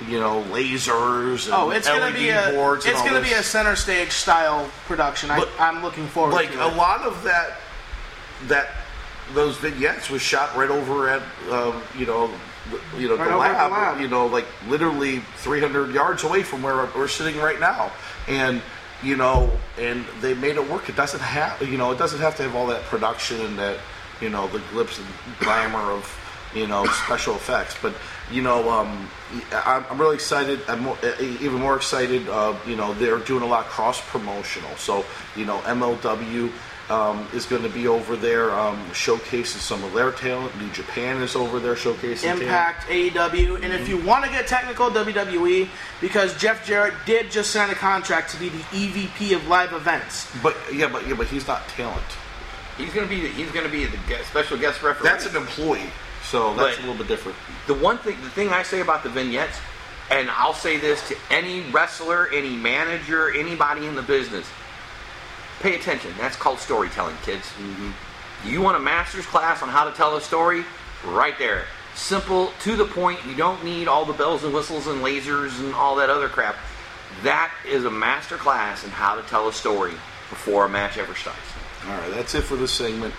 you 0.07 0.19
know, 0.19 0.43
lasers. 0.49 1.45
And 1.45 1.53
Oh, 1.55 1.71
it's 1.71 1.87
gonna 1.87 2.13
be 2.13 2.29
a 2.29 2.73
it's 2.75 2.85
gonna 2.85 3.21
be 3.21 3.33
a 3.33 3.43
center 3.43 3.75
stage 3.75 4.11
style 4.11 4.69
production. 4.85 5.31
I, 5.31 5.39
But- 5.39 5.49
I'm 5.59 5.81
looking 5.83 6.07
forward 6.07 6.33
like 6.33 6.51
to 6.51 6.57
Like 6.57 6.73
a 6.73 6.77
lot 6.77 7.01
of 7.01 7.23
that 7.23 7.57
that 8.47 8.69
those 9.33 9.57
vignettes 9.57 10.09
was 10.09 10.21
shot 10.21 10.55
right 10.55 10.69
over 10.69 11.09
at 11.09 11.21
um, 11.51 11.81
you 11.97 12.05
know 12.05 12.29
the- 12.71 13.01
you 13.01 13.07
know 13.07 13.15
Right 13.15 13.25
the 13.25 13.31
at 13.31 13.31
the 13.31 13.37
lab, 13.37 13.71
lab. 13.71 14.01
you 14.01 14.07
know 14.07 14.25
like 14.27 14.45
literally 14.67 15.19
300 15.37 15.93
yards 15.93 16.23
away 16.23 16.43
from 16.43 16.61
where 16.63 16.87
we're 16.95 17.07
sitting 17.07 17.37
right 17.39 17.59
now 17.59 17.91
and 18.27 18.61
you 19.03 19.15
know 19.17 19.51
and 19.77 20.05
they 20.21 20.33
made 20.33 20.55
it 20.55 20.67
work 20.69 20.87
it 20.89 20.95
doesn't 20.95 21.19
have 21.19 21.61
you 21.67 21.77
know 21.77 21.91
it 21.91 21.97
doesn't 21.97 22.19
have 22.19 22.35
to 22.37 22.43
have 22.43 22.55
all 22.55 22.67
that 22.67 22.81
production 22.85 23.39
and 23.41 23.57
that 23.59 23.77
you 24.21 24.29
know 24.29 24.47
the 24.47 24.59
glitz 24.59 24.99
and 24.99 25.07
glamour 25.39 25.91
of 25.91 26.05
you 26.53 26.67
know 26.67 26.85
special 27.05 27.35
effects. 27.35 27.75
But 27.81 27.93
you 28.31 28.41
know 28.41 28.69
um, 28.69 29.09
I'm, 29.51 29.85
I'm 29.89 29.99
really 29.99 30.15
excited. 30.15 30.61
I'm 30.67 30.81
more, 30.81 30.97
even 31.19 31.59
more 31.59 31.75
excited 31.75 32.27
uh, 32.29 32.55
you 32.65 32.75
know 32.75 32.93
they're 32.93 33.19
doing 33.19 33.43
a 33.43 33.47
lot 33.47 33.65
cross 33.65 34.01
promotional 34.09 34.75
so 34.77 35.05
you 35.35 35.45
know 35.45 35.57
mlw 35.59 36.51
um, 36.89 37.27
is 37.33 37.45
going 37.45 37.61
to 37.61 37.69
be 37.69 37.87
over 37.87 38.15
there 38.15 38.49
um, 38.51 38.77
showcasing 38.91 39.59
some 39.59 39.83
of 39.83 39.93
their 39.93 40.11
talent. 40.11 40.55
New 40.59 40.69
japan 40.71 41.21
is 41.21 41.35
over 41.35 41.59
there 41.59 41.75
showcasing 41.75 42.21
talent. 42.21 42.41
Impact, 42.41 42.87
AEW, 42.87 43.63
and 43.63 43.71
if 43.73 43.87
you 43.87 44.03
want 44.03 44.25
to 44.25 44.31
get 44.31 44.47
technical, 44.47 44.89
WWE, 44.89 45.69
because 46.01 46.35
Jeff 46.37 46.65
Jarrett 46.65 46.95
did 47.05 47.29
just 47.29 47.51
sign 47.51 47.69
a 47.69 47.75
contract 47.75 48.31
to 48.31 48.39
be 48.39 48.49
the 48.49 48.57
EVP 48.57 49.35
of 49.35 49.47
live 49.47 49.73
events. 49.73 50.31
but 50.41 50.57
yeah 50.73 50.87
but 50.87 51.07
yeah 51.07 51.13
but 51.13 51.27
he's 51.27 51.47
not 51.47 51.67
talent 51.69 52.03
He's 52.79 52.93
gonna 52.93 53.05
be 53.07 53.27
he's 53.27 53.51
gonna 53.51 53.69
be 53.69 53.85
the 53.85 53.97
guest, 54.07 54.29
special 54.29 54.57
guest 54.57 54.81
referee. 54.81 55.07
that's 55.07 55.27
an 55.27 55.35
employee 55.35 55.91
so 56.23 56.55
that's 56.55 56.77
But- 56.77 56.79
a 56.79 56.87
little 56.87 56.95
bit 56.95 57.07
different 57.07 57.37
the 57.67 57.73
one 57.75 57.99
thing 57.99 58.19
the 58.23 58.29
thing 58.31 58.49
I 58.51 58.63
say 58.63 58.79
about 58.79 59.03
the 59.03 59.09
vignettes, 59.09 59.59
and 60.09 60.31
I'll 60.31 60.55
say 60.55 60.77
this 60.77 61.07
to 61.09 61.15
any 61.29 61.61
wrestler, 61.69 62.27
any 62.33 62.55
manager, 62.55 63.29
anybody 63.29 63.85
in 63.85 63.93
the 63.95 64.01
business. 64.01 64.47
Pay 65.61 65.75
attention. 65.75 66.15
That's 66.17 66.35
called 66.35 66.57
storytelling, 66.59 67.17
kids. 67.23 67.45
Mm-hmm. 67.61 67.91
You 68.45 68.61
want 68.61 68.77
a 68.77 68.79
master's 68.79 69.25
class 69.25 69.61
on 69.61 69.69
how 69.69 69.83
to 69.83 69.91
tell 69.91 70.15
a 70.15 70.21
story? 70.21 70.63
Right 71.03 71.37
there. 71.37 71.65
Simple, 71.95 72.53
to 72.61 72.75
the 72.75 72.85
point. 72.85 73.19
You 73.27 73.35
don't 73.35 73.63
need 73.63 73.87
all 73.87 74.05
the 74.05 74.13
bells 74.13 74.43
and 74.43 74.53
whistles 74.53 74.87
and 74.87 75.03
lasers 75.03 75.59
and 75.59 75.75
all 75.75 75.95
that 75.97 76.09
other 76.09 76.29
crap. 76.29 76.55
That 77.23 77.51
is 77.67 77.83
a 77.85 77.91
master 77.91 78.37
class 78.37 78.83
in 78.85 78.89
how 78.89 79.15
to 79.15 79.21
tell 79.23 79.47
a 79.47 79.53
story 79.53 79.93
before 80.29 80.65
a 80.65 80.69
match 80.69 80.97
ever 80.97 81.13
starts. 81.13 81.39
All 81.85 81.97
right 81.97 82.11
that's 82.11 82.35
it 82.35 82.41
for 82.41 82.55
this 82.55 82.71
segment 82.71 83.13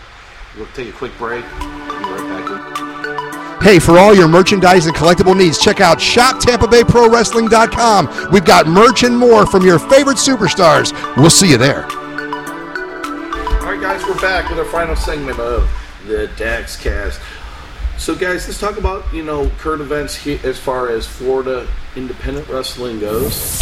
we'll 0.57 0.67
take 0.75 0.89
a 0.89 0.93
quick 0.93 1.17
break 1.19 1.45
be 1.45 1.67
right 1.67 2.47
back 2.47 2.91
Hey, 3.63 3.79
for 3.79 3.99
all 3.99 4.15
your 4.15 4.27
merchandise 4.27 4.87
and 4.87 4.97
collectible 4.97 5.37
needs, 5.37 5.59
check 5.59 5.83
out 5.83 5.99
ShopTampaBayProWrestling.com. 5.99 8.31
We've 8.33 8.47
got 8.47 8.67
merch 8.67 9.03
and 9.03 9.19
more 9.19 9.45
from 9.45 9.67
your 9.67 9.79
favorite 9.79 10.17
superstars. 10.17 10.95
We'll 11.19 11.29
see 11.29 11.51
you 11.51 11.59
there. 11.59 11.85
All 11.85 11.91
right, 13.71 13.79
guys, 13.79 14.03
we're 14.07 14.19
back 14.19 14.49
with 14.49 14.59
our 14.59 14.65
final 14.65 14.97
segment 14.97 15.39
of 15.39 15.69
the 16.07 16.31
Daxcast. 16.37 17.21
So, 17.99 18.15
guys, 18.15 18.47
let's 18.47 18.59
talk 18.59 18.79
about 18.79 19.05
you 19.13 19.23
know 19.23 19.51
current 19.59 19.83
events 19.83 20.27
as 20.27 20.59
far 20.59 20.89
as 20.89 21.07
Florida 21.07 21.69
independent 21.97 22.49
wrestling 22.49 23.01
goes. 23.01 23.59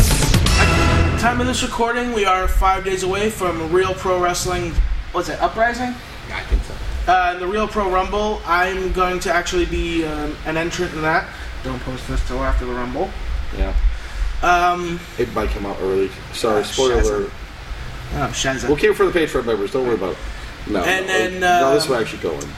Time 1.20 1.40
of 1.40 1.46
this 1.46 1.62
recording, 1.62 2.12
we 2.12 2.24
are 2.24 2.46
five 2.46 2.84
days 2.84 3.02
away 3.02 3.30
from 3.30 3.72
Real 3.72 3.94
Pro 3.94 4.20
Wrestling. 4.22 4.72
What's 5.12 5.28
it? 5.28 5.40
Uprising. 5.40 5.94
I 6.32 6.42
think 6.44 6.62
so. 6.64 6.74
Uh, 7.12 7.32
in 7.34 7.40
the 7.40 7.46
Real 7.46 7.66
Pro 7.66 7.90
Rumble, 7.90 8.40
I'm 8.44 8.92
going 8.92 9.18
to 9.20 9.32
actually 9.32 9.64
be 9.66 10.04
um, 10.04 10.36
an 10.46 10.56
entrant 10.56 10.92
in 10.94 11.02
that. 11.02 11.28
Don't 11.64 11.80
post 11.80 12.06
this 12.06 12.24
till 12.28 12.42
after 12.44 12.66
the 12.66 12.72
Rumble. 12.72 13.10
Yeah, 13.56 13.74
Um, 14.42 15.00
it 15.18 15.32
might 15.34 15.48
come 15.50 15.64
out 15.66 15.78
early. 15.80 16.10
Sorry, 16.34 16.62
spoiler 16.64 16.96
Shazza. 17.02 17.08
alert. 17.14 17.30
oh, 18.12 18.30
Shazza. 18.32 18.68
We'll 18.68 18.76
keep 18.76 18.90
it 18.90 18.94
for 18.94 19.06
the 19.10 19.18
Patreon 19.18 19.46
members. 19.46 19.72
Don't 19.72 19.86
worry 19.86 19.94
about 19.94 20.12
it. 20.12 20.18
No, 20.70 20.82
And 20.84 21.06
no, 21.06 21.12
then, 21.12 21.40
no, 21.40 21.46
uh, 21.68 21.74
this 21.74 21.88
will 21.88 21.96
actually 21.96 22.22
go 22.22 22.32
in. 22.38 22.48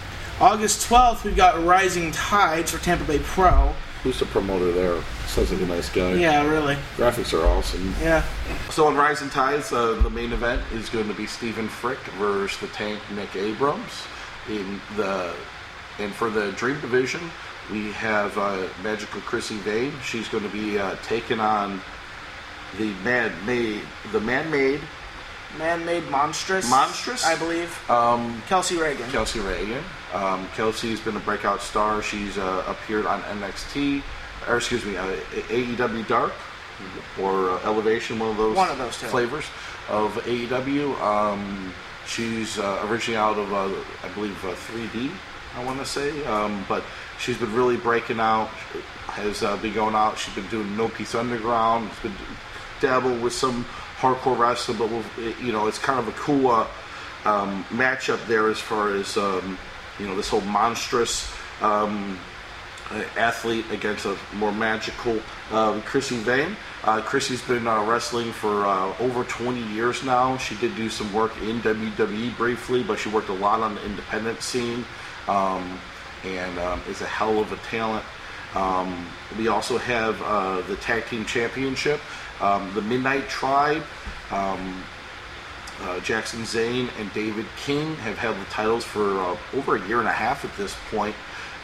August 0.41 0.89
12th, 0.91 1.23
we've 1.23 1.37
got 1.37 1.64
Rising 1.64 2.11
Tides 2.11 2.73
for 2.73 2.83
Tampa 2.83 3.05
Bay 3.05 3.21
Pro. 3.21 3.73
Who's 4.03 4.19
the 4.19 4.27
promoter 4.27 4.73
there? 4.73 5.01
Sounds 5.27 5.53
like 5.53 5.61
a 5.61 5.67
nice 5.67 5.91
guy. 5.91 6.15
Yeah, 6.15 6.47
really. 6.47 6.75
Graphics 6.97 7.39
are 7.39 7.45
awesome. 7.47 7.95
Yeah. 8.01 8.25
So 8.71 8.87
on 8.87 8.97
Rising 8.97 9.29
Tides, 9.29 9.73
uh, 9.73 10.01
the 10.03 10.09
main 10.11 10.33
event 10.33 10.63
is 10.73 10.89
going 10.89 11.07
to 11.09 11.15
be 11.15 11.27
Stephen 11.27 11.69
Frick 11.69 11.99
versus 12.19 12.59
the 12.61 12.69
Tank 12.69 12.99
Nick 13.15 13.37
Abrams. 13.37 13.93
In 14.49 14.81
the 14.97 15.35
and 15.99 16.15
for 16.15 16.31
the 16.31 16.53
Dream 16.53 16.81
Division, 16.81 17.21
we 17.71 17.93
have 17.93 18.37
uh, 18.39 18.67
Magical 18.83 19.21
Chrissy 19.21 19.57
Vane. 19.59 19.93
She's 20.03 20.29
going 20.29 20.45
to 20.45 20.51
be 20.51 20.79
uh, 20.79 20.97
taking 21.03 21.39
on 21.39 21.81
the 22.79 22.93
man 23.05 23.33
made 23.45 23.83
the 24.13 24.21
man 24.21 24.51
made 24.51 24.81
Man-made 25.59 26.09
monstrous. 26.11 26.71
Monstrous? 26.71 27.27
I 27.27 27.37
believe. 27.37 27.91
um, 27.91 28.41
Kelsey 28.47 28.77
Reagan. 28.77 29.11
Kelsey 29.11 29.41
Reagan. 29.41 29.83
Um, 30.13 30.49
Kelsey's 30.57 31.01
been 31.01 31.17
a 31.17 31.21
breakout 31.21 31.61
star. 31.63 32.03
She's 32.03 32.37
uh, 32.39 32.65
appeared 32.67 33.07
on 33.07 33.23
NXT, 33.23 34.03
or 34.49 34.57
excuse 34.57 34.85
me, 34.85 34.97
uh, 34.97 35.07
AEW 35.49 36.07
Dark 36.09 36.33
or 37.21 37.51
uh, 37.51 37.61
Elevation, 37.65 38.19
one 38.19 38.31
of 38.31 38.37
those, 38.37 38.57
One 38.57 38.71
of 38.71 38.79
those 38.79 38.99
two. 38.99 39.07
flavors 39.07 39.45
of 39.89 40.15
AEW. 40.25 40.99
Um, 41.01 41.73
she's 42.07 42.59
uh, 42.59 42.87
originally 42.89 43.19
out 43.19 43.39
of, 43.39 43.53
uh, 43.53 43.69
I 44.03 44.09
believe, 44.15 44.43
uh, 44.45 44.49
3D. 44.55 45.11
I 45.57 45.65
want 45.65 45.79
to 45.81 45.85
say, 45.85 46.25
um, 46.27 46.65
but 46.69 46.85
she's 47.19 47.37
been 47.37 47.53
really 47.55 47.77
breaking 47.77 48.21
out. 48.21 48.49
Has 49.09 49.43
uh, 49.43 49.57
been 49.57 49.75
going 49.75 49.97
out. 49.97 50.17
She's 50.17 50.35
been 50.35 50.47
doing 50.47 50.77
No 50.77 50.89
Peace 50.89 51.15
Underground. 51.17 51.89
Has 51.89 51.99
been 52.05 52.15
dabble 52.81 53.17
with 53.19 53.33
some 53.33 53.65
hardcore 53.99 54.39
wrestling, 54.39 54.79
but 54.79 54.89
we'll, 54.89 55.05
you 55.43 55.53
know, 55.53 55.67
it's 55.67 55.79
kind 55.79 55.99
of 55.99 56.07
a 56.09 56.13
cool 56.13 56.49
uh, 56.51 56.67
um, 57.25 57.65
matchup 57.71 58.25
there 58.29 58.49
as 58.49 58.59
far 58.61 58.95
as 58.95 59.17
um, 59.17 59.59
you 60.01 60.07
know 60.07 60.17
this 60.17 60.29
whole 60.29 60.41
monstrous 60.43 61.31
um, 61.61 62.19
uh, 62.91 63.05
athlete 63.17 63.65
against 63.71 64.05
a 64.07 64.17
more 64.35 64.53
magical 64.53 65.21
um, 65.53 65.83
Chrissy 65.83 66.17
Vane. 66.17 66.57
Uh, 66.83 67.01
Chrissy's 67.01 67.43
been 67.43 67.67
uh, 67.67 67.85
wrestling 67.85 68.33
for 68.33 68.67
uh, 68.67 68.95
over 68.99 69.25
20 69.25 69.63
years 69.73 70.03
now. 70.03 70.37
She 70.39 70.57
did 70.57 70.75
do 70.75 70.89
some 70.89 71.13
work 71.13 71.37
in 71.43 71.61
WWE 71.61 72.37
briefly, 72.37 72.83
but 72.83 72.99
she 72.99 73.09
worked 73.09 73.29
a 73.29 73.35
lot 73.35 73.61
on 73.61 73.77
the 73.77 73.85
independent 73.85 74.43
scene 74.43 74.85
um, 75.29 75.79
and 76.25 76.59
um, 76.59 76.81
is 76.89 77.01
a 77.01 77.07
hell 77.07 77.39
of 77.39 77.53
a 77.53 77.57
talent. 77.59 78.05
Um, 78.55 79.07
we 79.39 79.47
also 79.47 79.79
have 79.79 80.21
uh, 80.23 80.63
the 80.63 80.77
Tag 80.77 81.07
Team 81.07 81.25
Championship. 81.25 82.01
Um, 82.41 82.73
the 82.75 82.83
Midnight 82.83 83.29
Tribe, 83.29 83.83
um, 84.31 84.83
uh, 85.83 86.01
Jackson 86.01 86.45
Zane 86.45 86.89
and 86.99 87.12
David 87.12 87.47
King 87.64 87.95
have 87.97 88.18
held 88.18 88.37
the 88.39 88.45
titles 88.47 88.85
for 88.85 89.20
uh, 89.20 89.37
over 89.55 89.76
a 89.76 89.89
year 89.89 89.99
and 89.99 90.09
a 90.09 90.12
half 90.12 90.45
at 90.45 90.55
this 90.57 90.76
point, 90.91 91.14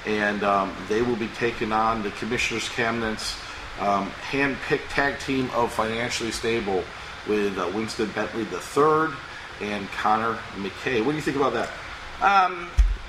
and 0.07 0.43
um, 0.43 0.75
they 0.89 1.03
will 1.03 1.17
be 1.17 1.29
taking 1.29 1.73
on 1.73 2.03
the 2.03 2.11
Commissioner's 2.13 2.69
Cabinet's 2.69 3.37
um, 3.81 4.09
hand-picked 4.11 4.91
tag 4.91 5.19
team 5.21 5.51
of 5.55 5.73
Financially 5.73 6.31
Stable 6.31 6.83
with 7.29 7.59
uh, 7.59 7.71
Winston 7.75 8.11
Bentley 8.11 8.43
III 8.45 9.15
and 9.61 9.89
Connor 9.91 10.39
McKay. 10.57 11.05
What 11.05 11.13
do 11.13 11.17
you 11.17 11.23
think 11.23 11.37
about 11.37 11.53
that? 11.53 11.71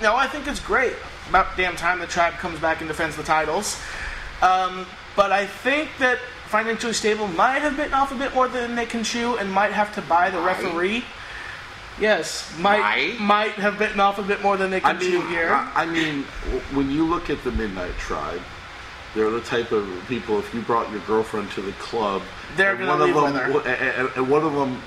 No, 0.00 0.14
I 0.14 0.28
think 0.28 0.46
it's 0.46 0.60
great. 0.60 0.94
About 1.28 1.56
damn 1.56 1.74
time 1.74 1.98
the 1.98 2.06
tribe 2.06 2.34
comes 2.34 2.60
back 2.60 2.80
and 2.80 2.88
defends 2.88 3.16
the 3.16 3.22
titles. 3.22 3.80
Um, 4.42 4.86
but 5.16 5.32
I 5.32 5.46
think 5.46 5.90
that 5.98 6.18
financially 6.48 6.92
stable 6.94 7.28
might 7.28 7.60
have 7.60 7.76
bitten 7.76 7.94
off 7.94 8.10
a 8.10 8.14
bit 8.14 8.34
more 8.34 8.48
than 8.48 8.74
they 8.74 8.86
can 8.86 9.04
chew 9.04 9.36
and 9.36 9.52
might 9.52 9.72
have 9.72 9.94
to 9.94 10.02
buy 10.02 10.30
the 10.30 10.40
referee. 10.40 11.04
Yes, 12.00 12.56
might 12.58 12.78
Might? 12.80 13.20
might 13.20 13.50
have 13.54 13.76
bitten 13.78 13.98
off 14.00 14.18
a 14.18 14.22
bit 14.22 14.40
more 14.40 14.56
than 14.56 14.70
they 14.70 14.76
I 14.78 14.80
can 14.92 14.98
mean, 14.98 15.10
chew 15.10 15.26
here. 15.28 15.50
I, 15.52 15.82
I 15.82 15.86
mean, 15.86 16.22
when 16.72 16.90
you 16.90 17.04
look 17.04 17.28
at 17.28 17.42
the 17.42 17.50
Midnight 17.50 17.92
Tribe, 17.98 18.40
they're 19.14 19.30
the 19.30 19.40
type 19.40 19.72
of 19.72 19.84
people. 20.06 20.38
If 20.38 20.54
you 20.54 20.60
brought 20.62 20.90
your 20.92 21.00
girlfriend 21.00 21.50
to 21.52 21.60
the 21.60 21.72
club, 21.72 22.22
They're 22.56 22.70
and 22.76 22.86
gonna 22.86 22.90
one 22.90 23.00
leave 23.00 23.16
of 23.16 23.22
with 23.24 23.32
them, 23.34 23.42
her. 23.42 23.52
w- 23.52 23.68
a- 23.68 24.04
a- 24.04 24.12
and 24.22 24.30
one 24.30 24.44
of 24.44 24.52
them 24.54 24.80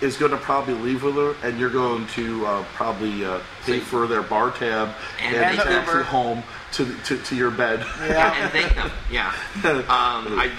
is 0.00 0.16
going 0.16 0.30
to 0.30 0.38
probably 0.38 0.74
leave 0.74 1.02
with 1.02 1.14
her, 1.16 1.34
and 1.42 1.58
you're 1.58 1.70
going 1.70 2.06
to 2.08 2.46
uh, 2.46 2.64
probably 2.74 3.24
uh, 3.24 3.40
pay 3.64 3.80
for 3.80 4.06
their 4.06 4.22
bar 4.22 4.50
tab 4.50 4.94
and, 5.20 5.36
And 5.36 5.58
the 5.58 5.62
taxi 5.62 5.92
Uber. 5.92 6.02
home 6.04 6.42
to, 6.72 6.94
to 7.04 7.18
to 7.18 7.36
your 7.36 7.50
bed. 7.50 7.80
Yeah, 8.00 8.34
and 8.42 8.52
thank 8.52 8.74
them. 8.74 8.90
Yeah. 9.10 9.34
Um, 9.90 10.38
I, 10.38 10.50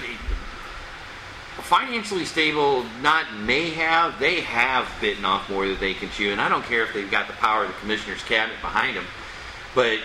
financially 1.58 2.24
stable, 2.24 2.84
not 3.00 3.32
may 3.34 3.70
have, 3.70 4.18
they 4.18 4.40
have 4.40 4.90
bitten 5.00 5.24
off 5.24 5.48
more 5.48 5.66
than 5.66 5.78
they 5.78 5.94
can 5.94 6.10
chew, 6.10 6.30
and 6.30 6.40
I 6.40 6.48
don't 6.48 6.64
care 6.64 6.82
if 6.82 6.92
they've 6.92 7.10
got 7.10 7.28
the 7.28 7.32
power 7.34 7.62
of 7.64 7.68
the 7.68 7.74
commissioner's 7.80 8.22
cabinet 8.24 8.60
behind 8.60 8.96
them. 8.96 9.06
But 9.74 10.00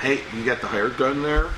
hey, 0.00 0.20
you 0.36 0.44
got 0.44 0.60
the 0.60 0.66
hired 0.66 0.96
gun 0.96 1.22
there. 1.22 1.48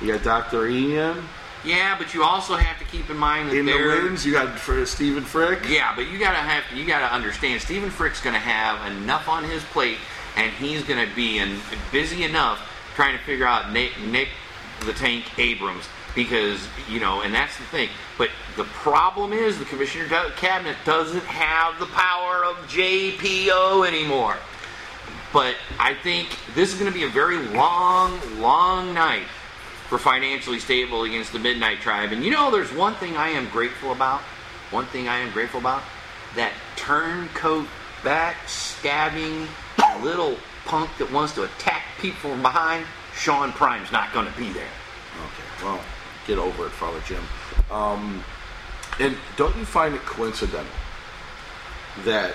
You 0.00 0.12
got 0.12 0.22
Doctor 0.22 0.68
Ian 0.68 1.24
yeah, 1.64 1.96
but 1.98 2.14
you 2.14 2.22
also 2.22 2.56
have 2.56 2.78
to 2.78 2.84
keep 2.84 3.10
in 3.10 3.16
mind 3.16 3.50
that 3.50 3.56
in 3.56 3.66
the 3.66 3.72
wings. 3.72 4.24
You 4.24 4.32
got 4.32 4.58
for 4.58 4.84
Stephen 4.86 5.24
Frick. 5.24 5.68
Yeah, 5.68 5.94
but 5.94 6.08
you 6.08 6.18
gotta 6.18 6.38
have 6.38 6.64
you 6.76 6.86
gotta 6.86 7.12
understand. 7.12 7.60
Stephen 7.60 7.90
Frick's 7.90 8.20
gonna 8.20 8.38
have 8.38 8.90
enough 8.92 9.28
on 9.28 9.44
his 9.44 9.62
plate, 9.64 9.98
and 10.36 10.50
he's 10.52 10.82
gonna 10.82 11.08
be 11.14 11.38
in, 11.38 11.58
busy 11.92 12.24
enough 12.24 12.60
trying 12.94 13.16
to 13.16 13.24
figure 13.24 13.46
out 13.46 13.72
Nick, 13.72 13.92
Nick 14.00 14.28
the 14.84 14.92
Tank 14.92 15.38
Abrams 15.38 15.88
because 16.14 16.66
you 16.88 17.00
know, 17.00 17.22
and 17.22 17.34
that's 17.34 17.56
the 17.58 17.64
thing. 17.64 17.88
But 18.16 18.30
the 18.56 18.64
problem 18.64 19.32
is 19.32 19.58
the 19.58 19.64
commissioner 19.64 20.08
cabinet 20.36 20.76
doesn't 20.84 21.24
have 21.24 21.78
the 21.78 21.86
power 21.86 22.44
of 22.44 22.56
JPO 22.68 23.86
anymore. 23.86 24.36
But 25.32 25.56
I 25.78 25.94
think 25.94 26.28
this 26.54 26.72
is 26.72 26.78
going 26.78 26.90
to 26.90 26.98
be 26.98 27.04
a 27.04 27.08
very 27.08 27.36
long, 27.48 28.18
long 28.40 28.94
night 28.94 29.26
for 29.88 29.98
financially 29.98 30.58
stable 30.58 31.04
against 31.04 31.32
the 31.32 31.38
Midnight 31.38 31.80
Tribe. 31.80 32.12
And 32.12 32.24
you 32.24 32.30
know, 32.30 32.50
there's 32.50 32.72
one 32.72 32.94
thing 32.96 33.16
I 33.16 33.28
am 33.28 33.48
grateful 33.48 33.92
about. 33.92 34.20
One 34.70 34.84
thing 34.86 35.08
I 35.08 35.18
am 35.18 35.32
grateful 35.32 35.60
about 35.60 35.82
that 36.36 36.52
turncoat, 36.76 37.66
backstabbing 38.02 39.48
little 40.02 40.36
punk 40.66 40.90
that 40.98 41.10
wants 41.10 41.34
to 41.34 41.44
attack 41.44 41.82
people 42.00 42.30
from 42.30 42.42
behind. 42.42 42.84
Sean 43.14 43.50
Prime's 43.52 43.90
not 43.90 44.12
going 44.12 44.30
to 44.30 44.38
be 44.38 44.50
there. 44.52 44.68
Okay, 45.16 45.64
well, 45.64 45.80
get 46.26 46.38
over 46.38 46.66
it, 46.66 46.70
Father 46.70 47.00
Jim. 47.06 47.22
Um, 47.70 48.22
and 49.00 49.16
don't 49.36 49.56
you 49.56 49.64
find 49.64 49.94
it 49.94 50.02
coincidental 50.02 50.66
that 52.04 52.34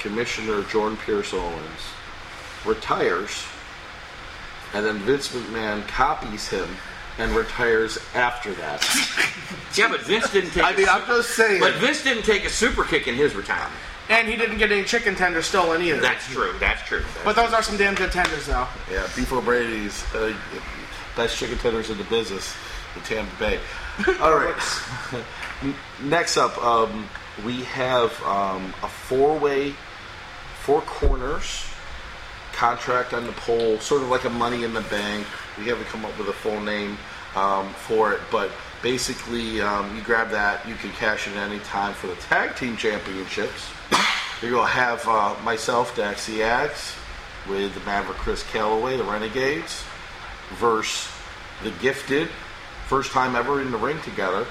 Commissioner 0.00 0.62
Jordan 0.64 0.98
Pierce 0.98 1.32
Owens 1.32 1.80
retires, 2.66 3.44
and 4.74 4.84
then 4.86 4.98
Vince 5.00 5.28
McMahon 5.28 5.86
copies 5.88 6.48
him 6.48 6.68
and 7.18 7.32
retires 7.32 7.98
after 8.14 8.52
that? 8.54 8.82
Yeah, 9.74 9.88
but 9.88 10.02
Vince 10.02 10.30
didn't 10.30 10.50
take. 10.50 10.64
I 10.64 10.72
a 10.72 10.76
mean, 10.76 10.86
I'm 10.86 11.06
just 11.06 11.30
saying. 11.30 11.58
But 11.60 11.72
Vince 11.76 12.04
didn't 12.04 12.24
take 12.24 12.44
a 12.44 12.50
super 12.50 12.84
kick 12.84 13.08
in 13.08 13.14
his 13.14 13.34
retirement. 13.34 13.72
and 14.10 14.28
he 14.28 14.36
didn't 14.36 14.58
get 14.58 14.70
any 14.70 14.84
chicken 14.84 15.14
tenders 15.14 15.46
stolen 15.46 15.80
either. 15.80 15.98
That's 15.98 16.26
true. 16.30 16.52
That's 16.60 16.82
true. 16.86 17.00
That's 17.00 17.24
but 17.24 17.36
those 17.36 17.54
are 17.54 17.62
some 17.62 17.78
damn 17.78 17.94
good 17.94 18.12
tenders, 18.12 18.46
though. 18.46 18.66
Yeah, 18.90 19.08
Beef 19.16 19.32
O'Brady's 19.32 20.04
uh, 20.14 20.34
best 21.16 21.38
chicken 21.38 21.56
tenders 21.56 21.88
in 21.88 21.96
the 21.96 22.04
business, 22.04 22.54
in 22.96 23.00
Tampa 23.02 23.34
Bay. 23.38 23.60
All 24.20 24.34
right. 24.36 24.54
Next 26.02 26.36
up, 26.36 26.62
um, 26.62 27.08
we 27.46 27.62
have 27.62 28.12
um, 28.24 28.74
a 28.82 28.88
four-way, 28.88 29.74
four 30.60 30.82
corners 30.82 31.64
contract 32.52 33.12
on 33.12 33.26
the 33.26 33.32
pole, 33.32 33.78
sort 33.78 34.02
of 34.02 34.08
like 34.08 34.24
a 34.24 34.30
Money 34.30 34.64
in 34.64 34.72
the 34.72 34.82
Bank. 34.82 35.26
We 35.58 35.66
haven't 35.66 35.86
come 35.86 36.04
up 36.04 36.16
with 36.18 36.28
a 36.28 36.32
full 36.32 36.60
name 36.60 36.96
um, 37.34 37.68
for 37.74 38.12
it, 38.12 38.20
but 38.30 38.50
basically, 38.82 39.60
um, 39.60 39.96
you 39.96 40.02
grab 40.02 40.30
that, 40.30 40.66
you 40.68 40.74
can 40.74 40.90
cash 40.90 41.28
it 41.28 41.36
any 41.36 41.58
time 41.60 41.94
for 41.94 42.08
the 42.08 42.16
tag 42.16 42.56
team 42.56 42.76
championships. 42.76 43.68
You're 44.42 44.50
to 44.52 44.66
have 44.66 45.06
uh, 45.06 45.36
myself, 45.44 45.96
Dax 45.96 46.26
the 46.26 46.42
Axe, 46.42 46.96
with 47.48 47.74
the 47.74 47.80
Maverick 47.80 48.18
Chris 48.18 48.42
Calloway, 48.42 48.96
the 48.96 49.04
Renegades, 49.04 49.84
versus 50.54 51.10
the 51.62 51.70
Gifted. 51.80 52.28
First 52.88 53.12
time 53.12 53.36
ever 53.36 53.62
in 53.62 53.70
the 53.70 53.78
ring 53.78 54.00
together. 54.02 54.46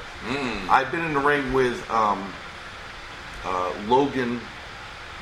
I've 0.70 0.92
been 0.92 1.04
in 1.06 1.14
the 1.14 1.20
ring 1.20 1.54
with 1.54 1.90
um, 1.92 2.34
uh, 3.44 3.74
Logan 3.88 4.40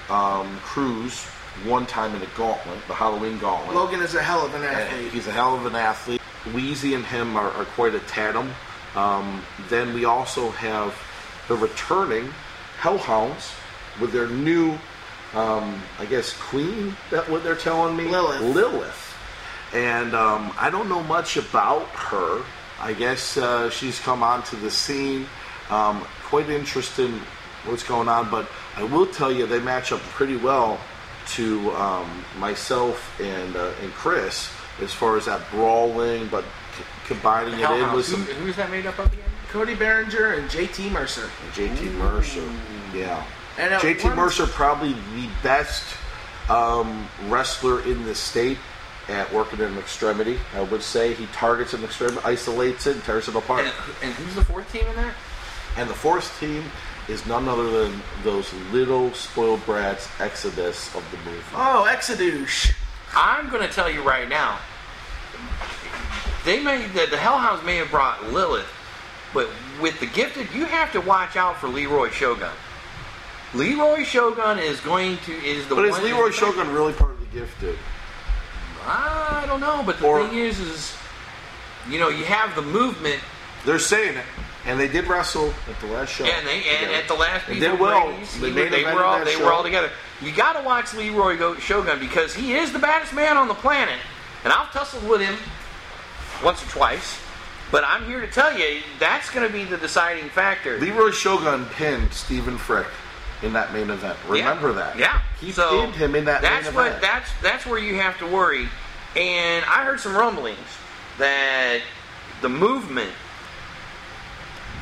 um, 0.10 0.58
Cruz 0.60 1.26
one 1.66 1.86
time 1.86 2.14
in 2.14 2.20
the 2.20 2.28
Gauntlet, 2.38 2.80
the 2.88 2.94
Halloween 2.94 3.38
Gauntlet. 3.40 3.76
Logan 3.76 4.02
is 4.02 4.16
a 4.16 4.22
hell 4.22 4.46
of 4.46 4.54
an 4.54 4.64
And 4.64 4.72
athlete. 4.72 5.12
He's 5.12 5.28
a 5.28 5.32
hell 5.32 5.56
of 5.56 5.66
an 5.66 5.76
athlete. 5.76 6.22
Wheezy 6.54 6.94
and 6.94 7.06
him 7.06 7.36
are, 7.36 7.52
are 7.52 7.66
quite 7.66 7.96
a 7.96 8.00
tandem. 8.02 8.52
Um, 8.96 9.44
then 9.70 9.94
we 9.94 10.06
also 10.06 10.52
have 10.52 10.96
the 11.48 11.56
returning 11.56 12.34
Hellhounds 12.80 13.54
with 14.00 14.14
their 14.14 14.28
new, 14.28 14.72
um, 15.34 15.82
I 16.00 16.06
guess, 16.06 16.34
queen. 16.38 16.96
That 17.12 17.30
what 17.30 17.44
they're 17.44 17.56
telling 17.56 17.98
me, 17.98 18.06
Lilith. 18.06 18.42
Lilith. 18.42 19.18
And 19.74 20.16
um, 20.16 20.54
I 20.58 20.70
don't 20.70 20.90
know 20.90 21.04
much 21.04 21.38
about 21.38 21.86
her. 21.88 22.42
I 22.80 22.94
guess 22.94 23.38
uh, 23.38 23.70
she's 23.70 24.00
come 24.00 24.24
onto 24.24 24.58
the 24.60 24.72
scene. 24.72 25.28
Um, 25.70 26.02
quite 26.24 26.50
interested 26.50 27.10
in 27.10 27.20
what's 27.66 27.84
going 27.84 28.08
on, 28.08 28.32
but 28.32 28.50
I 28.78 28.84
will 28.84 29.06
tell 29.06 29.32
you 29.32 29.46
they 29.46 29.60
match 29.60 29.92
up 29.92 30.00
pretty 30.00 30.38
well 30.38 30.80
to 31.36 31.72
um, 31.76 32.24
myself 32.38 33.20
and 33.22 33.56
uh, 33.56 33.72
and 33.82 33.92
Chris 33.94 34.52
as 34.82 34.94
far 34.94 35.18
as 35.18 35.26
that 35.26 35.42
brawling, 35.52 36.28
but 36.28 36.44
c- 36.78 36.84
combining 37.06 37.54
it 37.54 37.60
in 37.60 37.66
Hellhounds. 37.66 37.96
with 37.96 38.06
Who, 38.08 38.12
some 38.26 38.36
who's 38.36 38.56
that 38.56 38.70
made 38.72 38.86
up 38.86 38.98
of 39.00 39.12
again? 39.12 39.26
Cody 39.50 39.76
Behringer 39.76 40.38
and 40.38 40.50
JT 40.50 40.92
Mercer. 40.92 41.30
JT 41.54 41.92
Mercer. 41.96 42.48
Yeah. 42.94 43.24
And, 43.58 43.74
uh, 43.74 43.80
JT 43.80 44.04
one- 44.06 44.16
Mercer 44.16 44.46
probably 44.48 44.94
the 44.94 45.30
best 45.44 45.84
um, 46.50 47.08
wrestler 47.28 47.82
in 47.82 48.06
the 48.06 48.16
state 48.16 48.58
at 49.10 49.32
working 49.34 49.60
in 49.60 49.78
extremity. 49.78 50.40
I 50.56 50.62
would 50.62 50.84
say 50.84 51.14
he 51.14 51.26
targets 51.28 51.74
an 51.74 51.84
extremity, 51.84 52.22
isolates 52.24 52.88
it, 52.88 52.96
and 52.96 53.04
tears 53.04 53.28
it 53.28 53.36
apart. 53.36 53.66
And, 53.66 53.74
and 54.04 54.14
who's 54.14 54.36
the 54.36 54.46
fourth 54.46 54.72
team 54.72 54.86
in 54.88 54.96
there? 54.96 55.14
And 55.78 55.90
the 55.90 55.94
fourth 55.96 56.40
team 56.40 56.64
is 57.10 57.26
none 57.26 57.48
other 57.50 57.70
than 57.70 58.02
those 58.24 58.54
little 58.72 59.12
spoiled 59.14 59.66
brats, 59.66 60.08
Exodus 60.20 60.94
of 60.96 61.04
the 61.12 61.18
movie. 61.30 61.44
Oh, 61.56 61.86
Exodus! 61.86 62.72
I'm 63.16 63.50
going 63.50 63.68
to 63.68 63.74
tell 63.74 63.90
you 63.90 64.04
right 64.04 64.30
now. 64.30 64.60
They 66.46 66.64
may 66.64 66.86
the, 66.88 67.08
the 67.08 67.18
Hellhounds 67.18 67.64
may 67.66 67.78
have 67.78 67.90
brought 67.90 68.32
Lilith, 68.32 68.70
but 69.34 69.50
with 69.82 70.00
the 70.00 70.06
gifted, 70.06 70.48
you 70.54 70.66
have 70.66 70.92
to 70.94 71.02
watch 71.02 71.36
out 71.36 71.58
for 71.58 71.68
Leroy 71.68 72.10
Shogun. 72.10 72.52
Leroy 73.54 74.04
Shogun 74.04 74.60
is 74.60 74.80
going 74.82 75.18
to 75.26 75.34
is 75.34 75.68
the 75.68 75.76
But 75.76 75.86
is 75.86 76.00
Leroy 76.00 76.30
Shogun 76.30 76.72
really 76.72 76.94
part 76.94 77.12
of 77.12 77.20
the 77.20 77.40
gifted? 77.40 77.78
I 78.86 79.44
don't 79.48 79.60
know, 79.60 79.84
but 79.86 80.00
the 80.00 80.06
Or- 80.06 80.26
thing 80.28 80.38
is, 80.38 80.60
is 80.60 80.96
you 81.90 82.00
know 82.00 82.10
you 82.10 82.26
have 82.26 82.56
the 82.56 82.62
movement, 82.62 83.20
They're 83.66 83.80
saying 83.80 84.16
it, 84.18 84.26
and 84.66 84.80
they 84.80 84.88
did 84.88 85.08
wrestle 85.08 85.54
at 85.70 85.80
the 85.80 85.88
last 85.88 86.10
show. 86.12 86.26
and 86.26 86.46
they 86.48 86.64
and 86.70 86.92
at 86.92 87.08
the 87.08 87.14
last 87.16 87.48
They 87.48 87.60
did 87.60 87.80
well. 87.80 88.08
Brady's, 88.08 88.40
They 88.40 88.50
he- 88.52 88.70
they 88.70 88.84
were 88.84 89.04
all 89.04 89.24
they 89.24 89.34
show. 89.36 89.46
were 89.46 89.54
all 89.54 89.64
together. 89.64 89.90
You 90.22 90.32
got 90.32 90.54
to 90.54 90.64
watch 90.64 90.94
Leroy 90.94 91.38
Go- 91.38 91.56
Shogun 91.58 92.00
because 92.00 92.34
he 92.36 92.54
is 92.54 92.74
the 92.74 92.80
baddest 92.80 93.14
man 93.14 93.38
on 93.38 93.48
the 93.48 93.54
planet, 93.54 93.96
and 94.44 94.52
I've 94.52 94.72
tussled 94.74 95.08
with 95.08 95.22
him 95.22 95.38
once 96.44 96.62
or 96.64 96.68
twice. 96.70 97.20
But 97.72 97.84
I'm 97.86 98.06
here 98.06 98.20
to 98.20 98.28
tell 98.28 98.58
you 98.58 98.82
that's 99.00 99.30
going 99.30 99.46
to 99.48 99.54
be 99.54 99.64
the 99.64 99.78
deciding 99.78 100.30
factor. 100.30 100.80
Leroy 100.80 101.12
Shogun 101.12 101.66
pinned 101.68 102.12
Stephen 102.14 102.58
Frick 102.58 102.88
in 103.44 103.54
that 103.54 103.72
main 103.74 103.90
event. 103.92 104.18
Remember 104.28 104.70
Yeah. 104.70 104.74
that? 104.76 104.98
Yeah. 104.98 105.22
He 105.40 105.52
so 105.52 105.82
pinned 105.82 105.96
him 105.96 106.16
in 106.16 106.26
that 106.26 106.42
that's 106.42 106.66
main 106.66 106.74
what 106.76 106.88
event. 106.88 107.02
that's 107.02 107.30
that's 107.42 107.66
where 107.66 107.80
you 107.80 107.96
have 108.00 108.18
to 108.20 108.28
worry. 108.28 108.68
And 109.16 109.64
I 109.66 109.86
heard 109.86 110.00
some 110.00 110.16
rumblings 110.16 110.58
that 111.20 111.80
the 112.42 112.50
movement 112.50 113.12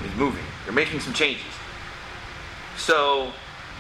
is 0.08 0.16
moving. 0.16 0.44
They're 0.66 0.74
making 0.74 1.00
some 1.00 1.14
changes. 1.14 1.44
So, 2.78 3.32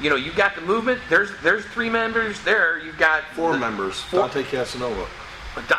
you 0.01 0.09
know, 0.09 0.15
you've 0.15 0.35
got 0.35 0.55
the 0.55 0.61
movement. 0.61 0.99
There's 1.09 1.29
there's 1.43 1.65
three 1.65 1.89
members 1.89 2.41
there. 2.43 2.79
You've 2.79 2.97
got 2.97 3.23
Four 3.33 3.53
the- 3.53 3.59
members. 3.59 3.99
Four, 4.01 4.21
Dante 4.21 4.43
Casanova. 4.43 5.07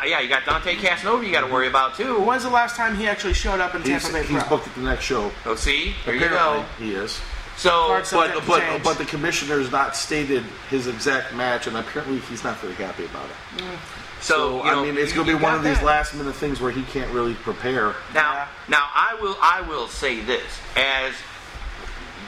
yeah, 0.05 0.19
you 0.19 0.29
got 0.29 0.45
Dante 0.45 0.75
Casanova. 0.75 1.25
You 1.25 1.31
got 1.31 1.45
to 1.45 1.51
worry 1.51 1.67
mm-hmm. 1.67 1.75
about 1.75 1.95
too. 1.95 2.19
When's 2.19 2.43
the 2.43 2.49
last 2.49 2.75
time 2.75 2.95
he 2.95 3.07
actually 3.07 3.33
showed 3.33 3.59
up 3.59 3.75
in 3.75 3.81
He's, 3.81 4.01
Tampa 4.03 4.11
Bay 4.19 4.25
he's 4.25 4.43
Pro? 4.43 4.57
booked 4.57 4.67
at 4.67 4.75
the 4.75 4.81
next 4.81 5.05
show. 5.05 5.31
Oh, 5.45 5.55
see, 5.55 5.93
there 6.05 6.15
you 6.15 6.21
go. 6.21 6.65
he 6.77 6.93
is. 6.93 7.19
So, 7.57 8.01
But 8.11 8.45
but 8.47 8.83
but 8.83 8.97
the 8.97 9.03
commissioner's 9.03 9.69
not 9.69 9.93
stated 9.93 10.43
his 10.69 10.87
exact 10.87 11.35
match, 11.35 11.67
and 11.67 11.75
apparently 11.75 12.19
he's 12.19 12.41
not 12.41 12.57
very 12.59 12.73
happy 12.75 13.03
about 13.03 13.25
it. 13.25 13.61
Mm. 13.61 13.98
So, 14.21 14.35
So 14.35 14.57
you 14.57 14.71
know, 14.71 14.81
I 14.81 14.85
mean, 14.85 14.97
it's 14.97 15.13
going 15.13 15.27
to 15.27 15.37
be 15.37 15.41
one 15.41 15.55
of 15.55 15.63
these 15.63 15.77
that. 15.77 15.85
last 15.85 16.13
minute 16.15 16.35
things 16.35 16.59
where 16.61 16.71
he 16.71 16.83
can't 16.83 17.11
really 17.13 17.33
prepare. 17.35 17.95
Now, 18.13 18.33
Yeah. 18.33 18.47
now 18.67 18.87
I 18.93 19.17
will 19.21 19.37
I 19.41 19.61
will 19.61 19.87
say 19.87 20.21
this 20.21 20.43
as 20.75 21.13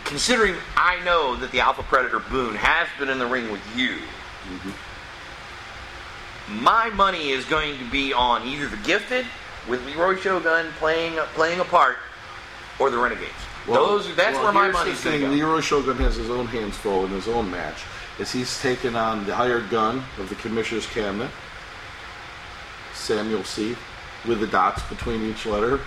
considering 0.05 0.55
I 0.75 0.99
know 1.03 1.35
that 1.37 1.51
the 1.51 1.59
Alpha 1.59 1.83
Predator 1.83 2.19
Boone 2.19 2.55
has 2.55 2.87
been 2.99 3.09
in 3.09 3.19
the 3.19 3.27
ring 3.27 3.51
with 3.51 3.61
you. 3.75 3.97
Mm-hmm. 4.47 4.71
My 6.63 6.89
money 6.89 7.29
is 7.29 7.45
going 7.45 7.77
to 7.77 7.89
be 7.91 8.11
on 8.13 8.45
either 8.45 8.67
the 8.67 8.77
Gifted 8.77 9.25
with 9.69 9.85
Leroy 9.85 10.17
Shogun 10.17 10.67
playing 10.79 11.13
playing 11.33 11.59
a 11.59 11.63
part, 11.63 11.97
or 12.79 12.89
the 12.89 12.97
Renegades. 12.97 13.31
Those 13.67 14.13
that's 14.15 14.35
well, 14.35 14.45
where 14.45 14.53
my 14.53 14.71
money's 14.71 15.01
going 15.03 15.19
thing. 15.21 15.29
to 15.31 15.37
go. 15.37 15.45
Leroy 15.45 15.61
Shogun 15.61 15.97
has 15.97 16.15
his 16.15 16.29
own 16.29 16.47
hands 16.47 16.75
full 16.75 17.05
in 17.05 17.11
his 17.11 17.27
own 17.27 17.49
match. 17.51 17.83
Is 18.19 18.31
he's 18.31 18.59
taken 18.61 18.95
on 18.95 19.25
the 19.25 19.33
hired 19.35 19.69
gun 19.69 20.03
of 20.17 20.29
the 20.29 20.35
commissioner's 20.35 20.85
cabinet, 20.87 21.29
Samuel 23.01 23.43
C, 23.43 23.75
with 24.27 24.39
the 24.39 24.47
dots 24.47 24.81
between 24.83 25.23
each 25.29 25.45
letter. 25.45 25.79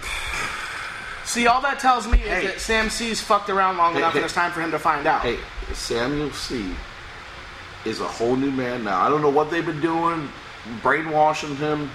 See, 1.24 1.46
all 1.46 1.62
that 1.62 1.78
tells 1.80 2.06
me 2.06 2.20
is 2.22 2.44
that 2.44 2.60
Sam 2.60 2.90
C's 2.90 3.20
fucked 3.20 3.48
around 3.48 3.78
long 3.78 3.92
Hey, 3.92 3.98
enough, 4.00 4.12
hey. 4.12 4.18
and 4.18 4.24
it's 4.26 4.34
time 4.34 4.52
for 4.52 4.60
him 4.60 4.70
to 4.72 4.78
find 4.78 5.06
out. 5.06 5.22
Hey, 5.22 5.38
Samuel 5.72 6.30
C 6.32 6.74
is 7.84 8.00
a 8.00 8.06
whole 8.08 8.36
new 8.36 8.50
man 8.50 8.84
now. 8.84 9.00
I 9.00 9.08
don't 9.08 9.22
know 9.22 9.30
what 9.30 9.50
they've 9.50 9.64
been 9.64 9.80
doing, 9.80 10.28
brainwashing 10.82 11.56
him 11.56 11.90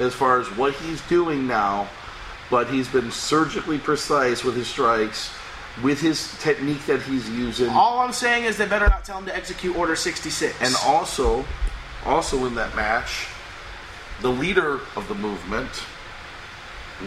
as 0.00 0.14
far 0.14 0.40
as 0.40 0.48
what 0.56 0.74
he's 0.74 1.00
doing 1.02 1.46
now, 1.46 1.88
but 2.50 2.68
he's 2.68 2.88
been 2.88 3.10
surgically 3.10 3.78
precise 3.78 4.42
with 4.42 4.56
his 4.56 4.66
strikes, 4.66 5.30
with 5.82 6.00
his 6.00 6.36
technique 6.40 6.84
that 6.86 7.02
he's 7.02 7.28
using. 7.30 7.68
All 7.68 8.00
I'm 8.00 8.12
saying 8.12 8.44
is 8.44 8.56
they 8.56 8.66
better 8.66 8.88
not 8.88 9.04
tell 9.04 9.18
him 9.18 9.26
to 9.26 9.36
execute 9.36 9.76
Order 9.76 9.94
66. 9.96 10.54
And 10.60 10.74
also, 10.84 11.44
also 12.04 12.44
in 12.46 12.54
that 12.56 12.74
match, 12.74 13.26
the 14.22 14.30
leader 14.30 14.80
of 14.96 15.06
the 15.08 15.14
movement, 15.14 15.68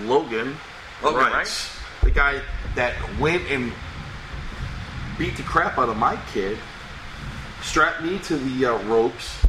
Logan, 0.03 0.57
Logan 1.01 1.32
Rice, 1.32 1.76
the 2.03 2.11
guy 2.11 2.41
that 2.76 2.93
went 3.20 3.43
and 3.49 3.72
beat 5.18 5.38
the 5.38 5.43
crap 5.43 5.78
out 5.78 5.88
of 5.89 5.97
my 5.97 6.20
kid, 6.34 6.57
strapped 7.61 8.03
me 8.03 8.20
to 8.20 8.36
the 8.38 8.66
uh, 8.66 8.84
ropes, 8.84 9.45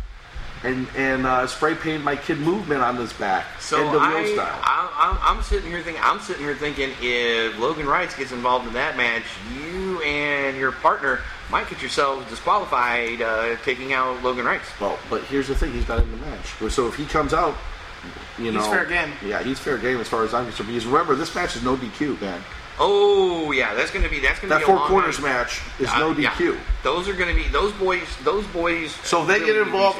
and 0.62 0.86
and 0.96 1.26
uh, 1.26 1.46
spray 1.48 1.74
painted 1.74 2.04
my 2.04 2.14
kid 2.14 2.38
movement 2.38 2.82
on 2.82 2.96
his 2.96 3.12
back, 3.12 3.44
So 3.60 3.98
I, 3.98 4.32
style. 4.32 4.60
I, 4.62 5.18
I'm, 5.20 5.36
I'm 5.36 5.42
sitting 5.42 5.70
here 5.70 5.82
thinking. 5.82 6.02
I'm 6.04 6.20
sitting 6.20 6.42
here 6.42 6.54
thinking, 6.54 6.90
if 7.02 7.58
Logan 7.58 7.86
Rice 7.86 8.14
gets 8.16 8.30
involved 8.30 8.68
in 8.68 8.74
that 8.74 8.96
match, 8.96 9.24
you 9.54 10.00
and 10.02 10.56
your 10.56 10.72
partner 10.72 11.20
might 11.50 11.68
get 11.70 11.80
yourself 11.82 12.28
disqualified, 12.28 13.22
uh, 13.22 13.56
taking 13.64 13.92
out 13.92 14.22
Logan 14.22 14.44
Rice. 14.46 14.62
well, 14.80 14.98
but 15.10 15.22
here's 15.24 15.48
the 15.48 15.54
thing: 15.54 15.72
he's 15.72 15.88
not 15.88 16.00
in 16.00 16.10
the 16.10 16.16
match. 16.18 16.46
So 16.70 16.86
if 16.88 16.94
he 16.96 17.04
comes 17.06 17.32
out, 17.34 17.54
you 18.38 18.52
know, 18.52 18.60
he's 18.60 18.68
fair 18.68 18.84
game. 18.86 19.12
Yeah, 19.24 19.42
he's 19.42 19.58
fair 19.58 19.78
game 19.78 19.98
as 20.00 20.08
far 20.08 20.24
as 20.24 20.34
I'm 20.34 20.44
concerned. 20.46 20.68
Because 20.68 20.86
remember, 20.86 21.14
this 21.14 21.34
match 21.34 21.56
is 21.56 21.62
no 21.62 21.76
DQ, 21.76 22.20
man. 22.20 22.40
Oh 22.78 23.52
yeah, 23.52 23.72
that's 23.74 23.90
gonna 23.90 24.08
be 24.10 24.20
that's 24.20 24.38
gonna 24.38 24.50
That 24.52 24.58
be 24.58 24.64
a 24.64 24.66
four 24.66 24.76
long 24.76 24.88
corners 24.88 25.18
night. 25.18 25.28
match 25.28 25.62
is 25.78 25.88
Uh, 25.88 25.98
no 25.98 26.12
yeah. 26.12 26.30
DQ. 26.32 26.58
Those 26.82 27.08
are 27.08 27.14
gonna 27.14 27.32
be 27.34 27.48
those 27.48 27.72
boys. 27.72 28.06
Those 28.22 28.46
boys. 28.48 28.90
So 29.02 29.24
they 29.24 29.40
really 29.40 29.46
get 29.46 29.56
involved. 29.62 29.98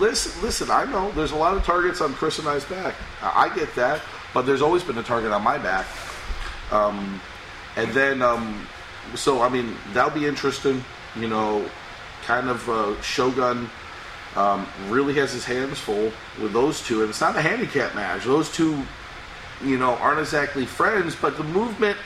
Listen, 0.00 0.42
listen. 0.42 0.70
I 0.70 0.84
know 0.84 1.10
there's 1.12 1.32
a 1.32 1.36
lot 1.36 1.54
of 1.54 1.64
targets 1.64 2.00
on 2.00 2.14
Chris 2.14 2.38
and 2.38 2.48
I's 2.48 2.64
back. 2.64 2.94
I 3.22 3.50
I 3.50 3.54
get 3.54 3.74
that, 3.74 4.00
but 4.32 4.46
there's 4.46 4.62
always 4.62 4.82
been 4.82 4.96
a 4.96 5.02
target 5.02 5.32
on 5.32 5.42
my 5.42 5.58
back. 5.58 5.84
Um, 6.72 7.20
and 7.76 7.90
then, 7.92 8.22
um, 8.22 8.66
so 9.14 9.42
I 9.42 9.48
mean, 9.48 9.76
that'll 9.92 10.18
be 10.18 10.26
interesting. 10.26 10.84
You 11.16 11.28
know, 11.28 11.68
kind 12.24 12.48
of 12.48 12.68
uh, 12.68 13.00
Shogun 13.02 13.70
um, 14.36 14.66
really 14.88 15.14
has 15.14 15.32
his 15.32 15.44
hands 15.44 15.78
full 15.78 16.12
with 16.42 16.52
those 16.52 16.84
two, 16.86 17.02
and 17.02 17.10
it's 17.10 17.20
not 17.20 17.36
a 17.36 17.42
handicap 17.42 17.94
match. 17.94 18.24
Those 18.24 18.50
two, 18.50 18.82
you 19.64 19.78
know, 19.78 19.94
aren't 19.96 20.20
exactly 20.20 20.66
friends, 20.66 21.14
but 21.14 21.36
the 21.36 21.44
movement 21.44 21.96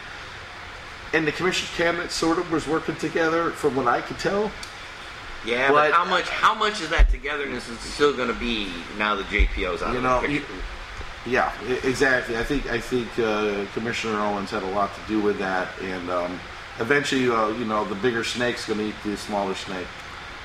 and 1.14 1.26
the 1.26 1.32
commissioner's 1.32 1.74
cabinet 1.76 2.10
sort 2.10 2.38
of 2.38 2.50
was 2.52 2.66
working 2.66 2.96
together, 2.96 3.50
from 3.50 3.76
what 3.76 3.88
I 3.88 4.02
could 4.02 4.18
tell. 4.18 4.50
Yeah, 5.46 5.68
but, 5.68 5.74
but- 5.74 5.92
how 5.92 6.04
much? 6.04 6.28
How 6.28 6.54
much 6.54 6.80
is 6.80 6.90
that 6.90 7.08
togetherness 7.08 7.68
is 7.68 7.78
still 7.80 8.14
gonna 8.16 8.34
be 8.34 8.70
now 8.98 9.14
the 9.14 9.22
JPO's 9.24 9.82
out 9.82 9.94
You 9.94 10.00
know, 10.00 10.22
you, 10.22 10.42
yeah, 11.26 11.52
exactly. 11.84 12.36
I 12.36 12.44
think 12.44 12.66
I 12.70 12.80
think 12.80 13.08
uh, 13.18 13.64
Commissioner 13.72 14.18
Owens 14.20 14.50
had 14.50 14.62
a 14.62 14.70
lot 14.70 14.94
to 14.94 15.00
do 15.06 15.20
with 15.20 15.38
that, 15.38 15.68
and 15.82 16.10
um, 16.10 16.40
eventually, 16.80 17.28
uh, 17.30 17.48
you 17.48 17.64
know, 17.64 17.84
the 17.84 17.94
bigger 17.96 18.24
snake's 18.24 18.66
going 18.66 18.78
to 18.78 18.86
eat 18.86 18.94
the 19.04 19.16
smaller 19.16 19.54
snake. 19.54 19.86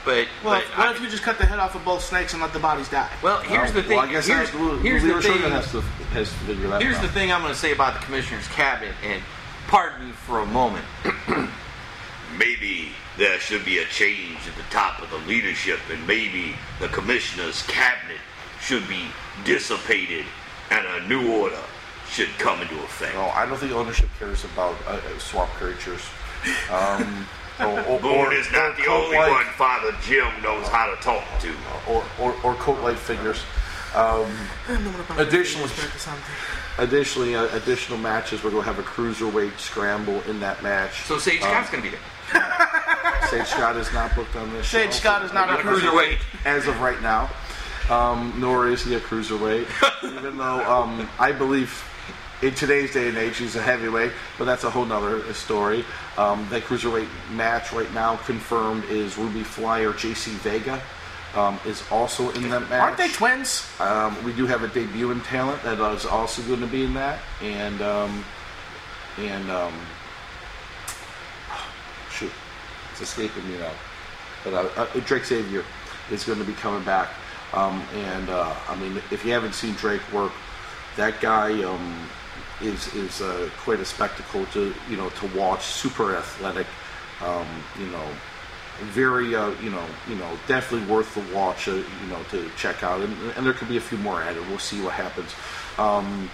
But, 0.06 0.28
well, 0.44 0.60
but 0.60 0.78
what 0.78 0.88
I- 0.90 0.92
if 0.92 1.02
you 1.02 1.10
just 1.10 1.24
cut 1.24 1.38
the 1.38 1.46
head 1.46 1.60
off 1.60 1.76
of 1.76 1.86
both 1.86 2.04
snakes 2.04 2.34
and 2.34 2.42
let 2.42 2.52
the 2.52 2.60
bodies 2.60 2.90
die? 2.90 3.10
well, 3.22 3.40
here's 3.42 3.70
Um, 3.70 3.76
the 3.76 3.84
thing. 3.84 3.98
Well, 3.98 4.06
I 4.08 4.12
guess 4.12 4.28
here's, 4.28 4.50
that's, 4.52 4.54
well, 4.62 4.78
here's 4.78 5.02
Leroy 5.04 5.22
the 5.22 5.30
thing. 5.30 5.42
Has 5.52 5.72
to 5.72 5.82
has 6.14 6.30
to 6.30 6.36
figure 6.40 6.68
that 6.68 6.82
Here's 6.82 6.98
out. 6.98 7.02
the 7.04 7.08
thing 7.08 7.32
I'm 7.32 7.42
going 7.42 7.54
to 7.54 7.60
say 7.60 7.72
about 7.72 7.94
the 8.00 8.06
commissioner's 8.06 8.48
cabinet, 8.50 8.94
and 9.04 9.22
pardon 9.68 10.08
me 10.08 10.12
for 10.12 10.40
a 10.40 10.46
moment. 10.46 10.84
Maybe 12.38 12.90
there 13.18 13.40
should 13.40 13.64
be 13.64 13.78
a 13.78 13.86
change 13.86 14.40
at 14.48 14.56
the 14.56 14.64
top 14.72 15.02
of 15.02 15.10
the 15.12 15.18
leadership, 15.20 15.80
and 15.92 16.06
maybe 16.08 16.56
the 16.80 16.88
commissioner's 16.88 17.62
cabinet 17.64 18.18
should 18.60 18.88
be 18.88 19.06
dissipated, 19.46 20.26
and 20.72 20.86
a 20.86 21.08
new 21.08 21.32
order 21.32 21.60
should 22.10 22.30
come 22.40 22.60
into 22.62 22.76
effect. 22.84 23.14
No, 23.14 23.26
I 23.30 23.46
don't 23.46 23.58
think 23.58 23.72
ownership 23.72 24.10
cares 24.18 24.44
about 24.46 24.76
uh, 24.88 24.92
uh, 24.94 25.20
swamp 25.20 25.52
creatures. 25.52 26.02
Um, 26.72 27.28
or, 27.60 27.80
or, 27.86 28.00
Boone 28.00 28.16
or- 28.28 28.34
is 28.34 28.52
not 28.52 28.72
or 28.72 28.84
the 28.84 28.88
only 28.90 29.16
cult-like- 29.18 29.32
one 29.32 29.54
Father 29.54 29.96
Jim 30.02 30.28
knows 30.42 30.68
how 30.68 30.94
to 30.94 31.02
talk 31.02 31.24
to. 31.42 31.54
Or, 31.88 32.04
or, 32.20 32.36
or 32.44 32.56
cult-like 32.56 32.98
figures. 32.98 33.42
Um, 33.96 34.26
additionally, 35.18 35.70
additionally, 36.80 37.36
uh, 37.36 37.46
additional 37.56 38.00
matches. 38.00 38.44
We're 38.44 38.50
going 38.50 38.64
to 38.64 38.72
have 38.74 38.80
a 38.80 38.84
cruiserweight 38.88 39.60
scramble 39.60 40.20
in 40.24 40.40
that 40.40 40.64
match. 40.64 41.04
So 41.04 41.20
Sage 41.20 41.42
Um, 41.44 41.50
Scott's 41.50 41.70
going 41.70 41.84
to 41.84 41.90
be 41.92 41.96
there. 41.96 42.48
Sage 43.30 43.46
Scott 43.46 43.78
is 43.78 43.92
not 43.94 44.16
booked 44.16 44.36
on 44.36 44.52
this 44.54 44.68
Sage 44.68 44.86
show. 44.88 44.92
Scott 45.00 45.24
is 45.26 45.32
not 45.34 45.50
a 45.52 45.62
Cruiserweight. 45.62 46.18
as 46.46 46.66
of 46.68 46.80
right 46.82 47.00
now. 47.04 47.30
Um, 47.90 48.34
nor 48.38 48.68
is 48.70 48.84
he 48.84 48.96
a 48.96 49.00
cruiserweight, 49.00 49.68
even 50.18 50.38
though 50.38 50.64
um, 50.72 51.08
I 51.20 51.32
believe 51.34 51.84
in 52.44 52.54
today's 52.54 52.94
day 52.94 53.08
and 53.08 53.18
age 53.18 53.38
he's 53.38 53.56
a 53.56 53.62
heavyweight, 53.62 54.12
but 54.38 54.44
that's 54.44 54.66
a 54.66 54.70
whole 54.70 54.84
nother 54.86 55.34
story. 55.34 55.86
Um, 56.18 56.46
that 56.50 56.64
cruiserweight 56.64 57.08
match 57.32 57.72
right 57.72 57.92
now 57.94 58.18
confirmed 58.18 58.84
is 58.86 59.18
Ruby 59.18 59.44
Flyer, 59.44 59.94
JC 59.94 60.32
Vega. 60.40 60.82
Um, 61.36 61.60
is 61.66 61.84
also 61.90 62.30
in 62.34 62.50
that 62.50 62.70
match. 62.70 62.80
Aren't 62.80 62.98
they 62.98 63.08
twins? 63.08 63.68
Um, 63.80 64.24
we 64.24 64.34
do 64.34 64.46
have 64.46 64.62
a 64.62 64.68
debuting 64.68 65.26
talent 65.26 65.64
that 65.64 65.80
is 65.96 66.06
also 66.06 66.44
going 66.44 66.60
to 66.60 66.68
be 66.68 66.84
in 66.84 66.94
that, 66.94 67.18
and 67.42 67.82
um, 67.82 68.24
and 69.18 69.50
um, 69.50 69.74
shoot, 72.12 72.32
it's 72.92 73.02
escaping 73.02 73.50
me 73.50 73.58
now. 73.58 73.72
But 74.44 74.54
uh, 74.54 74.70
uh, 74.78 75.00
Drake 75.06 75.26
Xavier 75.26 75.64
is 76.12 76.24
going 76.24 76.38
to 76.38 76.46
be 76.46 76.54
coming 76.54 76.84
back, 76.84 77.10
um, 77.52 77.82
and 77.96 78.30
uh, 78.30 78.54
I 78.70 78.76
mean, 78.76 79.02
if 79.10 79.26
you 79.26 79.32
haven't 79.32 79.56
seen 79.56 79.74
Drake 79.74 80.04
work, 80.14 80.34
that 80.98 81.20
guy 81.20 81.64
um, 81.64 82.08
is 82.64 82.94
is 82.96 83.22
uh, 83.22 83.50
quite 83.60 83.80
a 83.80 83.86
spectacle 83.86 84.46
to 84.48 84.74
you 84.90 84.98
know 84.98 85.10
to 85.10 85.38
watch. 85.38 85.64
Super 85.64 86.16
athletic, 86.16 86.68
um, 87.22 87.48
you 87.80 87.88
know, 87.88 88.08
very 88.82 89.36
uh, 89.36 89.52
you 89.62 89.70
know 89.70 89.86
you 90.08 90.16
know 90.16 90.38
definitely 90.48 90.88
worth 90.92 91.14
the 91.16 91.36
watch. 91.36 91.68
Uh, 91.68 91.74
you 91.74 92.08
know 92.10 92.22
to 92.32 92.50
check 92.58 92.84
out, 92.84 93.02
and, 93.02 93.16
and 93.36 93.46
there 93.46 93.54
could 93.54 93.70
be 93.70 93.78
a 93.78 93.82
few 93.82 93.98
more 93.98 94.22
added. 94.22 94.48
We'll 94.48 94.60
see 94.60 94.82
what 94.82 94.94
happens. 94.94 95.32
Um, 95.78 96.30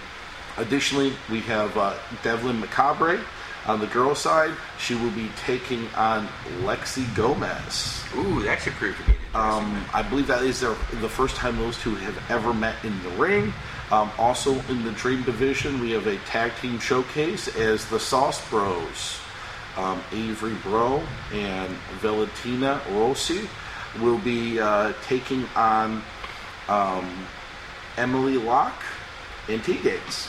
additionally, 0.56 1.12
we 1.30 1.40
have 1.40 1.76
uh, 1.76 1.96
Devlin 2.22 2.60
Macabre. 2.60 3.20
On 3.66 3.78
the 3.78 3.86
girls' 3.88 4.18
side, 4.20 4.54
she 4.78 4.94
will 4.94 5.10
be 5.10 5.28
taking 5.44 5.86
on 5.94 6.26
Lexi 6.62 7.14
Gomez. 7.14 8.02
Ooh, 8.16 8.42
that 8.42 8.62
should 8.62 8.72
prove 8.72 8.96
to 8.96 9.04
be 9.04 9.12
Um. 9.34 9.84
I 9.92 10.02
believe 10.02 10.26
that 10.28 10.42
is 10.42 10.60
their, 10.60 10.74
the 11.02 11.08
first 11.10 11.36
time 11.36 11.58
those 11.58 11.76
two 11.78 11.94
have 11.96 12.30
ever 12.30 12.54
met 12.54 12.74
in 12.84 13.02
the 13.02 13.10
ring. 13.10 13.52
Um, 13.90 14.10
also 14.18 14.54
in 14.68 14.84
the 14.84 14.92
Dream 14.92 15.22
Division, 15.24 15.80
we 15.80 15.90
have 15.92 16.06
a 16.06 16.16
tag 16.18 16.52
team 16.60 16.78
showcase 16.78 17.48
as 17.56 17.86
the 17.86 17.98
Sauce 17.98 18.48
Bros. 18.48 19.18
Um, 19.76 20.00
Avery 20.12 20.54
Bro 20.62 21.02
and 21.32 21.70
Valentina 22.00 22.80
Rossi 22.90 23.48
will 24.00 24.18
be 24.18 24.60
uh, 24.60 24.92
taking 25.02 25.44
on 25.56 26.02
um, 26.68 27.26
Emily 27.96 28.36
Locke 28.36 28.82
and 29.48 29.62
T 29.64 29.74
Gaines. 29.78 30.28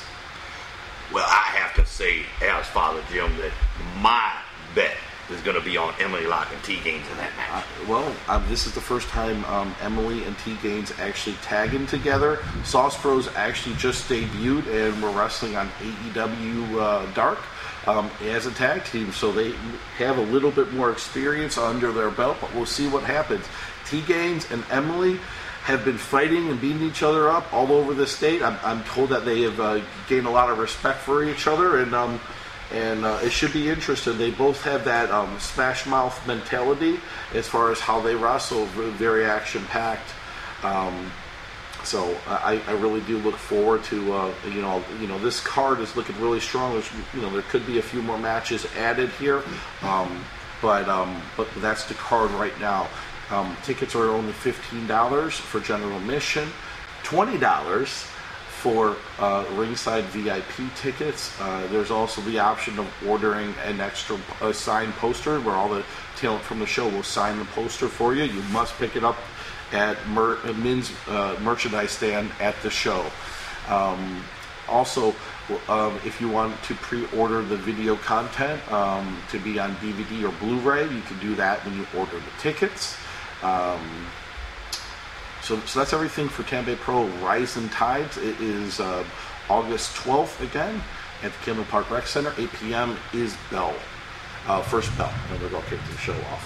Well, 1.14 1.26
I 1.28 1.57
have 1.57 1.76
to 1.76 1.86
say, 1.86 2.22
as 2.41 2.66
Father 2.68 3.03
Jim, 3.12 3.36
that 3.38 3.51
my 3.99 4.34
bet 4.74 4.95
is 5.32 5.41
going 5.41 5.57
to 5.57 5.63
be 5.63 5.77
on 5.77 5.93
Emily 5.99 6.25
Locke 6.25 6.49
and 6.53 6.63
T 6.63 6.79
Gaines 6.84 7.07
in 7.09 7.17
that 7.17 7.32
Uh, 7.49 7.55
match. 7.55 7.65
well, 7.88 8.15
um, 8.27 8.43
this 8.49 8.65
is 8.67 8.73
the 8.73 8.82
first 8.82 9.07
time 9.09 9.43
um, 9.45 9.73
Emily 9.82 10.23
and 10.25 10.38
T 10.39 10.57
Gaines 10.61 10.91
actually 10.99 11.36
tagging 11.41 11.86
together. 11.88 12.39
Sauce 12.63 13.01
Bros 13.01 13.27
actually 13.36 13.75
just 13.75 14.07
debuted 14.09 14.67
and 14.67 15.01
were 15.01 15.11
wrestling 15.11 15.55
on 15.55 15.69
AEW 16.13 16.79
uh, 16.79 17.05
Dark 17.13 17.39
um, 17.88 18.09
as 18.23 18.45
a 18.45 18.51
tag 18.51 18.84
team, 18.86 19.11
so 19.11 19.32
they 19.32 19.51
have 19.97 20.17
a 20.17 20.21
little 20.23 20.51
bit 20.51 20.71
more 20.73 20.91
experience 20.91 21.57
under 21.57 21.91
their 21.91 22.11
belt. 22.11 22.38
But 22.41 22.53
we'll 22.53 22.65
see 22.65 22.88
what 22.88 23.03
happens. 23.03 23.45
T 23.86 24.01
Gaines 24.01 24.49
and 24.51 24.63
Emily 24.69 25.19
have 25.63 25.86
been 25.86 25.97
fighting 25.97 26.49
and 26.49 26.59
beating 26.59 26.82
each 26.82 27.03
other 27.03 27.29
up 27.29 27.51
all 27.53 27.71
over 27.71 27.93
the 27.93 28.07
state. 28.07 28.41
I'm, 28.41 28.57
I'm 28.63 28.84
told 28.84 29.09
that 29.09 29.25
they 29.25 29.41
have 29.41 29.59
uh, 29.59 29.79
gained 30.07 30.25
a 30.25 30.29
lot 30.32 30.49
of 30.49 30.57
respect 30.57 30.99
for 31.01 31.23
each 31.23 31.45
other, 31.45 31.79
and 31.79 31.93
um, 31.93 32.19
and 32.74 33.05
uh, 33.05 33.19
it 33.24 33.32
should 33.32 33.53
be 33.53 33.69
interesting. 33.69 34.17
They 34.17 34.32
both 34.32 34.63
have 34.63 34.86
that 34.86 35.11
um, 35.11 35.39
smash 35.39 35.86
mouth 35.86 36.26
mentality 36.28 36.99
as 37.34 37.47
far 37.47 37.72
as 37.72 37.80
how 37.80 37.99
they 38.01 38.15
wrestle, 38.15 38.65
very 38.65 39.26
action 39.26 39.63
packed. 39.65 40.09
Um, 40.63 41.11
so 41.84 42.15
I, 42.28 42.61
I 42.67 42.74
really 42.74 43.01
do 43.01 43.17
look 43.19 43.36
forward 43.36 43.84
to 43.86 44.13
uh, 44.13 44.34
you 44.45 44.61
know 44.61 44.84
you 44.99 45.07
know 45.07 45.17
this 45.17 45.39
card 45.39 45.80
is 45.80 45.95
looking 45.95 46.19
really 46.22 46.39
strong. 46.39 46.74
There's, 46.74 46.89
you 47.13 47.22
know 47.22 47.32
there 47.32 47.41
could 47.43 47.65
be 47.65 47.80
a 47.80 47.82
few 47.82 48.01
more 48.01 48.17
matches 48.17 48.65
added 48.78 49.09
here, 49.11 49.43
um, 49.82 50.24
but 50.61 50.88
um, 50.88 51.22
but 51.36 51.47
that's 51.57 51.86
the 51.86 51.95
card 51.95 52.30
right 52.32 52.57
now. 52.59 52.88
Um, 53.32 53.55
tickets 53.63 53.95
are 53.95 54.09
only 54.09 54.34
fifteen 54.34 54.86
dollars 54.88 55.34
for 55.34 55.59
general 55.59 55.97
admission, 55.97 56.49
twenty 57.03 57.38
dollars 57.38 58.05
for 58.62 58.95
uh, 59.18 59.43
ringside 59.53 60.03
VIP 60.05 60.72
tickets. 60.76 61.34
Uh, 61.41 61.66
there's 61.72 61.89
also 61.89 62.22
the 62.22 62.38
option 62.38 62.78
of 62.78 62.88
ordering 63.07 63.55
an 63.66 63.82
extra 63.82 64.20
uh, 64.39 64.53
signed 64.53 64.93
poster 64.93 65.39
where 65.39 65.55
all 65.55 65.68
the 65.68 65.84
talent 66.16 66.43
from 66.43 66.59
the 66.59 66.66
show 66.68 66.88
will 66.88 67.01
sign 67.01 67.39
the 67.39 67.45
poster 67.45 67.88
for 67.88 68.14
you. 68.14 68.24
You 68.24 68.43
must 68.53 68.78
pick 68.78 68.95
it 68.95 69.03
up 69.03 69.18
at 69.72 69.97
Mer- 70.09 70.38
uh, 70.45 70.82
uh, 71.07 71.39
merchandise 71.41 71.89
stand 71.89 72.30
at 72.39 72.55
the 72.62 72.70
show. 72.70 73.03
Um, 73.68 74.24
also, 74.70 75.16
um, 75.68 75.99
if 76.05 76.22
you 76.22 76.30
want 76.30 76.62
to 76.64 76.76
pre-order 76.76 77.41
the 77.41 77.57
video 77.57 77.95
content 77.95 78.62
um, 78.72 79.18
to 79.32 79.39
be 79.39 79.57
on 79.57 79.76
DVD 79.78 80.30
or 80.30 80.32
Blu-ray, 80.34 80.84
you 80.84 81.01
can 81.01 81.20
do 81.20 81.34
that 81.34 81.66
when 81.66 81.76
you 81.76 81.88
order 81.97 82.18
the 82.18 82.39
tickets. 82.39 82.95
So, 85.41 85.59
so 85.61 85.79
that's 85.79 85.93
everything 85.93 86.29
for 86.29 86.43
Tampa 86.43 86.75
Pro 86.75 87.05
Rising 87.23 87.69
Tides. 87.69 88.17
It 88.17 88.39
is 88.39 88.79
uh, 88.79 89.03
August 89.49 89.95
12th 89.95 90.41
again 90.41 90.81
at 91.23 91.31
the 91.31 91.37
Kimball 91.43 91.65
Park 91.65 91.89
Rec 91.89 92.05
Center. 92.05 92.33
8 92.37 92.51
p.m. 92.53 92.97
is 93.13 93.35
bell, 93.49 93.73
uh, 94.47 94.61
first 94.61 94.95
bell, 94.97 95.13
and 95.31 95.41
we're 95.41 95.49
going 95.49 95.63
to 95.63 95.69
kick 95.69 95.79
the 95.89 95.97
show 95.97 96.13
off. 96.31 96.43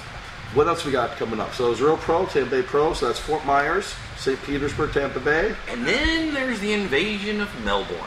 What 0.53 0.67
else 0.67 0.85
we 0.85 0.91
got 0.93 1.17
coming 1.17 1.41
up? 1.41 1.53
So 1.53 1.71
it's 1.71 1.81
Real 1.81 1.97
Pro, 1.97 2.25
Tampa 2.25 2.49
Bay 2.49 2.61
Pro. 2.61 2.93
So 2.93 3.07
that's 3.07 3.19
Fort 3.19 3.45
Myers, 3.45 3.93
St. 4.17 4.41
Petersburg, 4.43 4.93
Tampa 4.93 5.19
Bay. 5.19 5.53
And 5.67 5.85
then 5.85 6.33
there's 6.33 6.61
the 6.61 6.71
invasion 6.71 7.41
of 7.41 7.49
Melbourne. 7.65 7.99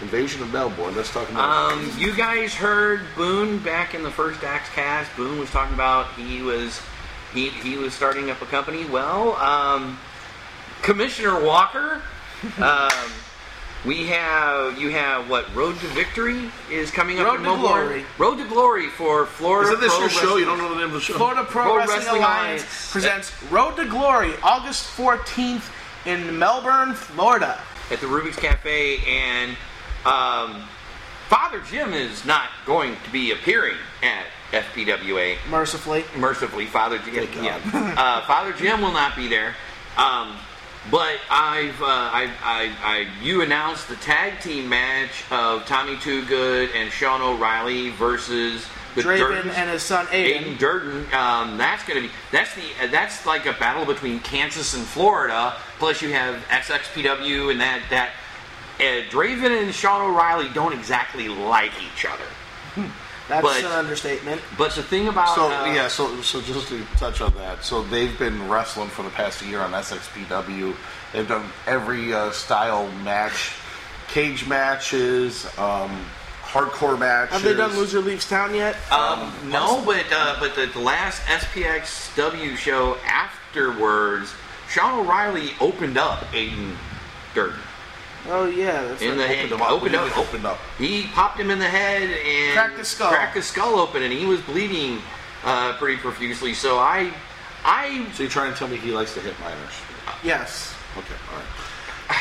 Invasion 0.00 0.42
of 0.42 0.52
Melbourne. 0.52 0.96
Let's 0.96 1.12
talk 1.12 1.30
about. 1.30 1.72
Um, 1.72 1.90
you 1.96 2.14
guys 2.14 2.52
heard 2.54 3.02
Boone 3.16 3.58
back 3.58 3.94
in 3.94 4.02
the 4.02 4.10
first 4.10 4.40
Daxcast. 4.40 5.14
Boone 5.16 5.38
was 5.38 5.50
talking 5.50 5.74
about 5.74 6.12
he 6.14 6.42
was 6.42 6.80
he 7.32 7.48
he 7.48 7.76
was 7.76 7.94
starting 7.94 8.30
up 8.30 8.42
a 8.42 8.46
company. 8.46 8.84
Well, 8.84 9.36
um, 9.36 9.98
Commissioner 10.82 11.42
Walker. 11.44 12.02
Um, 12.58 12.90
we 13.84 14.06
have 14.08 14.78
you 14.78 14.90
have 14.90 15.28
what 15.30 15.52
Road 15.54 15.78
to 15.80 15.86
Victory 15.88 16.50
is 16.70 16.90
coming 16.90 17.18
up 17.18 17.26
Road 17.26 17.34
in 17.36 17.42
to 17.42 17.42
Melbourne. 17.44 17.86
Glory. 17.86 18.04
Road 18.18 18.36
to 18.38 18.48
Glory 18.48 18.88
for 18.88 19.26
Florida. 19.26 19.70
Isn't 19.70 19.80
this 19.80 19.92
Pro 19.92 20.00
your 20.00 20.08
show? 20.10 20.20
Wrestling. 20.20 20.38
You 20.40 20.44
don't 20.46 20.58
know 20.58 20.68
the 20.70 20.74
name 20.76 20.86
of 20.86 20.92
the 20.92 21.00
show. 21.00 21.14
Florida 21.14 21.44
Pro, 21.44 21.62
Pro 21.64 21.76
Wrestling, 21.78 21.98
Wrestling 21.98 22.22
Alliance, 22.22 22.62
Alliance. 22.62 22.92
presents 22.92 23.42
Road 23.50 23.76
to 23.76 23.84
Glory, 23.86 24.32
August 24.42 24.84
14th 24.96 25.70
in 26.06 26.38
Melbourne, 26.38 26.94
Florida. 26.94 27.60
at 27.90 28.00
the 28.00 28.06
Rubik's 28.06 28.36
Cafe, 28.36 28.98
and 29.06 29.56
um, 30.04 30.62
Father 31.28 31.60
Jim 31.68 31.92
is 31.92 32.24
not 32.24 32.48
going 32.64 32.96
to 33.04 33.10
be 33.10 33.32
appearing 33.32 33.76
at 34.02 34.26
FPWA. 34.52 35.36
Mercifully. 35.48 36.04
Mercifully, 36.16 36.66
Father 36.66 36.98
Jim, 36.98 37.28
yeah, 37.42 37.58
uh, 37.96 38.24
Father 38.26 38.52
Jim 38.52 38.80
will 38.80 38.92
not 38.92 39.16
be 39.16 39.26
there. 39.28 39.54
Um, 39.96 40.36
but 40.90 41.16
I've, 41.30 41.80
uh, 41.82 41.86
I, 41.86 42.30
I, 42.42 42.72
I, 42.82 43.06
you 43.22 43.42
announced 43.42 43.88
the 43.88 43.96
tag 43.96 44.40
team 44.40 44.68
match 44.68 45.24
of 45.30 45.66
Tommy 45.66 45.96
Too 45.98 46.24
Good 46.26 46.70
and 46.74 46.90
Sean 46.92 47.20
O'Reilly 47.22 47.90
versus 47.90 48.66
the 48.94 49.02
Draven 49.02 49.18
Durdens. 49.18 49.54
and 49.56 49.70
his 49.70 49.82
son 49.82 50.06
Aiden. 50.06 50.42
Aiden 50.42 50.58
Durden. 50.58 51.14
Um, 51.14 51.58
that's 51.58 51.84
going 51.84 52.02
to 52.02 52.08
be 52.08 52.14
that's 52.32 52.54
the 52.54 52.62
uh, 52.82 52.86
that's 52.90 53.26
like 53.26 53.46
a 53.46 53.52
battle 53.52 53.84
between 53.84 54.20
Kansas 54.20 54.74
and 54.74 54.84
Florida. 54.84 55.54
Plus 55.78 56.00
you 56.02 56.12
have 56.12 56.36
SXPW 56.48 57.50
and 57.50 57.60
that 57.60 57.82
that 57.90 58.10
uh, 58.78 59.08
Draven 59.10 59.62
and 59.62 59.74
Sean 59.74 60.02
O'Reilly 60.02 60.48
don't 60.54 60.72
exactly 60.72 61.28
like 61.28 61.72
each 61.82 62.06
other. 62.06 62.88
That's 63.28 63.42
but- 63.42 63.64
an 63.64 63.72
understatement. 63.72 64.40
But 64.56 64.72
the 64.72 64.82
thing 64.82 65.08
about 65.08 65.34
So 65.34 65.46
uh, 65.46 65.66
yeah, 65.66 65.88
so 65.88 66.20
so 66.22 66.40
just 66.40 66.68
to 66.68 66.84
touch 66.96 67.20
on 67.20 67.34
that, 67.34 67.64
so 67.64 67.82
they've 67.82 68.16
been 68.18 68.48
wrestling 68.48 68.88
for 68.88 69.02
the 69.02 69.10
past 69.10 69.42
year 69.42 69.60
on 69.60 69.72
SXPW. 69.72 70.74
They've 71.12 71.26
done 71.26 71.44
every 71.66 72.12
uh, 72.12 72.30
style 72.30 72.90
match, 73.02 73.52
cage 74.08 74.46
matches, 74.46 75.46
um, 75.58 76.04
hardcore 76.42 76.98
matches. 76.98 77.34
Have 77.34 77.42
they 77.42 77.54
done 77.54 77.76
Loser 77.76 78.00
Leaves 78.00 78.28
Town 78.28 78.54
yet? 78.54 78.76
Um, 78.92 79.32
no, 79.50 79.82
but 79.84 80.04
uh, 80.12 80.36
but 80.38 80.54
the, 80.54 80.66
the 80.66 80.80
last 80.80 81.22
SPXW 81.22 82.56
show 82.56 82.96
afterwards, 83.06 84.32
Sean 84.68 85.00
O'Reilly 85.00 85.50
opened 85.60 85.98
up 85.98 86.20
Aiden 86.32 86.76
Durden. 87.34 87.58
Oh 88.28 88.46
yeah, 88.46 88.82
that's 88.84 89.02
in 89.02 89.16
right. 89.18 89.18
the 89.18 89.24
Opened 89.24 89.36
head. 89.40 89.50
them 89.50 89.62
up. 89.62 89.70
Opened 89.70 89.90
He 89.92 89.96
up. 89.96 90.18
opened 90.18 90.46
up. 90.46 90.58
He 90.78 91.02
popped 91.08 91.38
him 91.40 91.50
in 91.50 91.58
the 91.58 91.68
head 91.68 92.02
and 92.02 92.52
Cracked 92.54 92.78
his 92.78 92.88
skull. 92.88 93.10
Cracked 93.10 93.34
his 93.36 93.44
skull 93.46 93.78
open, 93.78 94.02
and 94.02 94.12
he 94.12 94.26
was 94.26 94.40
bleeding 94.42 94.98
uh, 95.44 95.76
pretty 95.78 95.96
profusely. 95.98 96.54
So 96.54 96.78
I, 96.78 97.12
I, 97.64 98.06
So 98.12 98.22
you're 98.24 98.30
trying 98.30 98.52
to 98.52 98.58
tell 98.58 98.68
me 98.68 98.76
he 98.76 98.92
likes 98.92 99.14
to 99.14 99.20
hit 99.20 99.38
minors? 99.40 99.72
Yes. 100.24 100.74
Okay, 100.96 101.14
all 101.32 101.38
right. 101.38 101.46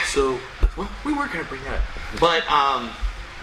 So 0.07 0.39
well, 0.77 0.89
we 1.03 1.13
weren't 1.13 1.31
going 1.31 1.43
to 1.43 1.49
bring 1.49 1.63
that 1.65 1.75
up, 1.75 1.81
but 2.19 2.49
um, 2.51 2.89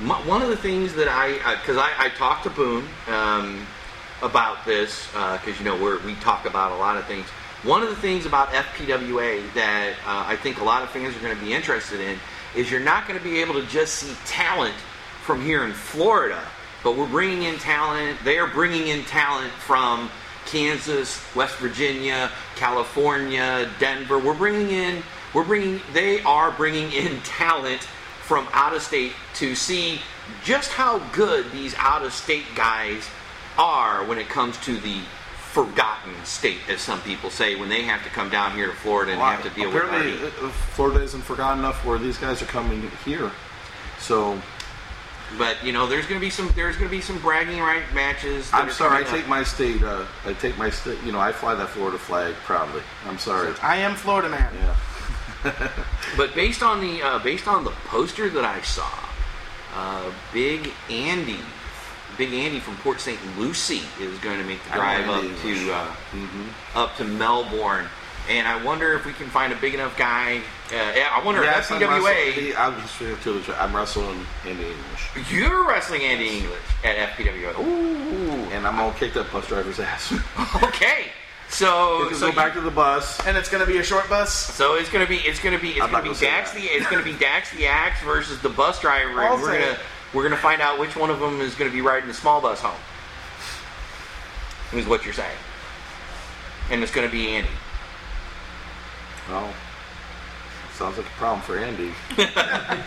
my, 0.00 0.14
one 0.26 0.42
of 0.42 0.48
the 0.48 0.56
things 0.56 0.94
that 0.94 1.06
I, 1.08 1.32
because 1.60 1.76
I, 1.76 1.90
I 1.98 2.08
talked 2.10 2.44
to 2.44 2.50
Boone 2.50 2.84
um, 3.08 3.66
about 4.22 4.64
this, 4.64 5.06
because 5.08 5.58
you 5.58 5.64
know 5.64 5.80
we're, 5.80 5.98
we 6.04 6.14
talk 6.16 6.46
about 6.46 6.72
a 6.72 6.76
lot 6.76 6.96
of 6.96 7.04
things. 7.06 7.26
One 7.64 7.82
of 7.82 7.88
the 7.90 7.96
things 7.96 8.26
about 8.26 8.48
FPWA 8.48 9.52
that 9.54 9.92
uh, 10.06 10.24
I 10.26 10.34
think 10.36 10.60
a 10.60 10.64
lot 10.64 10.82
of 10.82 10.90
fans 10.90 11.14
are 11.16 11.20
going 11.20 11.36
to 11.36 11.44
be 11.44 11.52
interested 11.52 12.00
in 12.00 12.18
is 12.56 12.70
you're 12.70 12.80
not 12.80 13.06
going 13.06 13.18
to 13.18 13.24
be 13.24 13.40
able 13.40 13.54
to 13.54 13.66
just 13.66 13.94
see 13.94 14.14
talent 14.26 14.74
from 15.24 15.40
here 15.42 15.64
in 15.64 15.72
Florida, 15.72 16.42
but 16.82 16.96
we're 16.96 17.08
bringing 17.08 17.44
in 17.44 17.56
talent. 17.56 18.18
They 18.24 18.38
are 18.38 18.48
bringing 18.48 18.88
in 18.88 19.04
talent 19.04 19.52
from 19.52 20.10
Kansas, 20.46 21.22
West 21.34 21.56
Virginia, 21.56 22.30
California, 22.56 23.70
Denver. 23.78 24.18
We're 24.18 24.34
bringing 24.34 24.70
in, 24.70 25.02
we're 25.32 25.44
bringing, 25.44 25.80
they 25.92 26.22
are 26.22 26.50
bringing 26.50 26.92
in 26.92 27.20
talent 27.22 27.82
from 28.22 28.48
out 28.52 28.74
of 28.74 28.82
state 28.82 29.12
to 29.34 29.54
see 29.54 30.00
just 30.44 30.70
how 30.72 30.98
good 31.12 31.50
these 31.52 31.74
out 31.76 32.04
of 32.04 32.12
state 32.12 32.44
guys 32.54 33.08
are 33.58 34.04
when 34.04 34.18
it 34.18 34.28
comes 34.28 34.56
to 34.58 34.76
the 34.78 35.00
forgotten 35.52 36.14
state, 36.24 36.60
as 36.70 36.80
some 36.80 36.98
people 37.02 37.28
say, 37.28 37.56
when 37.56 37.68
they 37.68 37.82
have 37.82 38.02
to 38.04 38.08
come 38.08 38.30
down 38.30 38.52
here 38.56 38.68
to 38.68 38.72
Florida 38.72 39.12
and 39.12 39.20
have 39.20 39.42
to 39.42 39.50
deal 39.50 39.70
with 39.70 39.84
apparently 39.84 40.26
uh, 40.26 40.50
Florida 40.74 41.02
isn't 41.02 41.20
forgotten 41.20 41.58
enough 41.58 41.84
where 41.84 41.98
these 41.98 42.16
guys 42.16 42.40
are 42.40 42.46
coming 42.46 42.90
here. 43.04 43.30
So 43.98 44.40
But 45.36 45.62
you 45.62 45.72
know, 45.72 45.86
there's 45.86 46.06
going 46.06 46.18
to 46.18 46.24
be 46.24 46.30
some, 46.30 46.50
there's 46.56 46.76
going 46.76 46.88
to 46.88 46.96
be 46.96 47.02
some 47.02 47.18
bragging 47.18 47.60
right 47.60 47.82
matches. 47.92 48.48
I'm 48.52 48.70
sorry. 48.70 49.04
I 49.04 49.06
take 49.06 49.24
up. 49.24 49.28
my 49.28 49.42
state. 49.44 49.82
Uh, 49.82 50.06
I 50.24 50.32
take 50.32 50.56
my 50.56 50.70
state. 50.70 50.98
You 51.04 51.12
know, 51.12 51.20
I 51.20 51.32
fly 51.32 51.54
that 51.54 51.68
Florida 51.68 51.98
flag 51.98 52.34
proudly. 52.46 52.82
I'm 53.06 53.18
sorry. 53.18 53.52
I 53.62 53.76
am 53.76 53.94
Florida 53.94 54.28
man. 54.30 54.52
Yeah. 54.54 54.76
But 56.16 56.34
based 56.34 56.62
on 56.62 56.80
the 56.80 57.02
uh, 57.02 57.18
based 57.18 57.46
on 57.48 57.64
the 57.64 57.72
poster 57.88 58.28
that 58.30 58.44
I 58.44 58.60
saw, 58.62 58.88
uh, 59.74 60.10
Big 60.32 60.70
Andy 60.90 61.40
Big 62.22 62.34
Andy 62.34 62.60
from 62.60 62.76
Port 62.76 63.00
St. 63.00 63.18
Lucie 63.36 63.82
is 64.00 64.16
going 64.20 64.38
to 64.38 64.44
make 64.44 64.62
the 64.62 64.70
drive 64.74 65.08
up 65.08 65.24
Andy 65.24 65.28
English. 65.30 65.58
to 65.64 65.72
uh, 65.74 65.94
up 66.76 66.96
to 66.98 67.04
Melbourne. 67.04 67.86
And 68.30 68.46
I 68.46 68.62
wonder 68.62 68.92
if 68.92 69.04
we 69.04 69.12
can 69.12 69.26
find 69.26 69.52
a 69.52 69.56
big 69.56 69.74
enough 69.74 69.98
guy. 69.98 70.36
Uh, 70.70 70.74
yeah, 70.94 71.08
I 71.10 71.20
wonder 71.24 71.42
Yes, 71.42 71.68
if 71.68 71.72
I'm 71.72 71.82
FPWA. 71.82 72.04
wrestling- 72.04 72.56
I'm 72.56 72.80
just 72.80 73.00
gonna 73.00 73.16
tell 73.16 73.32
the 73.34 73.40
truth. 73.40 73.56
I'm 73.58 73.74
wrestling 73.74 74.24
Andy 74.46 74.62
English, 74.66 75.32
You're 75.32 75.66
wrestling 75.66 76.02
Andy 76.02 76.38
English 76.38 76.60
at 76.84 76.96
FPWA. 77.16 77.58
Ooh. 77.58 78.30
and 78.52 78.64
I'm 78.68 78.76
gonna 78.76 78.94
kick 78.96 79.14
that 79.14 79.32
bus 79.32 79.48
driver's 79.48 79.80
ass. 79.80 80.14
Okay. 80.62 81.06
So 81.48 82.06
Just 82.08 82.20
so 82.20 82.30
go 82.30 82.36
back 82.36 82.54
to 82.54 82.60
the 82.62 82.70
bus. 82.70 83.18
And 83.26 83.36
it's 83.36 83.48
going 83.50 83.62
to 83.62 83.70
be 83.70 83.76
a 83.78 83.82
short 83.82 84.08
bus. 84.08 84.32
So 84.32 84.76
it's 84.76 84.88
gonna 84.88 85.06
be 85.06 85.16
it's 85.18 85.38
gonna 85.38 85.58
be 85.58 85.70
it's 85.72 85.80
gonna 85.80 85.98
be 86.02 86.08
gonna 86.10 86.18
Dax 86.20 86.52
that. 86.52 86.60
the 86.60 86.66
it's 86.66 86.86
gonna 86.88 87.02
be 87.02 87.12
Dax 87.12 87.50
the 87.50 87.66
Axe 87.66 88.00
versus 88.04 88.40
the 88.40 88.48
bus 88.48 88.80
driver, 88.80 89.20
I'll 89.22 89.34
and 89.34 89.42
we're 89.42 89.58
gonna 89.58 89.78
it. 90.12 90.16
we're 90.16 90.22
gonna 90.22 90.36
find 90.36 90.60
out 90.60 90.78
which 90.78 90.96
one 90.96 91.10
of 91.10 91.20
them 91.20 91.40
is 91.40 91.54
gonna 91.54 91.70
be 91.70 91.80
riding 91.80 92.08
the 92.08 92.14
small 92.14 92.40
bus 92.40 92.60
home. 92.60 92.80
Is 94.78 94.86
what 94.86 95.04
you're 95.04 95.14
saying, 95.14 95.36
and 96.70 96.82
it's 96.82 96.92
gonna 96.92 97.10
be 97.10 97.28
Andy. 97.28 97.50
Oh, 99.28 99.54
sounds 100.74 100.96
like 100.96 101.06
a 101.06 101.10
problem 101.10 101.42
for 101.42 101.58
Andy. 101.58 101.92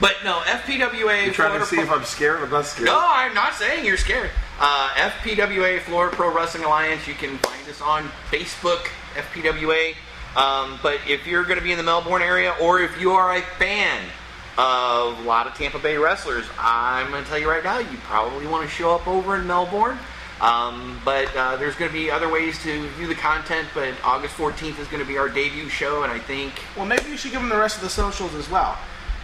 But 0.00 0.16
no, 0.24 0.40
FPWA. 0.40 1.24
You're 1.24 1.32
trying 1.32 1.48
Florida 1.48 1.58
to 1.60 1.66
see 1.66 1.76
Pro- 1.76 1.84
if 1.84 1.90
I'm 1.90 2.04
scared. 2.04 2.42
I'm 2.42 2.50
not 2.50 2.66
scared. 2.66 2.86
No, 2.86 3.00
I'm 3.02 3.34
not 3.34 3.54
saying 3.54 3.84
you're 3.84 3.96
scared. 3.96 4.30
Uh, 4.60 4.88
FPWA 4.96 5.80
Florida 5.80 6.14
Pro 6.14 6.34
Wrestling 6.34 6.64
Alliance. 6.64 7.06
You 7.06 7.14
can 7.14 7.38
find 7.38 7.66
us 7.68 7.80
on 7.80 8.04
Facebook, 8.30 8.88
FPWA. 9.14 9.94
Um, 10.36 10.78
but 10.82 10.98
if 11.08 11.26
you're 11.26 11.44
going 11.44 11.58
to 11.58 11.64
be 11.64 11.72
in 11.72 11.78
the 11.78 11.84
Melbourne 11.84 12.20
area, 12.20 12.54
or 12.60 12.80
if 12.80 13.00
you 13.00 13.12
are 13.12 13.36
a 13.36 13.40
fan 13.40 14.02
of 14.04 14.10
a 14.58 15.14
lot 15.24 15.46
of 15.46 15.54
Tampa 15.54 15.78
Bay 15.78 15.96
wrestlers, 15.96 16.46
I'm 16.58 17.10
going 17.10 17.22
to 17.22 17.28
tell 17.28 17.38
you 17.38 17.48
right 17.48 17.62
now, 17.64 17.78
you 17.78 17.98
probably 18.04 18.46
want 18.46 18.64
to 18.68 18.74
show 18.74 18.94
up 18.94 19.06
over 19.06 19.36
in 19.36 19.46
Melbourne. 19.46 19.98
Um, 20.40 21.00
but 21.04 21.34
uh, 21.34 21.56
there's 21.56 21.76
going 21.76 21.90
to 21.90 21.96
be 21.96 22.10
other 22.10 22.30
ways 22.30 22.62
to 22.62 22.88
view 22.90 23.06
the 23.06 23.14
content. 23.14 23.68
But 23.74 23.94
August 24.04 24.34
14th 24.36 24.78
is 24.78 24.86
going 24.88 25.02
to 25.02 25.08
be 25.08 25.16
our 25.16 25.28
debut 25.30 25.68
show, 25.70 26.02
and 26.02 26.12
I 26.12 26.18
think 26.18 26.52
Well, 26.76 26.84
maybe 26.86 27.08
you 27.08 27.16
should 27.16 27.32
give 27.32 27.40
them 27.40 27.48
the 27.48 27.56
rest 27.56 27.76
of 27.76 27.82
the 27.82 27.88
socials 27.88 28.34
as 28.34 28.48
well. 28.50 28.76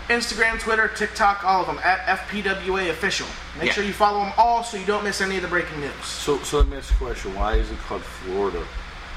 Instagram, 0.08 0.58
Twitter, 0.58 0.88
TikTok, 0.88 1.44
all 1.44 1.60
of 1.60 1.66
them 1.66 1.78
at 1.84 2.00
FPWA 2.06 2.90
Official. 2.90 3.26
Make 3.58 3.68
Yeah. 3.68 3.72
sure 3.74 3.84
you 3.84 3.92
follow 3.92 4.20
them 4.24 4.32
all 4.36 4.64
so 4.64 4.76
you 4.76 4.84
don't 4.86 5.04
miss 5.04 5.20
any 5.20 5.36
of 5.36 5.42
the 5.42 5.48
breaking 5.48 5.80
news. 5.80 5.92
So, 6.04 6.38
so 6.40 6.58
let 6.58 6.68
me 6.68 6.76
ask 6.78 6.92
a 6.92 6.96
question. 6.96 7.34
Why 7.34 7.54
is 7.54 7.70
it 7.70 7.78
called 7.86 8.02
Florida 8.02 8.64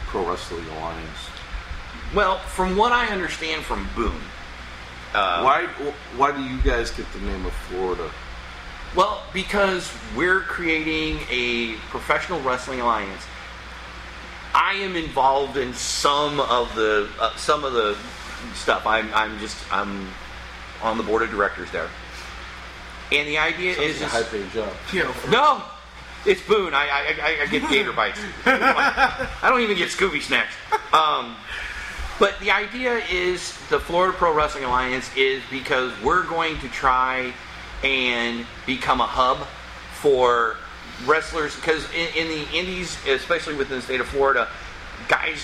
Pro 0.08 0.30
Wrestling 0.30 0.66
Alliance? 0.78 1.30
well, 2.14 2.38
from 2.40 2.78
what 2.78 2.92
I 2.92 3.08
understand 3.08 3.64
from 3.64 3.90
Boone, 3.96 4.22
uh, 5.16 5.42
why, 5.42 5.66
why 6.18 6.32
do 6.36 6.44
you 6.44 6.60
guys 6.62 6.92
get 6.92 7.12
the 7.14 7.20
name 7.20 7.46
of 7.46 7.54
Florida? 7.54 8.10
Well, 8.96 9.24
because 9.34 9.92
we're 10.16 10.42
creating 10.42 11.20
a 11.30 11.76
professional 11.90 12.42
wrestling 12.42 12.82
alliance. 12.82 13.24
I 14.54 14.74
am 14.76 14.96
involved 14.96 15.58
in 15.58 15.74
some 15.74 16.40
of 16.40 16.74
the 16.76 17.10
uh, 17.20 17.36
some 17.36 17.66
of 17.66 17.74
the 17.74 17.98
stuff. 18.54 18.86
I'm 18.86 19.14
I'm 19.14 19.38
just 19.40 19.58
I'm 19.72 20.08
on 20.82 20.98
the 20.98 21.04
board 21.04 21.24
of 21.24 21.30
directors 21.30 21.70
there. 21.72 21.90
And 23.12 23.28
the 23.28 23.38
idea 23.38 23.76
Sounds 23.76 23.88
is, 23.88 24.02
like 24.02 24.12
a 24.12 24.14
high 24.14 24.24
paid 24.24 24.52
job. 24.52 24.74
You 24.94 25.04
know, 25.04 25.14
no, 25.30 25.62
it's 26.26 26.42
Boone. 26.42 26.74
I 26.74 26.88
I, 26.88 27.16
I, 27.22 27.42
I 27.44 27.48
get 27.48 27.70
gator 27.70 27.92
bites. 27.92 28.22
I 28.46 29.50
don't 29.50 29.60
even 29.60 29.78
get 29.78 29.90
Scooby 29.90 30.22
snacks. 30.22 30.54
Um, 30.94 31.36
but 32.20 32.40
the 32.40 32.52
idea 32.52 33.02
is 33.12 33.58
the 33.70 33.80
Florida 33.80 34.16
Pro 34.18 34.34
Wrestling 34.34 34.64
Alliance 34.64 35.10
is 35.16 35.44
because 35.52 35.92
we're 36.02 36.24
going 36.24 36.58
to 36.60 36.70
try 36.70 37.34
and 37.84 38.46
become 38.66 39.02
a 39.02 39.06
hub 39.06 39.46
for 39.94 40.58
wrestlers. 41.06 41.56
Because 41.56 41.86
in, 41.94 42.08
in 42.16 42.28
the 42.28 42.58
Indies, 42.58 42.98
especially 43.08 43.56
within 43.56 43.78
the 43.78 43.82
state 43.82 44.00
of 44.00 44.08
Florida, 44.08 44.48
guys, 45.08 45.44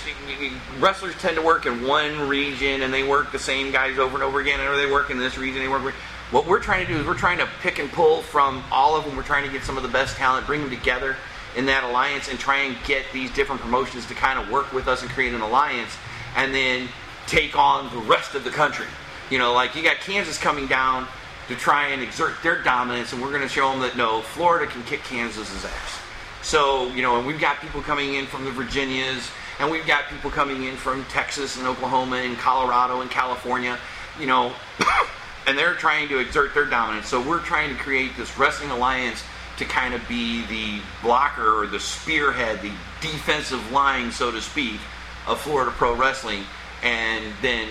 wrestlers 0.80 1.16
tend 1.16 1.36
to 1.36 1.42
work 1.42 1.66
in 1.66 1.86
one 1.86 2.28
region 2.28 2.82
and 2.82 2.94
they 2.94 3.04
work 3.04 3.32
the 3.32 3.40
same 3.40 3.72
guys 3.72 4.00
over 4.00 4.16
and 4.16 4.24
over 4.24 4.40
again, 4.40 4.60
or 4.60 4.76
they 4.78 4.90
work 4.90 5.10
in 5.10 5.18
this 5.18 5.38
region. 5.38 5.62
They 5.62 5.68
work. 5.68 5.84
With, 5.84 5.96
What 6.32 6.48
we're 6.48 6.62
trying 6.62 6.86
to 6.88 6.94
do 6.94 7.00
is 7.00 7.06
we're 7.06 7.16
trying 7.16 7.40
to 7.40 7.48
pick 7.62 7.80
and 7.80 7.92
pull 7.92 8.22
from 8.22 8.64
all 8.72 8.96
of 8.96 9.06
them. 9.06 9.16
We're 9.16 9.24
trying 9.24 9.46
to 9.46 9.52
get 9.52 9.64
some 9.64 9.78
of 9.78 9.84
the 9.84 9.90
best 9.90 10.16
talent, 10.16 10.48
bring 10.48 10.62
them 10.62 10.70
together 10.70 11.18
in 11.56 11.66
that 11.66 11.84
alliance, 11.84 12.30
and 12.30 12.40
try 12.40 12.60
and 12.60 12.78
get 12.86 13.04
these 13.12 13.30
different 13.32 13.62
promotions 13.62 14.06
to 14.06 14.14
kind 14.14 14.40
of 14.40 14.50
work 14.50 14.72
with 14.72 14.88
us 14.88 15.02
and 15.02 15.12
create 15.12 15.34
an 15.34 15.42
alliance, 15.42 15.98
and 16.36 16.54
then 16.54 16.88
take 17.28 17.58
on 17.58 17.94
the 17.94 18.02
rest 18.02 18.36
of 18.36 18.44
the 18.44 18.50
country. 18.50 18.88
You 19.30 19.38
know, 19.38 19.54
like 19.54 19.76
you 19.76 19.84
got 19.84 19.98
Kansas 19.98 20.38
coming 20.38 20.68
down 20.68 21.08
to 21.48 21.56
try 21.56 21.88
and 21.88 22.02
exert 22.02 22.34
their 22.44 22.62
dominance, 22.62 23.14
and 23.14 23.22
we're 23.22 23.30
going 23.30 23.42
to 23.42 23.50
show 23.50 23.70
them 23.72 23.82
that 23.82 23.98
no, 23.98 24.22
Florida 24.22 24.72
can 24.72 24.84
kick 24.84 25.04
Kansas's 25.04 25.66
ass. 25.66 26.02
So, 26.42 26.88
you 26.88 27.02
know, 27.02 27.18
and 27.18 27.28
we've 27.28 27.40
got 27.40 27.60
people 27.60 27.82
coming 27.82 28.16
in 28.16 28.26
from 28.26 28.46
the 28.46 28.52
Virginias, 28.52 29.30
and 29.60 29.70
we've 29.70 29.86
got 29.86 30.06
people 30.10 30.32
coming 30.32 30.64
in 30.64 30.76
from 30.76 31.06
Texas 31.06 31.58
and 31.58 31.68
Oklahoma 31.68 32.18
and 32.18 32.38
Colorado 32.38 33.02
and 33.02 33.12
California, 33.12 33.78
you 34.20 34.26
know, 34.26 34.54
and 35.48 35.58
they're 35.58 35.76
trying 35.76 36.08
to 36.10 36.18
exert 36.20 36.54
their 36.54 36.66
dominance. 36.66 37.08
So 37.08 37.22
we're 37.22 37.42
trying 37.42 37.70
to 37.70 37.76
create 37.76 38.18
this 38.18 38.38
wrestling 38.38 38.72
alliance 38.72 39.24
to 39.58 39.66
kind 39.66 39.94
of 39.94 40.02
be 40.08 40.46
the 40.48 40.82
blocker 41.04 41.62
or 41.62 41.68
the 41.68 41.80
spearhead, 41.80 42.62
the 42.62 42.72
defensive 43.02 43.72
line, 43.72 44.12
so 44.12 44.32
to 44.32 44.42
speak, 44.42 44.80
of 45.28 45.40
Florida 45.42 45.72
Pro 45.72 45.96
Wrestling, 45.96 46.44
and 46.84 47.24
then 47.42 47.68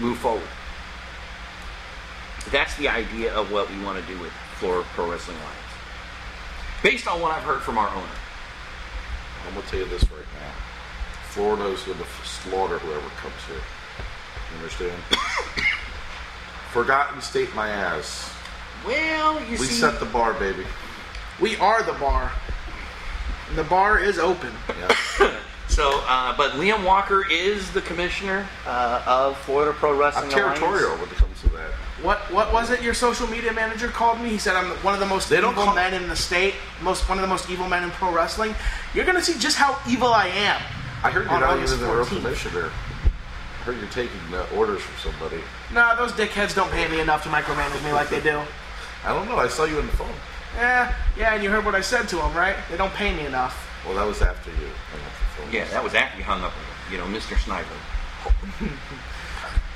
move 0.00 0.18
forward. 0.18 0.42
That's 2.50 2.74
the 2.76 2.88
idea 2.88 3.32
of 3.34 3.50
what 3.52 3.70
we 3.70 3.82
want 3.82 4.00
to 4.04 4.12
do 4.12 4.18
with 4.20 4.32
Florida 4.58 4.86
Pro 4.94 5.10
Wrestling 5.10 5.36
Alliance. 5.38 5.60
Based 6.82 7.08
on 7.08 7.20
what 7.20 7.32
I've 7.32 7.42
heard 7.42 7.62
from 7.62 7.78
our 7.78 7.88
owner. 7.88 8.06
I'm 9.46 9.54
gonna 9.54 9.66
tell 9.66 9.78
you 9.78 9.86
this 9.86 10.02
right 10.10 10.26
now. 10.40 10.52
Florida's 11.30 11.82
gonna 11.82 12.04
slaughter 12.24 12.78
whoever 12.78 13.08
comes 13.16 13.34
here. 13.46 13.56
You 14.52 14.56
understand? 14.58 15.02
Forgotten 16.72 17.20
state 17.20 17.54
my 17.54 17.68
ass. 17.68 18.30
Well, 18.86 19.40
you 19.44 19.52
We 19.52 19.66
see, 19.66 19.74
set 19.80 19.98
the 20.00 20.06
bar, 20.06 20.34
baby. 20.34 20.64
we 21.40 21.56
are 21.56 21.82
the 21.82 21.92
bar. 21.94 22.30
And 23.48 23.56
the 23.58 23.64
bar 23.64 23.98
is 23.98 24.18
open. 24.18 24.52
Yeah. 25.20 25.30
So, 25.74 26.00
uh, 26.06 26.36
but 26.36 26.52
Liam 26.52 26.84
Walker 26.84 27.24
is 27.30 27.70
the 27.72 27.80
commissioner 27.82 28.46
uh, 28.66 29.02
of 29.06 29.36
Florida 29.38 29.72
Pro 29.72 29.96
Wrestling 29.98 30.32
I'm 30.32 30.38
Alliance. 30.38 30.58
territorial 30.60 30.96
when 30.98 31.08
it 31.10 31.16
comes 31.16 31.40
to 31.42 31.48
that. 31.50 31.70
What 32.02 32.18
what 32.32 32.52
was 32.52 32.70
it 32.70 32.82
your 32.82 32.94
social 32.94 33.26
media 33.26 33.52
manager 33.52 33.88
called 33.88 34.20
me? 34.20 34.28
He 34.28 34.38
said 34.38 34.56
I'm 34.56 34.70
one 34.84 34.94
of 34.94 35.00
the 35.00 35.06
most 35.06 35.28
They 35.30 35.40
don't 35.40 35.52
evil 35.52 35.64
call- 35.64 35.74
men 35.74 35.94
in 35.94 36.08
the 36.08 36.16
state, 36.16 36.54
most 36.82 37.08
one 37.08 37.18
of 37.18 37.22
the 37.22 37.28
most 37.28 37.48
evil 37.50 37.68
men 37.68 37.82
in 37.82 37.90
pro 37.92 38.12
wrestling. 38.12 38.54
You're 38.94 39.04
gonna 39.06 39.22
see 39.22 39.38
just 39.38 39.56
how 39.56 39.78
evil 39.88 40.08
I 40.12 40.28
am. 40.28 40.60
I 41.02 41.10
heard 41.10 41.24
you're 41.24 41.34
On 41.34 41.40
not 41.40 41.58
even 41.58 41.80
the 41.80 41.86
real 41.86 42.04
commissioner. 42.06 42.70
I 42.70 43.64
heard 43.64 43.78
you're 43.78 43.88
taking 43.90 44.20
uh, 44.34 44.46
orders 44.54 44.82
from 44.82 45.12
somebody. 45.12 45.40
Nah, 45.72 45.94
those 45.94 46.12
dickheads 46.12 46.54
don't 46.54 46.70
pay 46.70 46.86
me 46.88 47.00
enough 47.00 47.22
to 47.24 47.30
micromanage 47.30 47.82
me 47.84 47.92
like 47.92 48.10
they 48.10 48.20
do. 48.20 48.40
I 49.04 49.12
don't 49.14 49.26
know. 49.28 49.36
I 49.38 49.48
saw 49.48 49.64
you 49.64 49.78
on 49.78 49.86
the 49.86 49.92
phone. 49.96 50.12
Yeah, 50.56 50.94
yeah, 51.16 51.34
and 51.34 51.42
you 51.42 51.50
heard 51.50 51.64
what 51.64 51.74
I 51.74 51.80
said 51.80 52.06
to 52.08 52.16
them, 52.16 52.32
right? 52.34 52.56
They 52.70 52.76
don't 52.76 52.92
pay 52.94 53.14
me 53.14 53.24
enough. 53.26 53.68
Well, 53.86 53.94
that 53.96 54.06
was 54.06 54.22
after 54.22 54.50
you. 54.50 54.68
Hung 55.34 55.44
up 55.44 55.52
the 55.52 55.52
phone. 55.52 55.52
Yeah, 55.52 55.64
that 55.70 55.84
was 55.84 55.94
after 55.94 56.18
you 56.18 56.24
hung 56.24 56.42
up 56.42 56.52
with 56.56 56.66
him, 56.66 56.92
you 56.92 56.98
know, 56.98 57.18
Mr. 57.18 57.38
Sniper. 57.38 57.74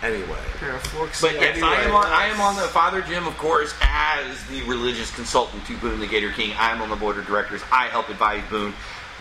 Anyway, 0.01 0.39
forks. 0.93 1.21
But 1.21 1.35
yes, 1.35 1.61
I 1.61 1.83
am 1.83 1.93
on. 1.93 2.07
I 2.07 2.27
am 2.27 2.41
on 2.41 2.55
the 2.55 2.69
Father 2.69 3.03
Jim, 3.03 3.27
of 3.27 3.37
course, 3.37 3.75
as 3.83 4.45
the 4.47 4.63
religious 4.63 5.13
consultant 5.13 5.67
to 5.67 5.77
Boone 5.79 5.99
the 5.99 6.07
Gator 6.07 6.31
King. 6.31 6.53
I'm 6.57 6.81
on 6.81 6.89
the 6.89 6.95
board 6.95 7.19
of 7.19 7.27
directors. 7.27 7.63
I 7.73 7.87
help 7.87 8.09
advise 8.09 8.45
Boone, 8.49 8.75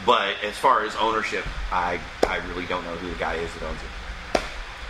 but 0.05 0.35
as 0.43 0.55
far 0.55 0.85
as 0.85 0.95
ownership, 0.97 1.45
I 1.71 1.99
I 2.27 2.37
really 2.49 2.67
don't 2.67 2.83
know 2.83 2.95
who 2.95 3.09
the 3.09 3.17
guy 3.17 3.35
is 3.35 3.51
that 3.55 3.63
owns 3.63 3.79
it. 3.81 4.41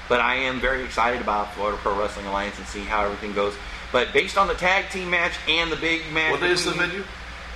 But 0.09 0.19
I 0.19 0.35
am 0.35 0.59
very 0.59 0.83
excited 0.83 1.21
about 1.21 1.53
Florida 1.53 1.77
Pro 1.77 1.97
Wrestling 1.97 2.25
Alliance 2.27 2.57
and 2.57 2.67
see 2.67 2.81
how 2.81 3.05
everything 3.05 3.33
goes. 3.33 3.55
But 3.93 4.11
based 4.11 4.37
on 4.37 4.47
the 4.47 4.55
tag 4.55 4.89
team 4.89 5.09
match 5.09 5.33
and 5.47 5.71
the 5.71 5.77
big 5.77 6.01
match, 6.11 6.31
what 6.31 6.43
is 6.43 6.65
the 6.65 6.71
venue? 6.71 7.03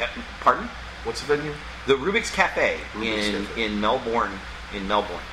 Uh, 0.02 0.08
pardon? 0.40 0.70
What's 1.04 1.20
the 1.22 1.36
venue? 1.36 1.54
The 1.88 1.96
Rubik's 1.96 2.32
Cafe 2.32 2.80
Rubik's 2.94 3.28
in 3.28 3.46
Cafe. 3.46 3.66
in 3.66 3.82
Melbourne, 3.82 4.32
in 4.76 4.88
Melbourne. 4.88 5.24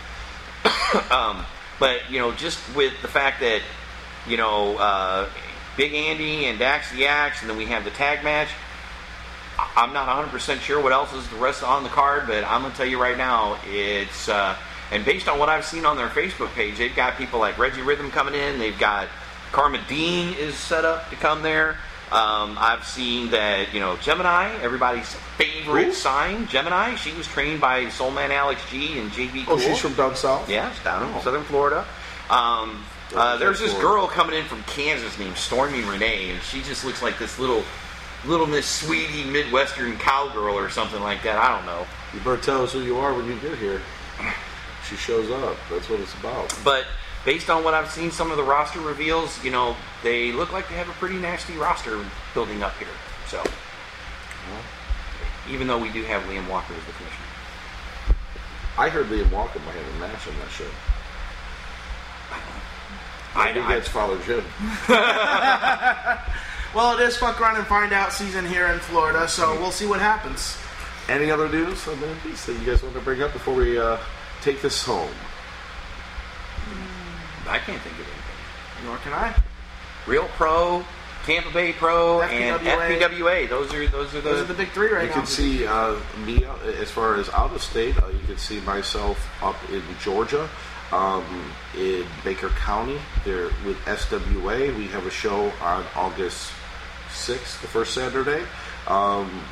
um, 1.11 1.44
but 1.78 2.11
you 2.11 2.18
know, 2.18 2.32
just 2.32 2.59
with 2.74 3.01
the 3.03 3.09
fact 3.09 3.40
that 3.40 3.62
you 4.26 4.36
know 4.36 4.76
uh, 4.78 5.28
Big 5.76 5.94
Andy 5.94 6.46
and 6.46 6.59
Dax 6.59 6.90
the 6.92 7.07
Axe, 7.07 7.40
and 7.40 7.51
then 7.51 7.57
we 7.57 7.66
have 7.66 7.84
the 7.84 7.90
tag 7.90 8.24
match. 8.24 8.49
I'm 9.76 9.92
not 9.92 10.09
100% 10.30 10.61
sure 10.61 10.80
what 10.80 10.92
else 10.92 11.12
is 11.12 11.28
the 11.30 11.36
rest 11.36 11.64
on 11.64 11.82
the 11.82 11.88
card, 11.88 12.28
but 12.28 12.44
I'm 12.44 12.62
gonna 12.62 12.74
tell 12.74 12.86
you 12.86 13.01
right 13.01 13.18
now, 13.18 13.59
it's 13.66 14.28
uh, 14.28 14.57
and 14.90 15.05
based 15.05 15.28
on 15.28 15.38
what 15.38 15.49
I've 15.49 15.64
seen 15.64 15.84
on 15.84 15.96
their 15.96 16.09
Facebook 16.09 16.53
page, 16.55 16.78
they've 16.78 16.94
got 16.94 17.16
people 17.16 17.40
like 17.40 17.59
Reggie 17.59 17.82
Rhythm 17.82 18.11
coming 18.11 18.34
in. 18.34 18.59
They've 18.59 18.78
got 18.78 19.09
Karma 19.53 19.80
Dean 19.88 20.34
is 20.34 20.55
set 20.55 20.84
up 20.84 21.11
to 21.11 21.16
come 21.16 21.42
there. 21.42 21.76
Um, 22.11 22.56
I've 22.59 22.84
seen 22.86 23.30
that 23.32 23.72
you 23.74 23.80
know 23.80 23.96
Gemini, 23.98 24.50
everybody's 24.62 25.12
favorite 25.36 25.84
Who? 25.86 25.92
sign. 25.92 26.46
Gemini, 26.48 26.94
she 26.94 27.12
was 27.12 27.26
trained 27.26 27.61
by 27.61 27.88
Soul 27.90 28.11
Man 28.11 28.32
Alex 28.32 28.62
G 28.70 28.98
and 28.98 29.11
JB. 29.11 29.42
Oh, 29.42 29.46
Cool. 29.46 29.59
she's 29.59 29.78
from 29.78 29.92
down 29.94 30.16
south. 30.16 30.48
Yeah, 30.48 30.72
down 30.84 31.06
in 31.09 31.14
Oh. 31.14 31.20
southern 31.20 31.44
Florida. 31.44 31.84
Um, 32.30 32.84
uh, 33.14 33.36
there's 33.38 33.59
this 33.61 33.72
girl 33.74 34.06
coming 34.06 34.36
in 34.38 34.44
from 34.46 34.62
Kansas 34.64 35.18
named 35.18 35.36
Stormy 35.36 35.82
Renee, 35.82 36.30
and 36.30 36.42
she 36.42 36.62
just 36.62 36.84
looks 36.84 37.02
like 37.02 37.18
this 37.18 37.38
little 37.38 37.62
little 38.24 38.46
Miss 38.46 38.66
Sweetie 38.66 39.24
Midwestern 39.24 39.96
cowgirl 39.98 40.54
or 40.59 40.68
something 40.70 41.00
like 41.02 41.22
that. 41.22 41.38
I 41.38 41.54
don't 41.56 41.66
know. 41.66 41.86
You 42.14 42.20
better 42.20 42.36
tell 42.38 42.62
us 42.64 42.72
who 42.72 42.80
you 42.80 42.98
are 42.98 43.12
when 43.14 43.26
you 43.26 43.38
get 43.40 43.56
here. 43.59 43.80
She 44.88 44.96
shows 44.96 45.30
up. 45.30 45.56
That's 45.70 45.88
what 45.90 46.00
it's 46.00 46.14
about. 46.14 46.52
But 46.64 46.86
based 47.25 47.51
on 47.51 47.64
what 47.64 47.75
I've 47.75 47.91
seen, 47.91 48.11
some 48.11 48.31
of 48.31 48.37
the 48.37 48.43
roster 48.43 48.81
reveals, 48.81 49.43
you 49.45 49.51
know, 49.51 49.77
they 50.03 50.33
look 50.33 50.53
like 50.53 50.69
they 50.69 50.75
have 50.75 50.89
a 50.89 50.93
pretty 50.93 51.16
nasty 51.16 51.57
roster 51.57 52.05
building 52.35 52.62
up 52.62 52.77
here. 52.79 52.89
So, 53.27 53.43
even 55.51 55.66
though 55.66 55.79
we 55.79 55.91
do 55.91 56.03
have 56.05 56.23
Liam 56.23 56.49
Walker 56.49 56.75
as 56.75 56.85
the 56.85 56.93
commissioner. 56.93 57.25
I 58.77 58.89
heard 58.89 59.07
Liam 59.07 59.31
Walker 59.33 59.59
might 59.61 59.75
have 59.75 59.95
a 59.95 59.99
match 59.99 60.29
on 60.29 60.35
that 60.39 60.51
show. 60.51 60.64
I, 63.35 63.51
I 63.51 63.53
think 63.53 63.66
I, 63.66 63.75
that's 63.75 63.89
Father 63.89 64.19
Jim. 64.25 64.45
Well, 66.75 66.99
it 66.99 67.03
is 67.03 67.16
Fuck 67.16 67.41
Around 67.41 67.57
and 67.57 67.66
Find 67.66 67.95
Out 67.95 68.12
season 68.12 68.45
here 68.45 68.66
in 68.66 68.79
Florida, 68.79 69.27
so 69.27 69.59
we'll 69.59 69.71
see 69.71 69.87
what 69.87 70.01
happens. 70.01 70.59
Any 71.09 71.31
other 71.31 71.49
news 71.49 71.89
on 71.89 71.99
that 72.01 72.23
piece 72.23 72.45
that 72.45 72.53
you 72.53 72.66
guys 72.66 72.83
want 72.83 72.95
to 72.95 73.01
bring 73.01 73.23
up 73.23 73.33
before 73.33 73.55
we 73.55 73.79
uh, 73.79 73.97
take 74.43 74.61
this 74.61 74.85
home? 74.85 75.11
I 77.49 77.59
can't 77.59 77.80
think 77.82 77.94
of 77.94 78.07
anything. 78.07 78.84
Nor 78.84 78.96
can 78.99 79.12
I. 79.12 79.34
Real 80.07 80.28
Pro, 80.36 80.84
Tampa 81.24 81.51
Bay 81.51 81.72
Pro, 81.72 82.22
and 82.22 82.61
FPWA. 82.61 83.01
FPWA. 83.01 83.49
Those 83.49 83.74
are 83.74 83.86
those 83.88 84.14
are 84.14 84.20
the, 84.20 84.30
Those 84.30 84.40
are 84.42 84.44
the 84.44 84.55
big 84.55 84.70
three 84.70 84.90
right 84.92 85.03
You 85.03 85.09
now. 85.09 85.14
You 85.14 85.20
can 85.20 85.26
see 85.26 85.66
uh, 85.66 85.96
me 86.24 86.44
uh, 86.44 86.57
as 86.80 86.90
far 86.90 87.16
as 87.16 87.28
out 87.30 87.53
of 87.53 87.62
state. 87.62 88.01
Uh, 88.03 88.09
you 88.09 88.20
can 88.26 88.38
see 88.38 88.61
myself 88.61 89.28
up 89.42 89.57
in 89.70 89.82
Georgia, 90.01 90.49
um, 90.92 91.53
in 91.76 92.07
Baker 92.24 92.51
County. 92.51 92.99
There 93.24 93.51
with 93.66 93.76
SWA. 93.84 94.76
We 94.76 94.86
have 94.88 95.07
a 95.07 95.11
show 95.11 95.53
on 95.61 95.84
August 95.94 96.51
sixth, 97.11 97.61
the 97.61 97.68
first 97.68 97.94
Saturday. 97.94 98.44
Um, 98.86 99.42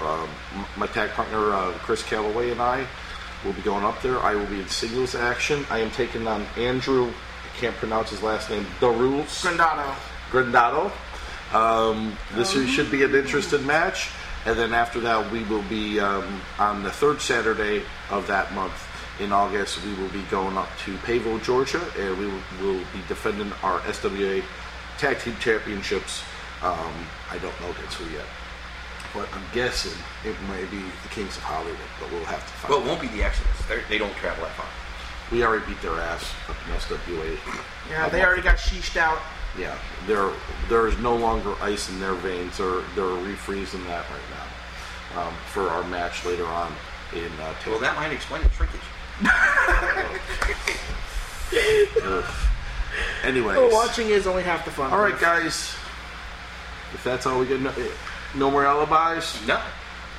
um, 0.00 0.28
my 0.76 0.86
tag 0.86 1.10
partner 1.10 1.52
uh, 1.52 1.72
Chris 1.78 2.02
Calloway 2.02 2.50
and 2.50 2.60
I 2.60 2.86
will 3.44 3.52
be 3.52 3.62
going 3.62 3.84
up 3.84 4.00
there. 4.02 4.18
I 4.20 4.34
will 4.34 4.46
be 4.46 4.60
in 4.60 4.68
singles 4.68 5.14
action. 5.14 5.64
I 5.70 5.78
am 5.78 5.90
taking 5.90 6.26
on 6.26 6.46
Andrew. 6.56 7.08
I 7.08 7.58
can't 7.58 7.76
pronounce 7.76 8.10
his 8.10 8.22
last 8.22 8.50
name. 8.50 8.66
The 8.80 8.88
Rules. 8.88 9.42
Grandado. 9.42 9.94
Grandado. 10.30 10.92
Um, 11.52 12.16
this 12.34 12.52
should 12.52 12.90
be 12.90 13.02
an 13.02 13.14
interesting 13.14 13.66
match. 13.66 14.10
And 14.46 14.58
then 14.58 14.72
after 14.72 15.00
that, 15.00 15.30
we 15.30 15.42
will 15.44 15.62
be 15.62 16.00
um, 16.00 16.40
on 16.58 16.82
the 16.82 16.90
third 16.90 17.20
Saturday 17.20 17.82
of 18.10 18.26
that 18.28 18.52
month 18.54 18.72
in 19.20 19.32
August. 19.32 19.84
We 19.84 19.92
will 19.94 20.08
be 20.08 20.22
going 20.30 20.56
up 20.56 20.68
to 20.84 20.96
Payville, 20.98 21.42
Georgia, 21.42 21.82
and 21.98 22.18
we 22.18 22.26
will, 22.26 22.40
will 22.60 22.78
be 22.92 23.00
defending 23.06 23.52
our 23.62 23.80
SWA 23.80 24.42
Tag 24.98 25.18
Team 25.18 25.36
Championships. 25.40 26.22
Um, 26.62 26.92
I 27.30 27.38
don't 27.38 27.58
know 27.60 27.70
against 27.70 27.96
who 27.96 28.10
yet, 28.14 28.24
but 29.14 29.28
I'm 29.32 29.42
guessing 29.52 29.92
it 30.24 30.36
may 30.48 30.64
be 30.66 30.78
the 31.02 31.08
Kings 31.10 31.36
of 31.36 31.42
Hollywood. 31.42 31.76
But 32.00 32.10
we'll 32.12 32.24
have 32.24 32.44
to 32.46 32.52
find. 32.54 32.74
Well, 32.74 32.82
it 32.82 32.86
won't 32.86 33.00
be 33.00 33.08
the 33.08 33.22
Exodus. 33.24 33.50
They're, 33.68 33.82
they 33.88 33.98
don't 33.98 34.14
travel 34.16 34.44
that 34.44 34.52
far. 34.54 34.66
We 35.32 35.44
already 35.44 35.64
beat 35.66 35.80
their 35.82 35.94
ass 35.94 36.32
up 36.48 36.56
in 36.66 36.72
the 36.72 36.78
SWA. 36.78 37.38
Yeah, 37.88 38.08
they 38.08 38.24
already 38.24 38.42
got 38.42 38.56
sheeshed 38.56 38.96
out. 38.96 39.18
Yeah, 39.58 39.76
there 40.06 40.30
there 40.68 40.86
is 40.88 40.96
no 40.98 41.16
longer 41.16 41.54
ice 41.60 41.88
in 41.88 41.98
their 42.00 42.14
veins. 42.14 42.58
They're 42.58 42.82
they're 42.94 43.04
refreezing 43.04 43.84
that 43.86 44.06
right 44.10 44.30
now 44.34 45.22
um, 45.22 45.34
for 45.46 45.68
our 45.68 45.82
match 45.84 46.24
later 46.24 46.46
on 46.46 46.72
in 47.14 47.30
uh, 47.40 47.54
Well, 47.66 47.78
that 47.80 47.96
might 47.96 48.12
explain 48.12 48.42
the 48.42 48.50
shrinkage. 48.50 48.80
Anyways, 53.24 53.56
But 53.56 53.72
watching 53.72 54.08
is 54.08 54.26
only 54.26 54.42
half 54.42 54.64
the 54.64 54.70
fun. 54.70 54.92
all 54.92 55.00
right, 55.00 55.18
guys. 55.20 55.74
If 56.92 57.02
that's 57.04 57.26
all 57.26 57.38
we 57.38 57.46
get, 57.46 57.60
no, 57.60 57.72
no 58.34 58.50
more 58.50 58.64
alibis, 58.66 59.38
No. 59.46 59.60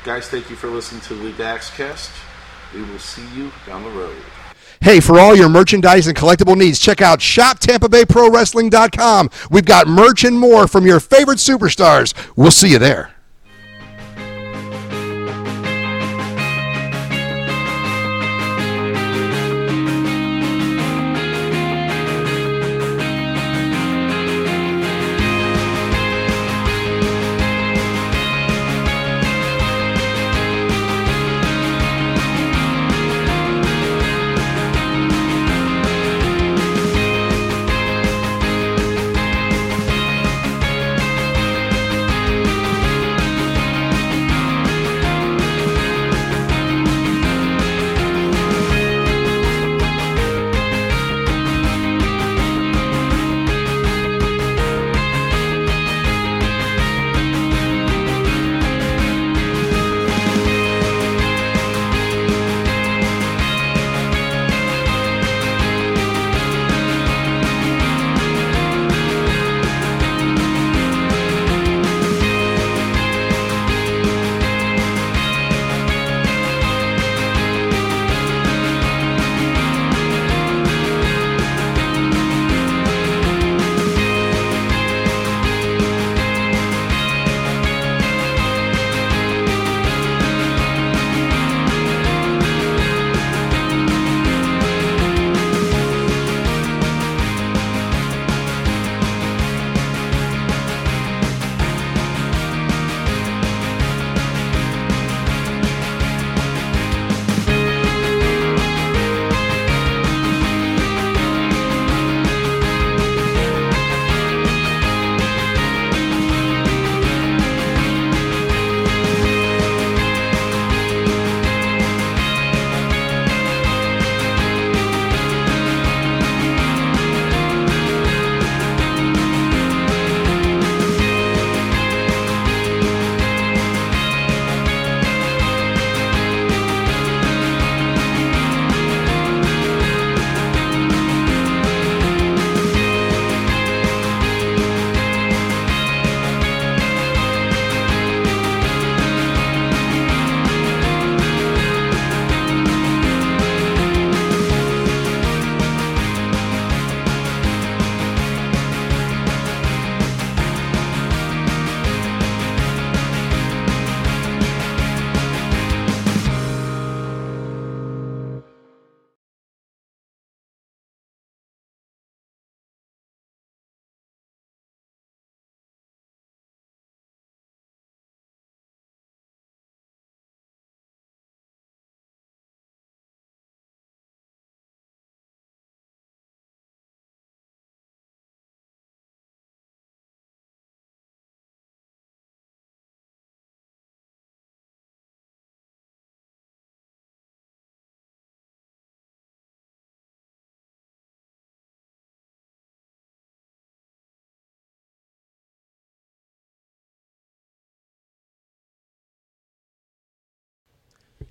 guys. 0.04 0.28
Thank 0.28 0.50
you 0.50 0.56
for 0.56 0.68
listening 0.68 1.02
to 1.02 1.14
the 1.16 1.32
Daxcast. 1.34 2.10
We 2.74 2.82
will 2.84 3.00
see 3.00 3.26
you 3.36 3.52
down 3.68 3.84
the 3.84 3.90
road. 3.90 4.16
Hey, 4.82 5.00
for 5.00 5.20
all 5.20 5.36
your 5.36 5.50
merchandise 5.50 6.08
and 6.08 6.18
collectible 6.18 6.58
needs, 6.58 6.80
check 6.80 7.02
out 7.02 7.20
ShopTampaBayProWrestling.com. 7.20 9.30
We've 9.52 9.66
got 9.66 9.88
merch 9.88 10.24
and 10.24 10.40
more 10.40 10.68
from 10.68 10.88
your 10.88 11.00
favorite 11.00 11.38
superstars. 11.38 12.16
We'll 12.36 12.50
see 12.52 12.72
you 12.72 12.80
there. 12.80 13.12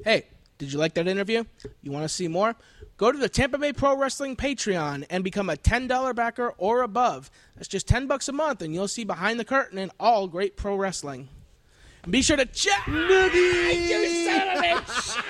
Hey, 0.04 0.26
did 0.58 0.72
you 0.72 0.78
like 0.78 0.94
that 0.94 1.06
interview? 1.08 1.44
You 1.82 1.90
want 1.90 2.04
to 2.04 2.08
see 2.08 2.28
more? 2.28 2.54
Go 2.96 3.12
to 3.12 3.18
the 3.18 3.28
Tampa 3.28 3.58
Bay 3.58 3.72
Pro 3.72 3.96
Wrestling 3.96 4.36
Patreon 4.36 5.06
and 5.10 5.24
become 5.24 5.50
a 5.50 5.56
$10 5.56 6.14
backer 6.14 6.54
or 6.58 6.82
above. 6.82 7.30
That's 7.56 7.68
just 7.68 7.88
10 7.88 8.06
bucks 8.06 8.28
a 8.28 8.32
month 8.32 8.62
and 8.62 8.74
you'll 8.74 8.88
see 8.88 9.04
behind 9.04 9.40
the 9.40 9.44
curtain 9.44 9.78
and 9.78 9.90
all 9.98 10.26
great 10.26 10.56
pro 10.56 10.76
wrestling. 10.76 11.28
And 12.02 12.12
be 12.12 12.22
sure 12.22 12.36
to 12.36 12.46
check. 12.46 12.86
You 12.86 14.26
son 14.26 14.48
of 14.48 14.58
a 14.58 14.62
bitch! 14.62 15.24